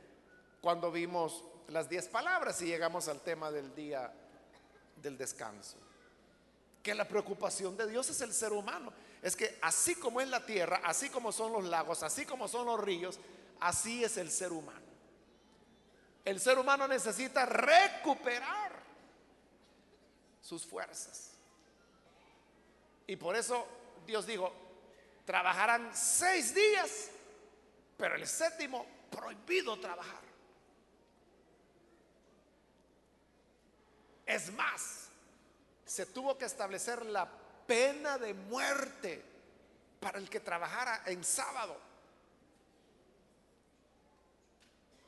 cuando 0.61 0.91
vimos 0.91 1.43
las 1.69 1.89
diez 1.89 2.07
palabras 2.07 2.61
y 2.61 2.65
llegamos 2.65 3.07
al 3.07 3.21
tema 3.21 3.51
del 3.51 3.73
día 3.73 4.11
del 4.97 5.17
descanso. 5.17 5.77
Que 6.83 6.93
la 6.93 7.07
preocupación 7.07 7.75
de 7.75 7.87
Dios 7.87 8.09
es 8.09 8.21
el 8.21 8.33
ser 8.33 8.51
humano. 8.51 8.93
Es 9.21 9.35
que 9.35 9.57
así 9.61 9.95
como 9.95 10.21
es 10.21 10.27
la 10.27 10.45
tierra, 10.45 10.81
así 10.83 11.09
como 11.09 11.31
son 11.31 11.51
los 11.51 11.65
lagos, 11.65 12.03
así 12.03 12.25
como 12.25 12.47
son 12.47 12.65
los 12.65 12.79
ríos, 12.79 13.19
así 13.59 14.03
es 14.03 14.17
el 14.17 14.31
ser 14.31 14.51
humano. 14.51 14.88
El 16.29 16.39
ser 16.39 16.59
humano 16.59 16.87
necesita 16.87 17.43
recuperar 17.43 18.71
sus 20.39 20.63
fuerzas. 20.63 21.31
Y 23.07 23.15
por 23.15 23.35
eso 23.35 23.67
Dios 24.05 24.27
dijo, 24.27 24.53
trabajarán 25.25 25.89
seis 25.91 26.53
días, 26.53 27.09
pero 27.97 28.13
el 28.13 28.27
séptimo 28.27 28.85
prohibido 29.09 29.79
trabajar. 29.79 30.21
Es 34.27 34.53
más, 34.53 35.07
se 35.83 36.05
tuvo 36.05 36.37
que 36.37 36.45
establecer 36.45 37.07
la 37.07 37.27
pena 37.65 38.19
de 38.19 38.35
muerte 38.35 39.25
para 39.99 40.19
el 40.19 40.29
que 40.29 40.41
trabajara 40.41 41.01
en 41.07 41.23
sábado. 41.23 41.88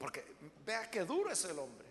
Porque 0.01 0.25
vea 0.65 0.89
qué 0.89 1.05
duro 1.05 1.29
es 1.31 1.45
el 1.45 1.59
hombre. 1.59 1.87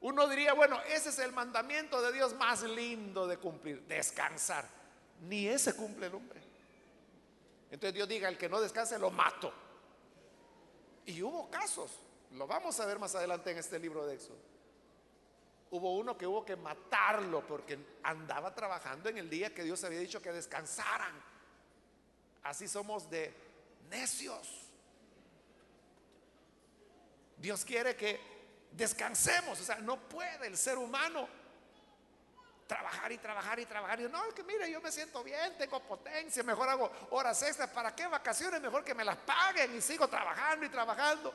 Uno 0.00 0.26
diría, 0.26 0.54
bueno, 0.54 0.80
ese 0.88 1.10
es 1.10 1.18
el 1.18 1.32
mandamiento 1.32 2.00
de 2.00 2.12
Dios 2.12 2.34
más 2.34 2.62
lindo 2.62 3.26
de 3.26 3.36
cumplir, 3.36 3.82
descansar. 3.82 4.66
Ni 5.28 5.46
ese 5.46 5.76
cumple 5.76 6.06
el 6.06 6.14
hombre. 6.14 6.40
Entonces 7.70 7.92
Dios 7.92 8.08
diga, 8.08 8.30
el 8.30 8.38
que 8.38 8.48
no 8.48 8.58
descanse 8.58 8.98
lo 8.98 9.10
mato. 9.10 9.52
Y 11.04 11.22
hubo 11.22 11.50
casos, 11.50 11.90
lo 12.32 12.46
vamos 12.46 12.80
a 12.80 12.86
ver 12.86 12.98
más 12.98 13.14
adelante 13.14 13.50
en 13.50 13.58
este 13.58 13.78
libro 13.78 14.06
de 14.06 14.14
Éxodo 14.14 14.38
Hubo 15.70 15.96
uno 15.96 16.16
que 16.16 16.26
hubo 16.26 16.44
que 16.44 16.56
matarlo 16.56 17.46
porque 17.46 17.78
andaba 18.02 18.54
trabajando 18.54 19.10
en 19.10 19.18
el 19.18 19.28
día 19.28 19.52
que 19.52 19.62
Dios 19.62 19.82
había 19.84 19.98
dicho 19.98 20.22
que 20.22 20.32
descansaran. 20.32 21.12
Así 22.44 22.66
somos 22.66 23.10
de 23.10 23.34
necios. 23.90 24.65
Dios 27.36 27.64
quiere 27.64 27.96
que 27.96 28.20
descansemos. 28.72 29.60
O 29.60 29.64
sea, 29.64 29.76
no 29.76 30.08
puede 30.08 30.46
el 30.46 30.56
ser 30.56 30.78
humano 30.78 31.28
trabajar 32.66 33.12
y 33.12 33.18
trabajar 33.18 33.60
y 33.60 33.66
trabajar. 33.66 34.00
Y 34.00 34.08
no, 34.08 34.28
que 34.34 34.42
mire, 34.42 34.70
yo 34.70 34.80
me 34.80 34.90
siento 34.90 35.22
bien, 35.22 35.56
tengo 35.56 35.80
potencia, 35.80 36.42
mejor 36.42 36.68
hago 36.68 36.90
horas 37.10 37.40
extras. 37.42 37.70
¿Para 37.70 37.94
qué 37.94 38.06
vacaciones? 38.06 38.60
Mejor 38.60 38.84
que 38.84 38.94
me 38.94 39.04
las 39.04 39.16
paguen 39.18 39.76
y 39.76 39.80
sigo 39.80 40.08
trabajando 40.08 40.66
y 40.66 40.68
trabajando. 40.68 41.32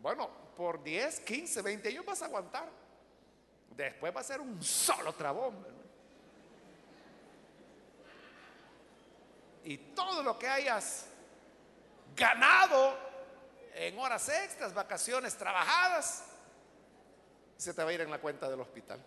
Bueno, 0.00 0.28
por 0.56 0.82
10, 0.82 1.20
15, 1.20 1.62
20 1.62 1.88
años 1.88 2.04
vas 2.04 2.22
a 2.22 2.26
aguantar. 2.26 2.68
Después 3.70 4.14
va 4.14 4.20
a 4.20 4.24
ser 4.24 4.40
un 4.40 4.62
solo 4.62 5.12
trabón. 5.14 5.78
Y 9.64 9.76
todo 9.94 10.22
lo 10.22 10.38
que 10.38 10.48
hayas 10.48 11.06
ganado 12.16 13.07
en 13.78 13.96
horas 13.98 14.28
extras, 14.28 14.74
vacaciones 14.74 15.36
trabajadas, 15.36 16.24
se 17.56 17.72
te 17.72 17.84
va 17.84 17.90
a 17.90 17.92
ir 17.92 18.00
en 18.00 18.10
la 18.10 18.20
cuenta 18.20 18.48
del 18.50 18.60
hospital. 18.60 19.00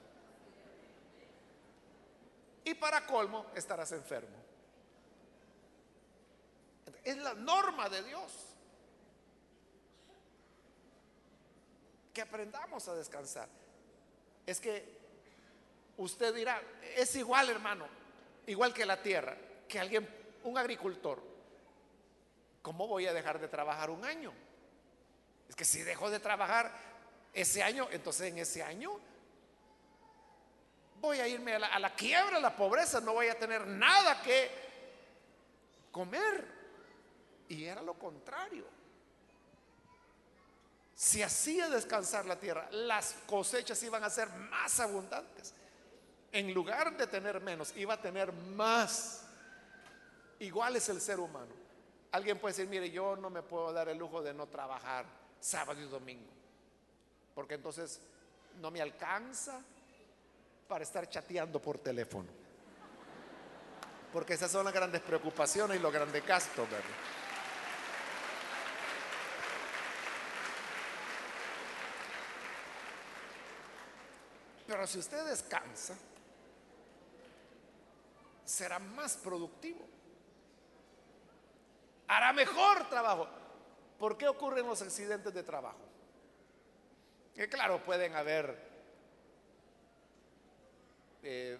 Y 2.63 2.73
para 2.75 3.05
colmo, 3.05 3.47
estarás 3.53 3.91
enfermo. 3.91 4.37
Es 7.03 7.17
la 7.17 7.33
norma 7.33 7.89
de 7.89 8.03
Dios. 8.03 8.31
Que 12.13 12.21
aprendamos 12.21 12.87
a 12.87 12.95
descansar. 12.95 13.49
Es 14.45 14.61
que 14.61 14.85
usted 15.97 16.33
dirá, 16.33 16.61
es 16.95 17.13
igual 17.15 17.49
hermano, 17.49 17.87
igual 18.47 18.73
que 18.73 18.85
la 18.85 19.01
tierra, 19.01 19.35
que 19.67 19.79
alguien, 19.79 20.07
un 20.43 20.57
agricultor. 20.57 21.21
¿Cómo 22.61 22.87
voy 22.87 23.07
a 23.07 23.13
dejar 23.13 23.39
de 23.39 23.47
trabajar 23.47 23.89
un 23.89 24.05
año? 24.05 24.31
Es 25.51 25.55
que 25.57 25.65
si 25.65 25.81
dejo 25.81 26.09
de 26.09 26.21
trabajar 26.21 26.71
ese 27.33 27.61
año, 27.61 27.89
entonces 27.91 28.29
en 28.29 28.37
ese 28.37 28.63
año 28.63 28.97
voy 31.01 31.19
a 31.19 31.27
irme 31.27 31.55
a 31.55 31.59
la, 31.59 31.67
a 31.67 31.77
la 31.77 31.93
quiebra, 31.93 32.37
a 32.37 32.39
la 32.39 32.55
pobreza, 32.55 33.01
no 33.01 33.11
voy 33.11 33.27
a 33.27 33.37
tener 33.37 33.67
nada 33.67 34.21
que 34.21 34.49
comer. 35.91 36.47
Y 37.49 37.65
era 37.65 37.81
lo 37.81 37.95
contrario. 37.95 38.63
Si 40.95 41.21
hacía 41.21 41.67
descansar 41.67 42.25
la 42.25 42.39
tierra, 42.39 42.69
las 42.71 43.15
cosechas 43.27 43.83
iban 43.83 44.05
a 44.05 44.09
ser 44.09 44.29
más 44.29 44.79
abundantes. 44.79 45.53
En 46.31 46.53
lugar 46.53 46.95
de 46.95 47.07
tener 47.07 47.41
menos, 47.41 47.75
iba 47.75 47.95
a 47.95 48.01
tener 48.01 48.31
más. 48.31 49.25
Igual 50.39 50.77
es 50.77 50.87
el 50.87 51.01
ser 51.01 51.19
humano. 51.19 51.51
Alguien 52.13 52.39
puede 52.39 52.53
decir, 52.53 52.69
mire, 52.69 52.89
yo 52.89 53.17
no 53.17 53.29
me 53.29 53.41
puedo 53.41 53.73
dar 53.73 53.89
el 53.89 53.97
lujo 53.97 54.21
de 54.21 54.33
no 54.33 54.47
trabajar 54.47 55.19
sábado 55.41 55.81
y 55.81 55.85
domingo, 55.85 56.31
porque 57.35 57.55
entonces 57.55 57.99
no 58.61 58.71
me 58.71 58.81
alcanza 58.81 59.61
para 60.67 60.83
estar 60.83 61.09
chateando 61.09 61.61
por 61.61 61.79
teléfono. 61.79 62.29
Porque 64.13 64.33
esas 64.33 64.51
son 64.51 64.65
las 64.65 64.73
grandes 64.73 65.01
preocupaciones 65.01 65.77
y 65.77 65.81
los 65.81 65.91
grandes 65.91 66.25
gastos, 66.25 66.69
¿verdad? 66.69 66.85
Pero 74.67 74.87
si 74.87 74.99
usted 74.99 75.25
descansa, 75.25 75.95
será 78.45 78.79
más 78.79 79.17
productivo. 79.17 79.85
Hará 82.07 82.31
mejor 82.31 82.89
trabajo. 82.89 83.40
¿Por 84.01 84.17
qué 84.17 84.27
ocurren 84.27 84.65
los 84.65 84.81
accidentes 84.81 85.31
de 85.31 85.43
trabajo? 85.43 85.77
Que 87.35 87.47
claro, 87.47 87.83
pueden 87.83 88.15
haber 88.15 88.57
eh, 91.21 91.59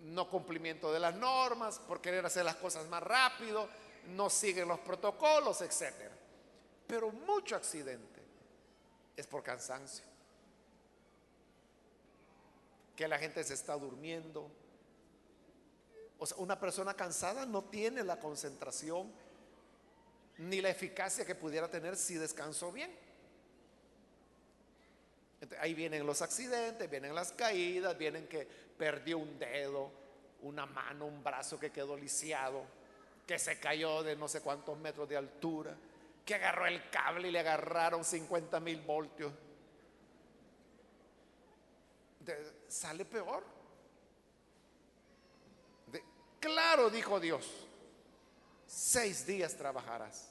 no 0.00 0.30
cumplimiento 0.30 0.90
de 0.90 0.98
las 0.98 1.14
normas, 1.14 1.78
por 1.80 2.00
querer 2.00 2.24
hacer 2.24 2.42
las 2.42 2.56
cosas 2.56 2.88
más 2.88 3.02
rápido, 3.02 3.68
no 4.16 4.30
siguen 4.30 4.66
los 4.66 4.80
protocolos, 4.80 5.60
etc. 5.60 5.92
Pero 6.86 7.10
mucho 7.10 7.54
accidente 7.54 8.22
es 9.14 9.26
por 9.26 9.42
cansancio 9.42 10.06
que 12.96 13.06
la 13.06 13.18
gente 13.18 13.44
se 13.44 13.52
está 13.52 13.76
durmiendo. 13.76 14.50
O 16.18 16.24
sea, 16.24 16.38
una 16.38 16.58
persona 16.58 16.94
cansada 16.94 17.44
no 17.44 17.64
tiene 17.64 18.02
la 18.02 18.18
concentración 18.18 19.12
ni 20.38 20.60
la 20.60 20.70
eficacia 20.70 21.24
que 21.24 21.34
pudiera 21.34 21.68
tener 21.68 21.96
si 21.96 22.14
descansó 22.14 22.72
bien. 22.72 22.90
ahí 25.60 25.74
vienen 25.74 26.06
los 26.06 26.22
accidentes, 26.22 26.88
vienen 26.90 27.14
las 27.14 27.32
caídas, 27.32 27.96
vienen 27.96 28.26
que 28.26 28.46
perdió 28.76 29.18
un 29.18 29.38
dedo, 29.38 29.90
una 30.42 30.66
mano, 30.66 31.06
un 31.06 31.22
brazo 31.22 31.58
que 31.58 31.70
quedó 31.70 31.96
lisiado, 31.96 32.64
que 33.26 33.38
se 33.38 33.58
cayó 33.58 34.02
de 34.02 34.16
no 34.16 34.28
sé 34.28 34.40
cuántos 34.40 34.78
metros 34.78 35.08
de 35.08 35.16
altura, 35.16 35.76
que 36.24 36.34
agarró 36.34 36.66
el 36.66 36.88
cable 36.90 37.28
y 37.28 37.30
le 37.30 37.40
agarraron 37.40 38.04
50 38.04 38.60
mil 38.60 38.80
voltios 38.80 39.32
sale 42.68 43.04
peor. 43.04 43.44
claro, 46.40 46.90
dijo 46.90 47.20
Dios, 47.20 47.63
seis 48.74 49.26
días 49.26 49.54
trabajarás, 49.56 50.28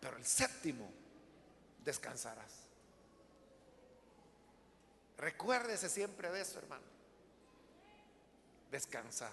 pero 0.00 0.16
el 0.16 0.24
séptimo 0.24 0.88
descansarás. 1.84 2.66
Recuérdese 5.16 5.88
siempre 5.88 6.30
de 6.30 6.42
eso, 6.42 6.58
hermano. 6.58 6.84
Descansar. 8.70 9.32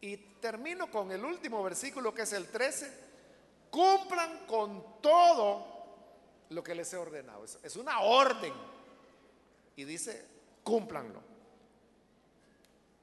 Y 0.00 0.16
termino 0.16 0.90
con 0.90 1.12
el 1.12 1.24
último 1.24 1.62
versículo 1.62 2.14
que 2.14 2.22
es 2.22 2.32
el 2.32 2.48
13. 2.48 3.12
Cumplan 3.70 4.46
con 4.46 5.00
todo 5.00 5.72
lo 6.48 6.62
que 6.62 6.74
les 6.74 6.92
he 6.92 6.96
ordenado. 6.96 7.44
Es, 7.44 7.76
una 7.76 8.00
orden. 8.00 8.52
Y 9.76 9.84
dice, 9.84 10.26
cúmplanlo. 10.64 11.31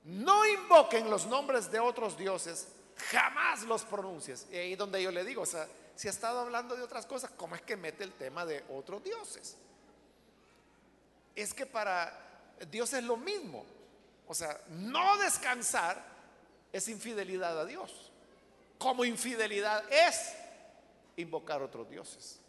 No 0.10 0.44
invoquen 0.46 1.10
los 1.10 1.28
nombres 1.28 1.72
de 1.72 1.80
otros 1.80 2.18
dioses, 2.18 2.68
jamás 3.12 3.62
los 3.64 3.84
pronuncies. 3.84 4.48
Y 4.52 4.58
ahí 4.58 4.76
donde 4.76 5.04
yo 5.04 5.12
le 5.12 5.24
digo, 5.24 5.44
o 5.44 5.46
sea, 5.46 5.68
si 5.96 6.08
ha 6.08 6.12
estado 6.12 6.40
hablando 6.40 6.76
de 6.76 6.82
otras 6.82 7.06
cosas, 7.06 7.30
¿cómo 7.38 7.54
es 7.56 7.62
que 7.62 7.78
mete 7.78 8.04
el 8.04 8.14
tema 8.14 8.44
de 8.44 8.64
otros 8.70 9.04
dioses? 9.04 9.56
Es 11.36 11.54
que 11.54 11.68
para 11.68 12.56
Dios 12.72 12.92
es 12.94 13.04
lo 13.04 13.18
mismo. 13.18 13.64
O 14.28 14.34
sea, 14.34 14.60
no 14.70 15.18
descansar 15.18 16.04
es 16.74 16.88
infidelidad 16.88 17.60
a 17.60 17.66
Dios. 17.66 18.12
Como 18.80 19.06
infidelidad 19.06 19.84
es 19.92 20.34
invocar 21.18 21.62
otros 21.62 21.88
dioses. 21.88 22.40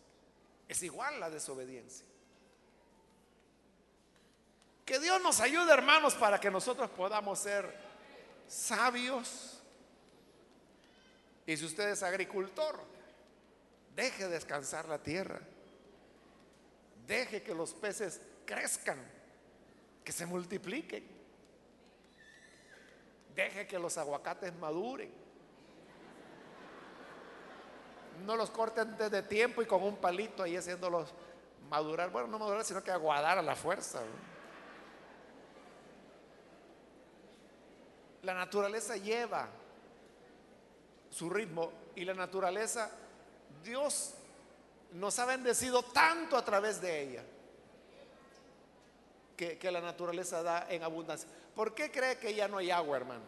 Es 0.67 0.83
igual 0.83 1.21
la 1.21 1.29
desobediencia. 1.29 2.07
Que 4.91 4.99
Dios 4.99 5.23
nos 5.23 5.39
ayude, 5.39 5.73
hermanos, 5.73 6.15
para 6.15 6.41
que 6.41 6.51
nosotros 6.51 6.91
podamos 6.91 7.39
ser 7.39 7.73
sabios. 8.49 9.63
Y 11.47 11.57
si 11.57 11.65
usted 11.65 11.91
es 11.91 12.03
agricultor, 12.03 12.77
deje 13.95 14.27
descansar 14.27 14.89
la 14.89 14.99
tierra. 15.01 15.39
Deje 17.07 17.41
que 17.41 17.55
los 17.55 17.73
peces 17.73 18.21
crezcan, 18.45 18.99
que 20.03 20.11
se 20.11 20.27
multipliquen. 20.27 21.07
Deje 23.37 23.69
que 23.69 23.79
los 23.79 23.97
aguacates 23.97 24.53
maduren 24.55 25.13
no 28.27 28.35
los 28.35 28.51
corten 28.51 28.97
desde 28.97 29.23
tiempo 29.23 29.63
y 29.63 29.67
con 29.67 29.85
un 29.85 29.99
palito 29.99 30.43
ahí 30.43 30.57
haciéndolos 30.57 31.15
madurar. 31.69 32.11
Bueno, 32.11 32.27
no 32.27 32.41
madurar, 32.41 32.65
sino 32.65 32.83
que 32.83 32.91
aguadar 32.91 33.39
a 33.39 33.43
la 33.43 33.55
fuerza. 33.55 34.03
La 38.23 38.35
naturaleza 38.35 38.97
lleva 38.97 39.49
su 41.11 41.29
ritmo 41.29 41.73
y 41.95 42.05
la 42.05 42.15
naturaleza, 42.15 42.91
Dios 43.65 44.15
nos 44.93 45.19
ha 45.19 45.25
bendecido 45.25 45.83
tanto 45.83 46.37
a 46.37 46.45
través 46.45 46.81
de 46.81 47.03
ella 47.03 47.25
que, 49.37 49.71
la 49.71 49.81
naturaleza 49.81 50.43
da 50.43 50.67
en 50.71 50.83
abundancia. 50.83 51.29
¿Por 51.55 51.75
qué 51.75 51.91
cree 51.91 52.19
que 52.19 52.35
ya 52.35 52.47
no 52.47 52.59
hay 52.59 52.71
agua, 52.71 52.97
hermano? 52.99 53.25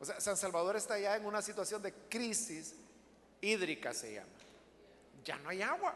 O 0.00 0.04
sea, 0.04 0.20
San 0.20 0.36
Salvador 0.36 0.76
está 0.76 0.98
ya 0.98 1.16
en 1.16 1.24
una 1.24 1.40
situación 1.40 1.80
de 1.82 1.92
crisis 2.08 2.74
hídrica, 3.40 3.94
se 3.94 4.14
llama. 4.14 4.28
Ya 5.24 5.36
no 5.38 5.50
hay 5.50 5.62
agua. 5.62 5.94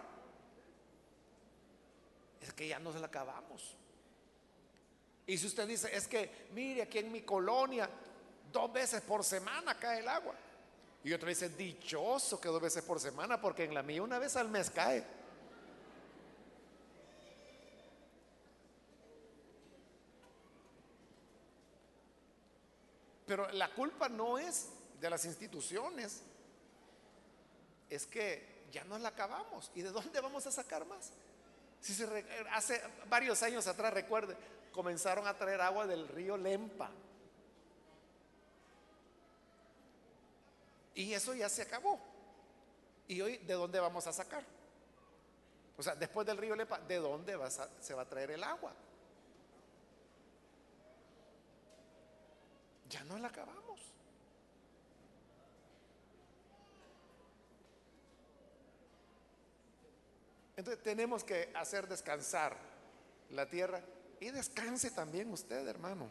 Es 2.41 2.53
que 2.53 2.69
ya 2.69 2.79
nos 2.79 2.95
la 2.97 3.07
acabamos. 3.07 3.77
Y 5.27 5.39
si 5.39 5.47
usted 5.47 5.66
dice, 5.66 5.95
es 5.95 6.07
que, 6.07 6.49
mire, 6.53 6.83
aquí 6.83 6.99
en 6.99 7.11
mi 7.11 7.22
colonia, 7.22 7.89
dos 8.53 8.72
veces 8.72 9.01
por 9.03 9.25
semana 9.25 9.79
cae 9.79 10.01
el 10.01 10.09
agua. 10.09 10.35
Y 11.03 11.12
otro 11.12 11.29
dice, 11.29 11.51
dichoso 11.51 12.41
que 12.41 12.49
dos 12.49 12.61
veces 12.61 12.83
por 12.83 13.01
semana, 13.01 13.41
porque 13.41 13.64
en 13.64 13.75
la 13.75 13.83
mía 13.83 14.03
una 14.03 14.18
vez 14.18 14.37
al 14.37 14.49
mes 14.49 14.70
cae. 14.70 15.05
Pero 23.27 23.51
la 23.53 23.72
culpa 23.72 24.09
no 24.09 24.39
es 24.39 24.68
de 25.01 25.11
las 25.11 25.25
instituciones, 25.25 26.20
es 27.89 28.07
que 28.07 28.64
ya 28.70 28.85
nos 28.85 29.01
la 29.01 29.11
acabamos. 29.11 29.70
¿Y 29.75 29.83
de 29.83 29.91
dónde 29.91 30.20
vamos 30.20 30.47
a 30.47 30.51
sacar 30.51 30.87
más? 30.87 31.11
Si 31.81 32.03
hace 32.53 32.83
varios 33.09 33.43
años 33.43 33.66
atrás, 33.66 33.93
recuerde, 33.93 34.37
comenzaron 34.75 35.27
a 35.27 35.39
traer 35.39 35.61
agua 35.61 35.87
del 35.87 36.09
río 36.09 36.37
Lempa. 36.37 36.91
Y 40.95 41.14
eso 41.14 41.33
ya 41.33 41.49
se 41.49 41.62
acabó. 41.62 41.99
¿Y 43.07 43.20
hoy 43.20 43.39
de 43.39 43.55
dónde 43.55 43.79
vamos 43.79 44.07
a 44.09 44.12
sacar? 44.12 44.43
O 45.79 45.83
sea, 45.83 45.95
después 45.95 46.27
del 46.27 46.39
río 46.39 46.57
Lempa, 46.57 46.81
¿de 46.81 46.97
dónde 46.97 47.39
se 47.81 47.95
va 47.95 48.03
a 48.03 48.09
traer 48.09 48.33
el 48.33 48.43
agua? 48.43 48.72
Ya 52.91 53.05
no 53.05 53.16
la 53.18 53.29
acabamos. 53.29 53.81
Entonces 60.57 60.83
tenemos 60.83 61.22
que 61.22 61.51
hacer 61.55 61.89
descansar 61.89 62.57
la 63.31 63.49
tierra 63.49 63.81
y 64.21 64.31
descanse 64.31 64.91
también 64.91 65.33
usted, 65.33 65.67
hermano. 65.67 66.09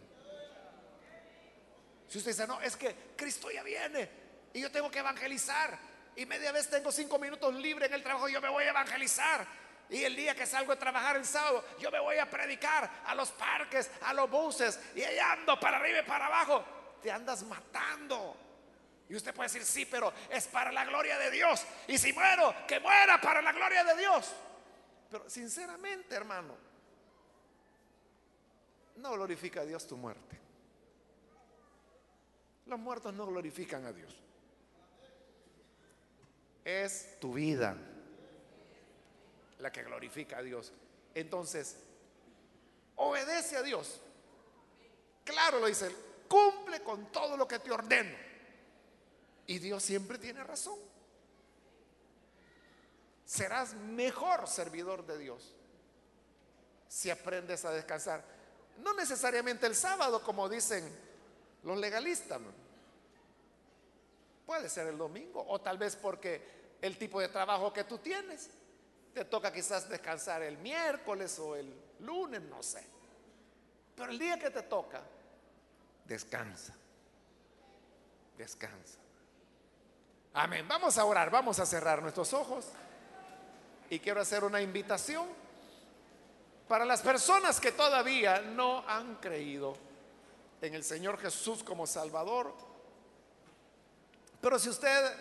Si 2.08 2.18
usted 2.18 2.32
dice, 2.32 2.48
no, 2.48 2.62
es 2.62 2.76
que 2.76 2.96
Cristo 3.16 3.50
ya 3.50 3.64
viene 3.64 4.10
y 4.54 4.62
yo 4.62 4.72
tengo 4.72 4.92
que 4.92 5.00
evangelizar 5.00 5.78
y 6.16 6.26
media 6.26 6.52
vez 6.52 6.70
tengo 6.70 6.92
cinco 6.92 7.18
minutos 7.18 7.54
libre 7.56 7.88
en 7.88 7.94
el 7.94 8.04
trabajo, 8.04 8.30
yo 8.30 8.40
me 8.40 8.50
voy 8.50 8.66
a 8.66 8.70
evangelizar. 8.70 9.46
Y 9.90 10.04
el 10.04 10.16
día 10.16 10.36
que 10.36 10.46
salgo 10.46 10.72
a 10.72 10.80
trabajar 10.80 11.16
el 11.16 11.26
sábado, 11.26 11.66
yo 11.80 11.92
me 11.92 12.00
voy 12.00 12.18
a 12.18 12.30
predicar 12.30 12.90
a 13.06 13.16
los 13.16 13.32
parques, 13.32 13.90
a 14.02 14.14
los 14.14 14.30
buses 14.30 14.80
y 14.96 15.02
ahí 15.02 15.18
ando 15.20 15.60
para 15.60 15.78
arriba 15.78 16.00
y 16.00 16.04
para 16.04 16.28
abajo. 16.28 16.64
Te 17.02 17.12
andas 17.12 17.44
matando. 17.44 18.38
Y 19.10 19.16
usted 19.16 19.34
puede 19.34 19.50
decir, 19.50 19.66
sí, 19.66 19.86
pero 19.86 20.14
es 20.30 20.48
para 20.48 20.72
la 20.72 20.86
gloria 20.86 21.18
de 21.18 21.30
Dios. 21.32 21.66
Y 21.88 21.98
si 21.98 22.14
muero, 22.14 22.56
que 22.68 22.80
muera 22.80 23.20
para 23.20 23.42
la 23.42 23.52
gloria 23.52 23.84
de 23.84 23.98
Dios. 23.98 24.32
Pero 25.10 25.30
sinceramente, 25.30 26.16
hermano, 26.16 26.56
no 28.98 29.14
glorifica 29.14 29.62
a 29.62 29.66
Dios 29.66 29.88
tu 29.88 29.98
muerte. 29.98 30.40
Los 32.66 32.80
muertos 32.80 33.14
no 33.14 33.26
glorifican 33.26 33.86
a 33.86 33.92
Dios. 33.92 34.16
Es 36.64 37.20
tu 37.20 37.34
vida 37.34 37.76
la 39.60 39.72
que 39.72 39.84
glorifica 39.84 40.38
a 40.38 40.42
Dios. 40.42 40.72
Entonces, 41.14 41.78
obedece 42.96 43.58
a 43.58 43.64
Dios. 43.64 44.02
Claro 45.24 45.60
lo 45.60 45.68
dice, 45.68 45.94
cumple 46.28 46.82
con 46.82 47.12
todo 47.12 47.38
lo 47.38 47.48
que 47.48 47.60
te 47.60 47.72
ordeno. 47.72 48.16
Y 49.48 49.60
Dios 49.60 49.84
siempre 49.84 50.18
tiene 50.18 50.44
razón. 50.44 50.80
Serás 53.26 53.74
mejor 53.74 54.48
servidor 54.48 55.06
de 55.06 55.18
Dios 55.18 55.56
si 56.88 57.10
aprendes 57.10 57.66
a 57.66 57.72
descansar. 57.72 58.24
No 58.78 58.94
necesariamente 58.94 59.66
el 59.68 59.76
sábado, 59.76 60.22
como 60.24 60.50
dicen 60.50 60.90
los 61.64 61.78
legalistas. 61.78 62.40
Puede 64.46 64.70
ser 64.70 64.88
el 64.88 64.98
domingo 64.98 65.46
o 65.48 65.62
tal 65.62 65.78
vez 65.78 65.96
porque 65.96 66.78
el 66.82 66.98
tipo 66.98 67.22
de 67.22 67.30
trabajo 67.30 67.72
que 67.72 67.86
tú 67.86 67.98
tienes. 67.98 68.50
Te 69.14 69.26
toca 69.26 69.54
quizás 69.54 69.88
descansar 69.88 70.42
el 70.42 70.58
miércoles 70.58 71.38
o 71.40 71.56
el 71.56 71.74
lunes, 72.00 72.42
no 72.42 72.62
sé. 72.64 72.84
Pero 73.96 74.12
el 74.12 74.20
día 74.20 74.40
que 74.40 74.50
te 74.50 74.64
toca, 74.64 75.02
descansa. 76.06 76.74
Descansa. 78.38 78.98
Amén. 80.34 80.68
Vamos 80.68 80.98
a 80.98 81.06
orar, 81.06 81.30
vamos 81.30 81.60
a 81.60 81.66
cerrar 81.66 82.02
nuestros 82.02 82.34
ojos. 82.34 82.66
Y 83.90 84.00
quiero 84.00 84.20
hacer 84.20 84.44
una 84.44 84.62
invitación 84.62 85.43
para 86.74 86.86
las 86.86 87.04
personas 87.04 87.60
que 87.60 87.72
todavía 87.72 88.42
no 88.42 88.84
han 88.88 89.18
creído 89.18 89.78
en 90.60 90.74
el 90.74 90.84
Señor 90.84 91.20
Jesús 91.20 91.64
como 91.64 91.86
Salvador. 91.86 92.52
Pero 94.42 94.58
si 94.58 94.70
usted 94.70 95.14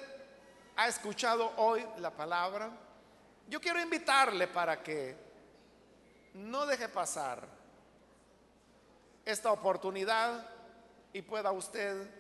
ha 0.75 0.89
escuchado 0.89 1.53
hoy 1.59 1.87
la 1.99 2.11
palabra, 2.11 2.71
yo 3.51 3.61
quiero 3.61 3.83
invitarle 3.83 4.49
para 4.49 4.83
que 4.83 5.15
no 6.33 6.65
deje 6.65 6.89
pasar 6.89 7.47
esta 9.23 9.53
oportunidad 9.53 10.49
y 11.13 11.21
pueda 11.21 11.53
usted 11.53 12.11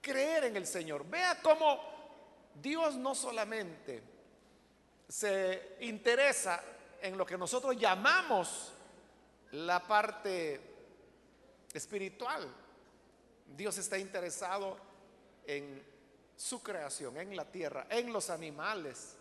creer 0.00 0.44
en 0.44 0.56
el 0.58 0.66
Señor. 0.68 1.04
Vea 1.04 1.42
cómo 1.42 1.80
Dios 2.54 2.94
no 2.94 3.16
solamente 3.16 4.07
se 5.08 5.76
interesa 5.80 6.62
en 7.00 7.16
lo 7.16 7.24
que 7.24 7.38
nosotros 7.38 7.76
llamamos 7.76 8.72
la 9.52 9.86
parte 9.86 10.60
espiritual. 11.72 12.46
Dios 13.56 13.78
está 13.78 13.98
interesado 13.98 14.76
en 15.46 15.82
su 16.36 16.62
creación, 16.62 17.16
en 17.16 17.34
la 17.34 17.44
tierra, 17.44 17.86
en 17.88 18.12
los 18.12 18.28
animales, 18.30 19.16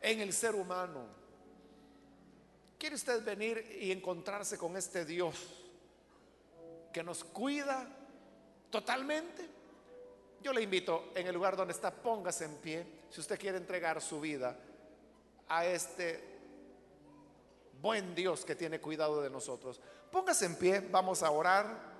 en 0.00 0.20
el 0.20 0.32
ser 0.32 0.54
humano. 0.54 1.06
¿Quiere 2.78 2.96
usted 2.96 3.24
venir 3.24 3.78
y 3.80 3.90
encontrarse 3.90 4.58
con 4.58 4.76
este 4.76 5.04
Dios 5.06 5.36
que 6.92 7.02
nos 7.02 7.24
cuida 7.24 7.88
totalmente? 8.70 9.48
Yo 10.42 10.52
le 10.52 10.62
invito 10.62 11.10
en 11.14 11.26
el 11.26 11.34
lugar 11.34 11.56
donde 11.56 11.72
está, 11.72 11.90
póngase 11.90 12.44
en 12.44 12.56
pie 12.56 12.86
si 13.10 13.20
usted 13.20 13.38
quiere 13.38 13.58
entregar 13.58 14.00
su 14.00 14.20
vida 14.20 14.56
a 15.48 15.66
este 15.66 16.22
buen 17.80 18.14
Dios 18.14 18.44
que 18.44 18.54
tiene 18.54 18.80
cuidado 18.80 19.20
de 19.22 19.30
nosotros. 19.30 19.80
Póngase 20.10 20.46
en 20.46 20.56
pie, 20.56 20.80
vamos 20.80 21.22
a 21.22 21.30
orar. 21.30 21.96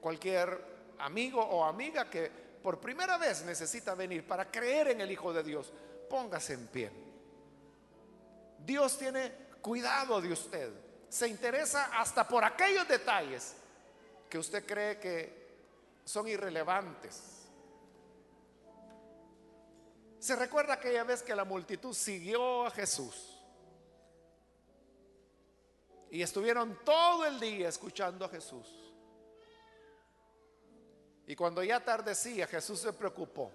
Cualquier 0.00 0.94
amigo 0.98 1.42
o 1.42 1.64
amiga 1.64 2.08
que 2.08 2.30
por 2.62 2.80
primera 2.80 3.18
vez 3.18 3.44
necesita 3.44 3.94
venir 3.94 4.26
para 4.26 4.50
creer 4.50 4.88
en 4.88 5.00
el 5.00 5.10
Hijo 5.10 5.32
de 5.32 5.42
Dios, 5.42 5.72
póngase 6.08 6.54
en 6.54 6.66
pie. 6.68 6.90
Dios 8.58 8.98
tiene 8.98 9.32
cuidado 9.60 10.20
de 10.20 10.32
usted. 10.32 10.70
Se 11.08 11.26
interesa 11.26 11.90
hasta 11.98 12.26
por 12.26 12.44
aquellos 12.44 12.86
detalles 12.86 13.54
que 14.28 14.38
usted 14.38 14.64
cree 14.64 14.98
que 14.98 15.39
son 16.04 16.28
irrelevantes. 16.28 17.40
Se 20.18 20.36
recuerda 20.36 20.74
aquella 20.74 21.04
vez 21.04 21.22
que 21.22 21.34
la 21.34 21.44
multitud 21.44 21.94
siguió 21.94 22.66
a 22.66 22.70
Jesús. 22.70 23.42
Y 26.10 26.22
estuvieron 26.22 26.78
todo 26.84 27.24
el 27.24 27.40
día 27.40 27.68
escuchando 27.68 28.24
a 28.24 28.28
Jesús. 28.28 28.66
Y 31.26 31.36
cuando 31.36 31.62
ya 31.62 31.78
tardecía, 31.82 32.46
Jesús 32.46 32.80
se 32.80 32.92
preocupó. 32.92 33.50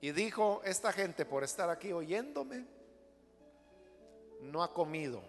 Y 0.00 0.10
dijo, 0.10 0.62
esta 0.64 0.92
gente 0.92 1.24
por 1.24 1.44
estar 1.44 1.70
aquí 1.70 1.92
oyéndome, 1.92 2.66
no 4.40 4.62
ha 4.62 4.72
comido. 4.72 5.22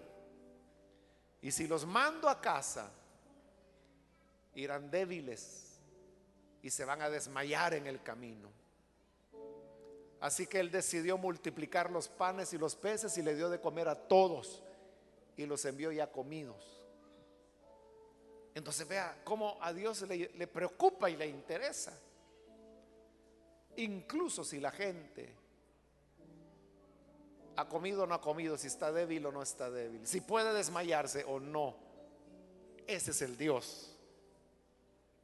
Y 1.42 1.52
si 1.52 1.68
los 1.68 1.86
mando 1.86 2.28
a 2.28 2.42
casa, 2.42 2.90
irán 4.56 4.92
débiles 4.92 5.80
y 6.62 6.70
se 6.70 6.86
van 6.86 7.02
a 7.02 7.10
desmayar 7.10 7.74
en 7.74 7.88
el 7.88 8.02
camino. 8.02 8.50
Así 10.20 10.48
que 10.48 10.60
él 10.60 10.72
decidió 10.72 11.18
multiplicar 11.18 11.92
los 11.92 12.08
panes 12.08 12.54
y 12.54 12.58
los 12.58 12.76
peces 12.76 13.18
y 13.18 13.22
le 13.22 13.36
dio 13.36 13.50
de 13.50 13.60
comer 13.60 13.90
a 13.90 13.96
todos 13.96 14.64
y 15.36 15.46
los 15.46 15.66
envió 15.66 15.92
ya 15.92 16.12
comidos. 16.12 16.80
Entonces 18.56 18.88
vea 18.88 19.20
cómo 19.26 19.58
a 19.62 19.74
Dios 19.74 20.02
le, 20.04 20.48
preocupa 20.48 21.10
y 21.10 21.18
le 21.18 21.28
interesa. 21.28 22.00
Incluso 23.76 24.44
si 24.44 24.60
la 24.60 24.72
gente 24.72 25.36
ha 27.58 27.68
comido 27.68 28.04
o 28.04 28.08
no 28.08 28.16
ha 28.16 28.22
comido, 28.22 28.58
si 28.58 28.68
está 28.68 28.92
débil 28.92 29.26
o 29.26 29.32
no 29.32 29.42
está 29.42 29.70
débil, 29.70 30.08
si 30.08 30.22
puede 30.22 30.54
desmayarse 30.54 31.26
o 31.26 31.40
no. 31.40 31.76
Ese 32.88 33.12
es 33.12 33.22
el 33.22 33.38
Dios 33.38 33.93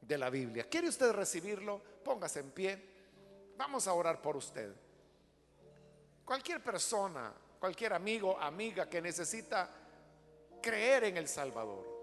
de 0.00 0.18
la 0.18 0.30
Biblia. 0.30 0.68
¿Quiere 0.68 0.88
usted 0.88 1.12
recibirlo? 1.12 1.80
Póngase 2.02 2.40
en 2.40 2.50
pie. 2.50 2.90
Vamos 3.56 3.86
a 3.86 3.92
orar 3.92 4.20
por 4.22 4.36
usted. 4.36 4.74
Cualquier 6.24 6.62
persona, 6.62 7.32
cualquier 7.58 7.92
amigo, 7.92 8.38
amiga 8.38 8.88
que 8.88 9.00
necesita 9.02 9.68
creer 10.62 11.04
en 11.04 11.16
el 11.16 11.28
Salvador. 11.28 12.00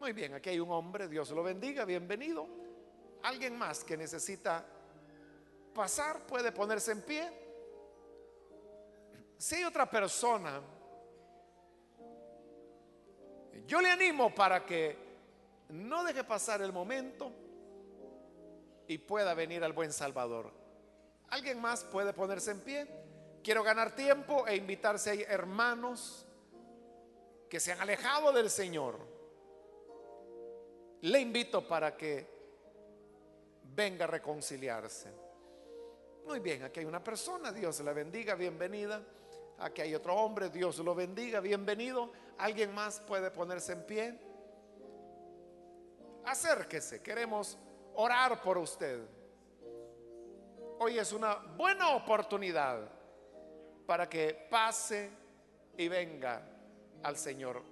Muy 0.00 0.12
bien, 0.12 0.34
aquí 0.34 0.50
hay 0.50 0.60
un 0.60 0.70
hombre, 0.70 1.08
Dios 1.08 1.30
lo 1.30 1.42
bendiga, 1.42 1.84
bienvenido. 1.84 2.46
Alguien 3.22 3.56
más 3.56 3.82
que 3.84 3.96
necesita 3.96 4.64
pasar 5.74 6.26
puede 6.26 6.52
ponerse 6.52 6.92
en 6.92 7.02
pie. 7.02 7.30
Si 9.38 9.56
hay 9.56 9.64
otra 9.64 9.90
persona, 9.90 10.60
yo 13.66 13.80
le 13.80 13.90
animo 13.90 14.34
para 14.34 14.64
que 14.64 15.03
no 15.70 16.04
deje 16.04 16.24
pasar 16.24 16.62
el 16.62 16.72
momento 16.72 17.32
y 18.86 18.98
pueda 18.98 19.34
venir 19.34 19.64
al 19.64 19.72
buen 19.72 19.92
Salvador. 19.92 20.50
¿Alguien 21.28 21.60
más 21.60 21.84
puede 21.84 22.12
ponerse 22.12 22.50
en 22.50 22.60
pie? 22.60 22.86
Quiero 23.42 23.62
ganar 23.62 23.94
tiempo 23.94 24.46
e 24.46 24.56
invitarse 24.56 25.10
a 25.10 25.32
hermanos 25.32 26.26
que 27.48 27.60
se 27.60 27.72
han 27.72 27.80
alejado 27.80 28.32
del 28.32 28.50
Señor. 28.50 28.98
Le 31.02 31.20
invito 31.20 31.66
para 31.66 31.96
que 31.96 32.26
venga 33.74 34.04
a 34.04 34.08
reconciliarse. 34.08 35.12
Muy 36.26 36.40
bien, 36.40 36.62
aquí 36.62 36.80
hay 36.80 36.86
una 36.86 37.04
persona, 37.04 37.52
Dios 37.52 37.80
la 37.80 37.92
bendiga, 37.92 38.34
bienvenida. 38.34 39.02
Aquí 39.58 39.82
hay 39.82 39.94
otro 39.94 40.14
hombre, 40.14 40.48
Dios 40.48 40.78
lo 40.78 40.94
bendiga, 40.94 41.40
bienvenido. 41.40 42.10
¿Alguien 42.38 42.74
más 42.74 43.00
puede 43.00 43.30
ponerse 43.30 43.72
en 43.72 43.86
pie? 43.86 44.18
Acérquese, 46.26 47.02
queremos 47.02 47.58
orar 47.94 48.40
por 48.42 48.58
usted. 48.58 49.00
Hoy 50.78 50.98
es 50.98 51.12
una 51.12 51.34
buena 51.56 51.94
oportunidad 51.94 52.90
para 53.86 54.08
que 54.08 54.46
pase 54.50 55.10
y 55.76 55.88
venga 55.88 56.42
al 57.02 57.16
Señor. 57.16 57.62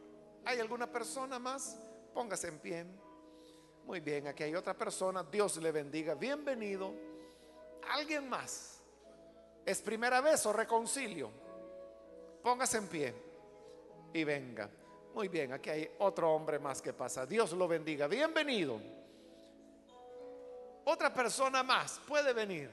¿Hay 0.45 0.61
alguna 0.61 0.87
persona 0.91 1.39
más? 1.39 1.79
Póngase 2.13 2.49
en 2.49 2.59
pie. 2.59 2.87
Muy 3.85 4.01
bien, 4.01 4.29
aquí 4.29 4.45
hay 4.45 4.55
otra 4.55 4.75
persona. 4.75 5.23
Dios 5.25 5.57
le 5.57 5.73
bendiga. 5.73 6.15
Bienvenido. 6.15 6.93
¿Alguien 7.91 8.29
más? 8.29 8.81
¿Es 9.65 9.81
primera 9.81 10.21
vez 10.21 10.45
o 10.47 10.53
reconcilio? 10.53 11.31
Póngase 12.43 12.79
en 12.79 12.89
pie 12.89 13.15
y 14.13 14.25
venga. 14.25 14.69
Muy 15.15 15.29
bien, 15.29 15.53
aquí 15.53 15.69
hay 15.69 15.91
otro 15.99 16.33
hombre 16.33 16.59
más 16.59 16.81
que 16.81 16.95
pasa. 16.95 17.27
Dios 17.27 17.53
lo 17.53 17.69
bendiga. 17.69 18.07
Bienvenido. 18.07 18.81
Otra 20.85 21.13
persona 21.13 21.63
más 21.63 22.01
puede 22.09 22.33
venir. 22.33 22.71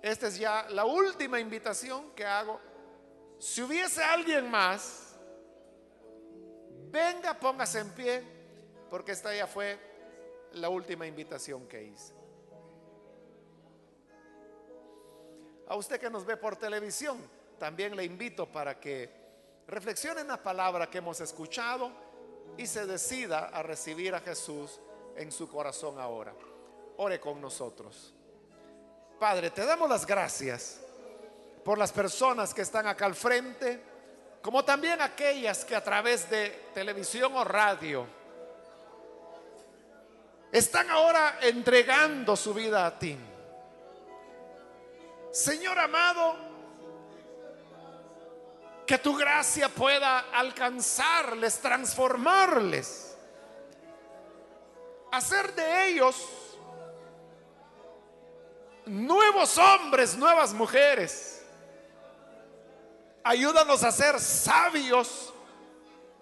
Esta 0.00 0.28
es 0.28 0.38
ya 0.38 0.66
la 0.70 0.86
última 0.86 1.38
invitación 1.38 2.12
que 2.12 2.24
hago. 2.24 2.58
Si 3.38 3.60
hubiese 3.60 4.02
alguien 4.02 4.50
más, 4.50 5.14
venga, 6.90 7.38
póngase 7.38 7.80
en 7.80 7.90
pie, 7.90 8.22
porque 8.88 9.12
esta 9.12 9.34
ya 9.36 9.46
fue 9.46 9.78
la 10.52 10.70
última 10.70 11.06
invitación 11.06 11.68
que 11.68 11.82
hice. 11.82 12.14
A 15.68 15.76
usted 15.76 16.00
que 16.00 16.08
nos 16.08 16.24
ve 16.24 16.38
por 16.38 16.56
televisión, 16.56 17.18
también 17.58 17.94
le 17.94 18.04
invito 18.04 18.50
para 18.50 18.80
que 18.80 19.25
reflexione 19.66 20.20
en 20.20 20.28
la 20.28 20.42
palabra 20.42 20.88
que 20.88 20.98
hemos 20.98 21.20
escuchado 21.20 21.90
y 22.56 22.66
se 22.66 22.86
decida 22.86 23.50
a 23.52 23.62
recibir 23.62 24.14
a 24.14 24.20
Jesús 24.20 24.80
en 25.16 25.32
su 25.32 25.48
corazón 25.48 25.98
ahora. 25.98 26.32
Ore 26.98 27.20
con 27.20 27.40
nosotros. 27.40 28.14
Padre, 29.18 29.50
te 29.50 29.64
damos 29.64 29.88
las 29.88 30.06
gracias 30.06 30.80
por 31.64 31.78
las 31.78 31.90
personas 31.90 32.54
que 32.54 32.62
están 32.62 32.86
acá 32.86 33.06
al 33.06 33.14
frente, 33.14 33.82
como 34.40 34.64
también 34.64 35.00
aquellas 35.00 35.64
que 35.64 35.74
a 35.74 35.82
través 35.82 36.30
de 36.30 36.68
televisión 36.72 37.34
o 37.34 37.42
radio 37.42 38.06
están 40.52 40.88
ahora 40.90 41.38
entregando 41.42 42.36
su 42.36 42.54
vida 42.54 42.86
a 42.86 42.98
ti. 42.98 43.16
Señor 45.32 45.78
amado, 45.78 46.45
que 48.86 48.98
tu 48.98 49.16
gracia 49.16 49.68
pueda 49.68 50.30
alcanzarles, 50.32 51.58
transformarles, 51.58 53.16
hacer 55.10 55.52
de 55.54 55.88
ellos 55.88 56.16
nuevos 58.86 59.58
hombres, 59.58 60.16
nuevas 60.16 60.52
mujeres. 60.52 61.44
Ayúdanos 63.24 63.82
a 63.82 63.90
ser 63.90 64.20
sabios 64.20 65.34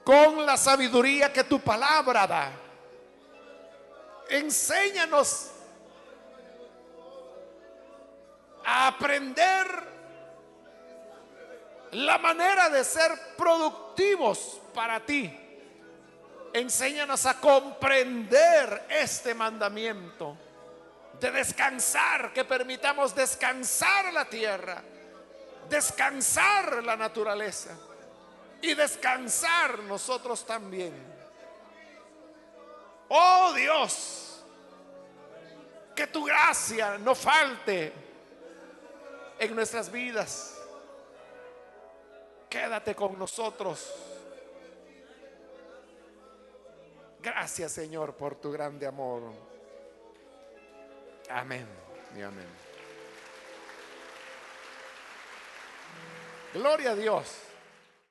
con 0.03 0.47
la 0.47 0.57
sabiduría 0.57 1.31
que 1.31 1.45
tu 1.45 1.61
palabra 1.61 2.27
da. 2.27 2.51
Enséñanos 4.31 5.51
a 8.65 8.89
aprender 8.89 9.93
la 11.95 12.18
manera 12.18 12.68
de 12.70 12.84
ser 12.84 13.12
productivos 13.36 14.61
para 14.74 15.01
ti. 15.01 15.32
Enséñanos 16.53 17.26
a 17.26 17.40
comprender 17.40 18.86
este 18.88 19.34
mandamiento 19.34 20.36
de 21.20 21.30
descansar, 21.30 22.32
que 22.32 22.45
permitamos 22.45 23.14
descansar 23.14 24.12
la 24.12 24.24
tierra, 24.24 24.82
descansar 25.68 26.82
la 26.82 26.97
naturaleza 26.97 27.76
y 28.61 28.74
descansar 28.74 29.78
nosotros 29.80 30.45
también. 30.45 30.95
Oh 33.09 33.53
Dios, 33.55 34.45
que 35.95 36.07
tu 36.09 36.24
gracia 36.24 36.99
no 36.99 37.14
falte 37.14 37.92
en 39.38 39.55
nuestras 39.55 39.90
vidas. 39.90 40.53
Quédate 42.55 42.94
con 42.94 43.18
nosotros. 43.18 43.92
Gracias 47.20 47.72
Señor 47.72 48.14
por 48.14 48.36
tu 48.36 48.52
grande 48.52 48.86
amor. 48.86 49.22
Amén 51.28 51.66
y 52.16 52.20
amén. 52.20 52.46
Gloria 56.52 56.92
a 56.92 56.94
Dios. 56.94 57.26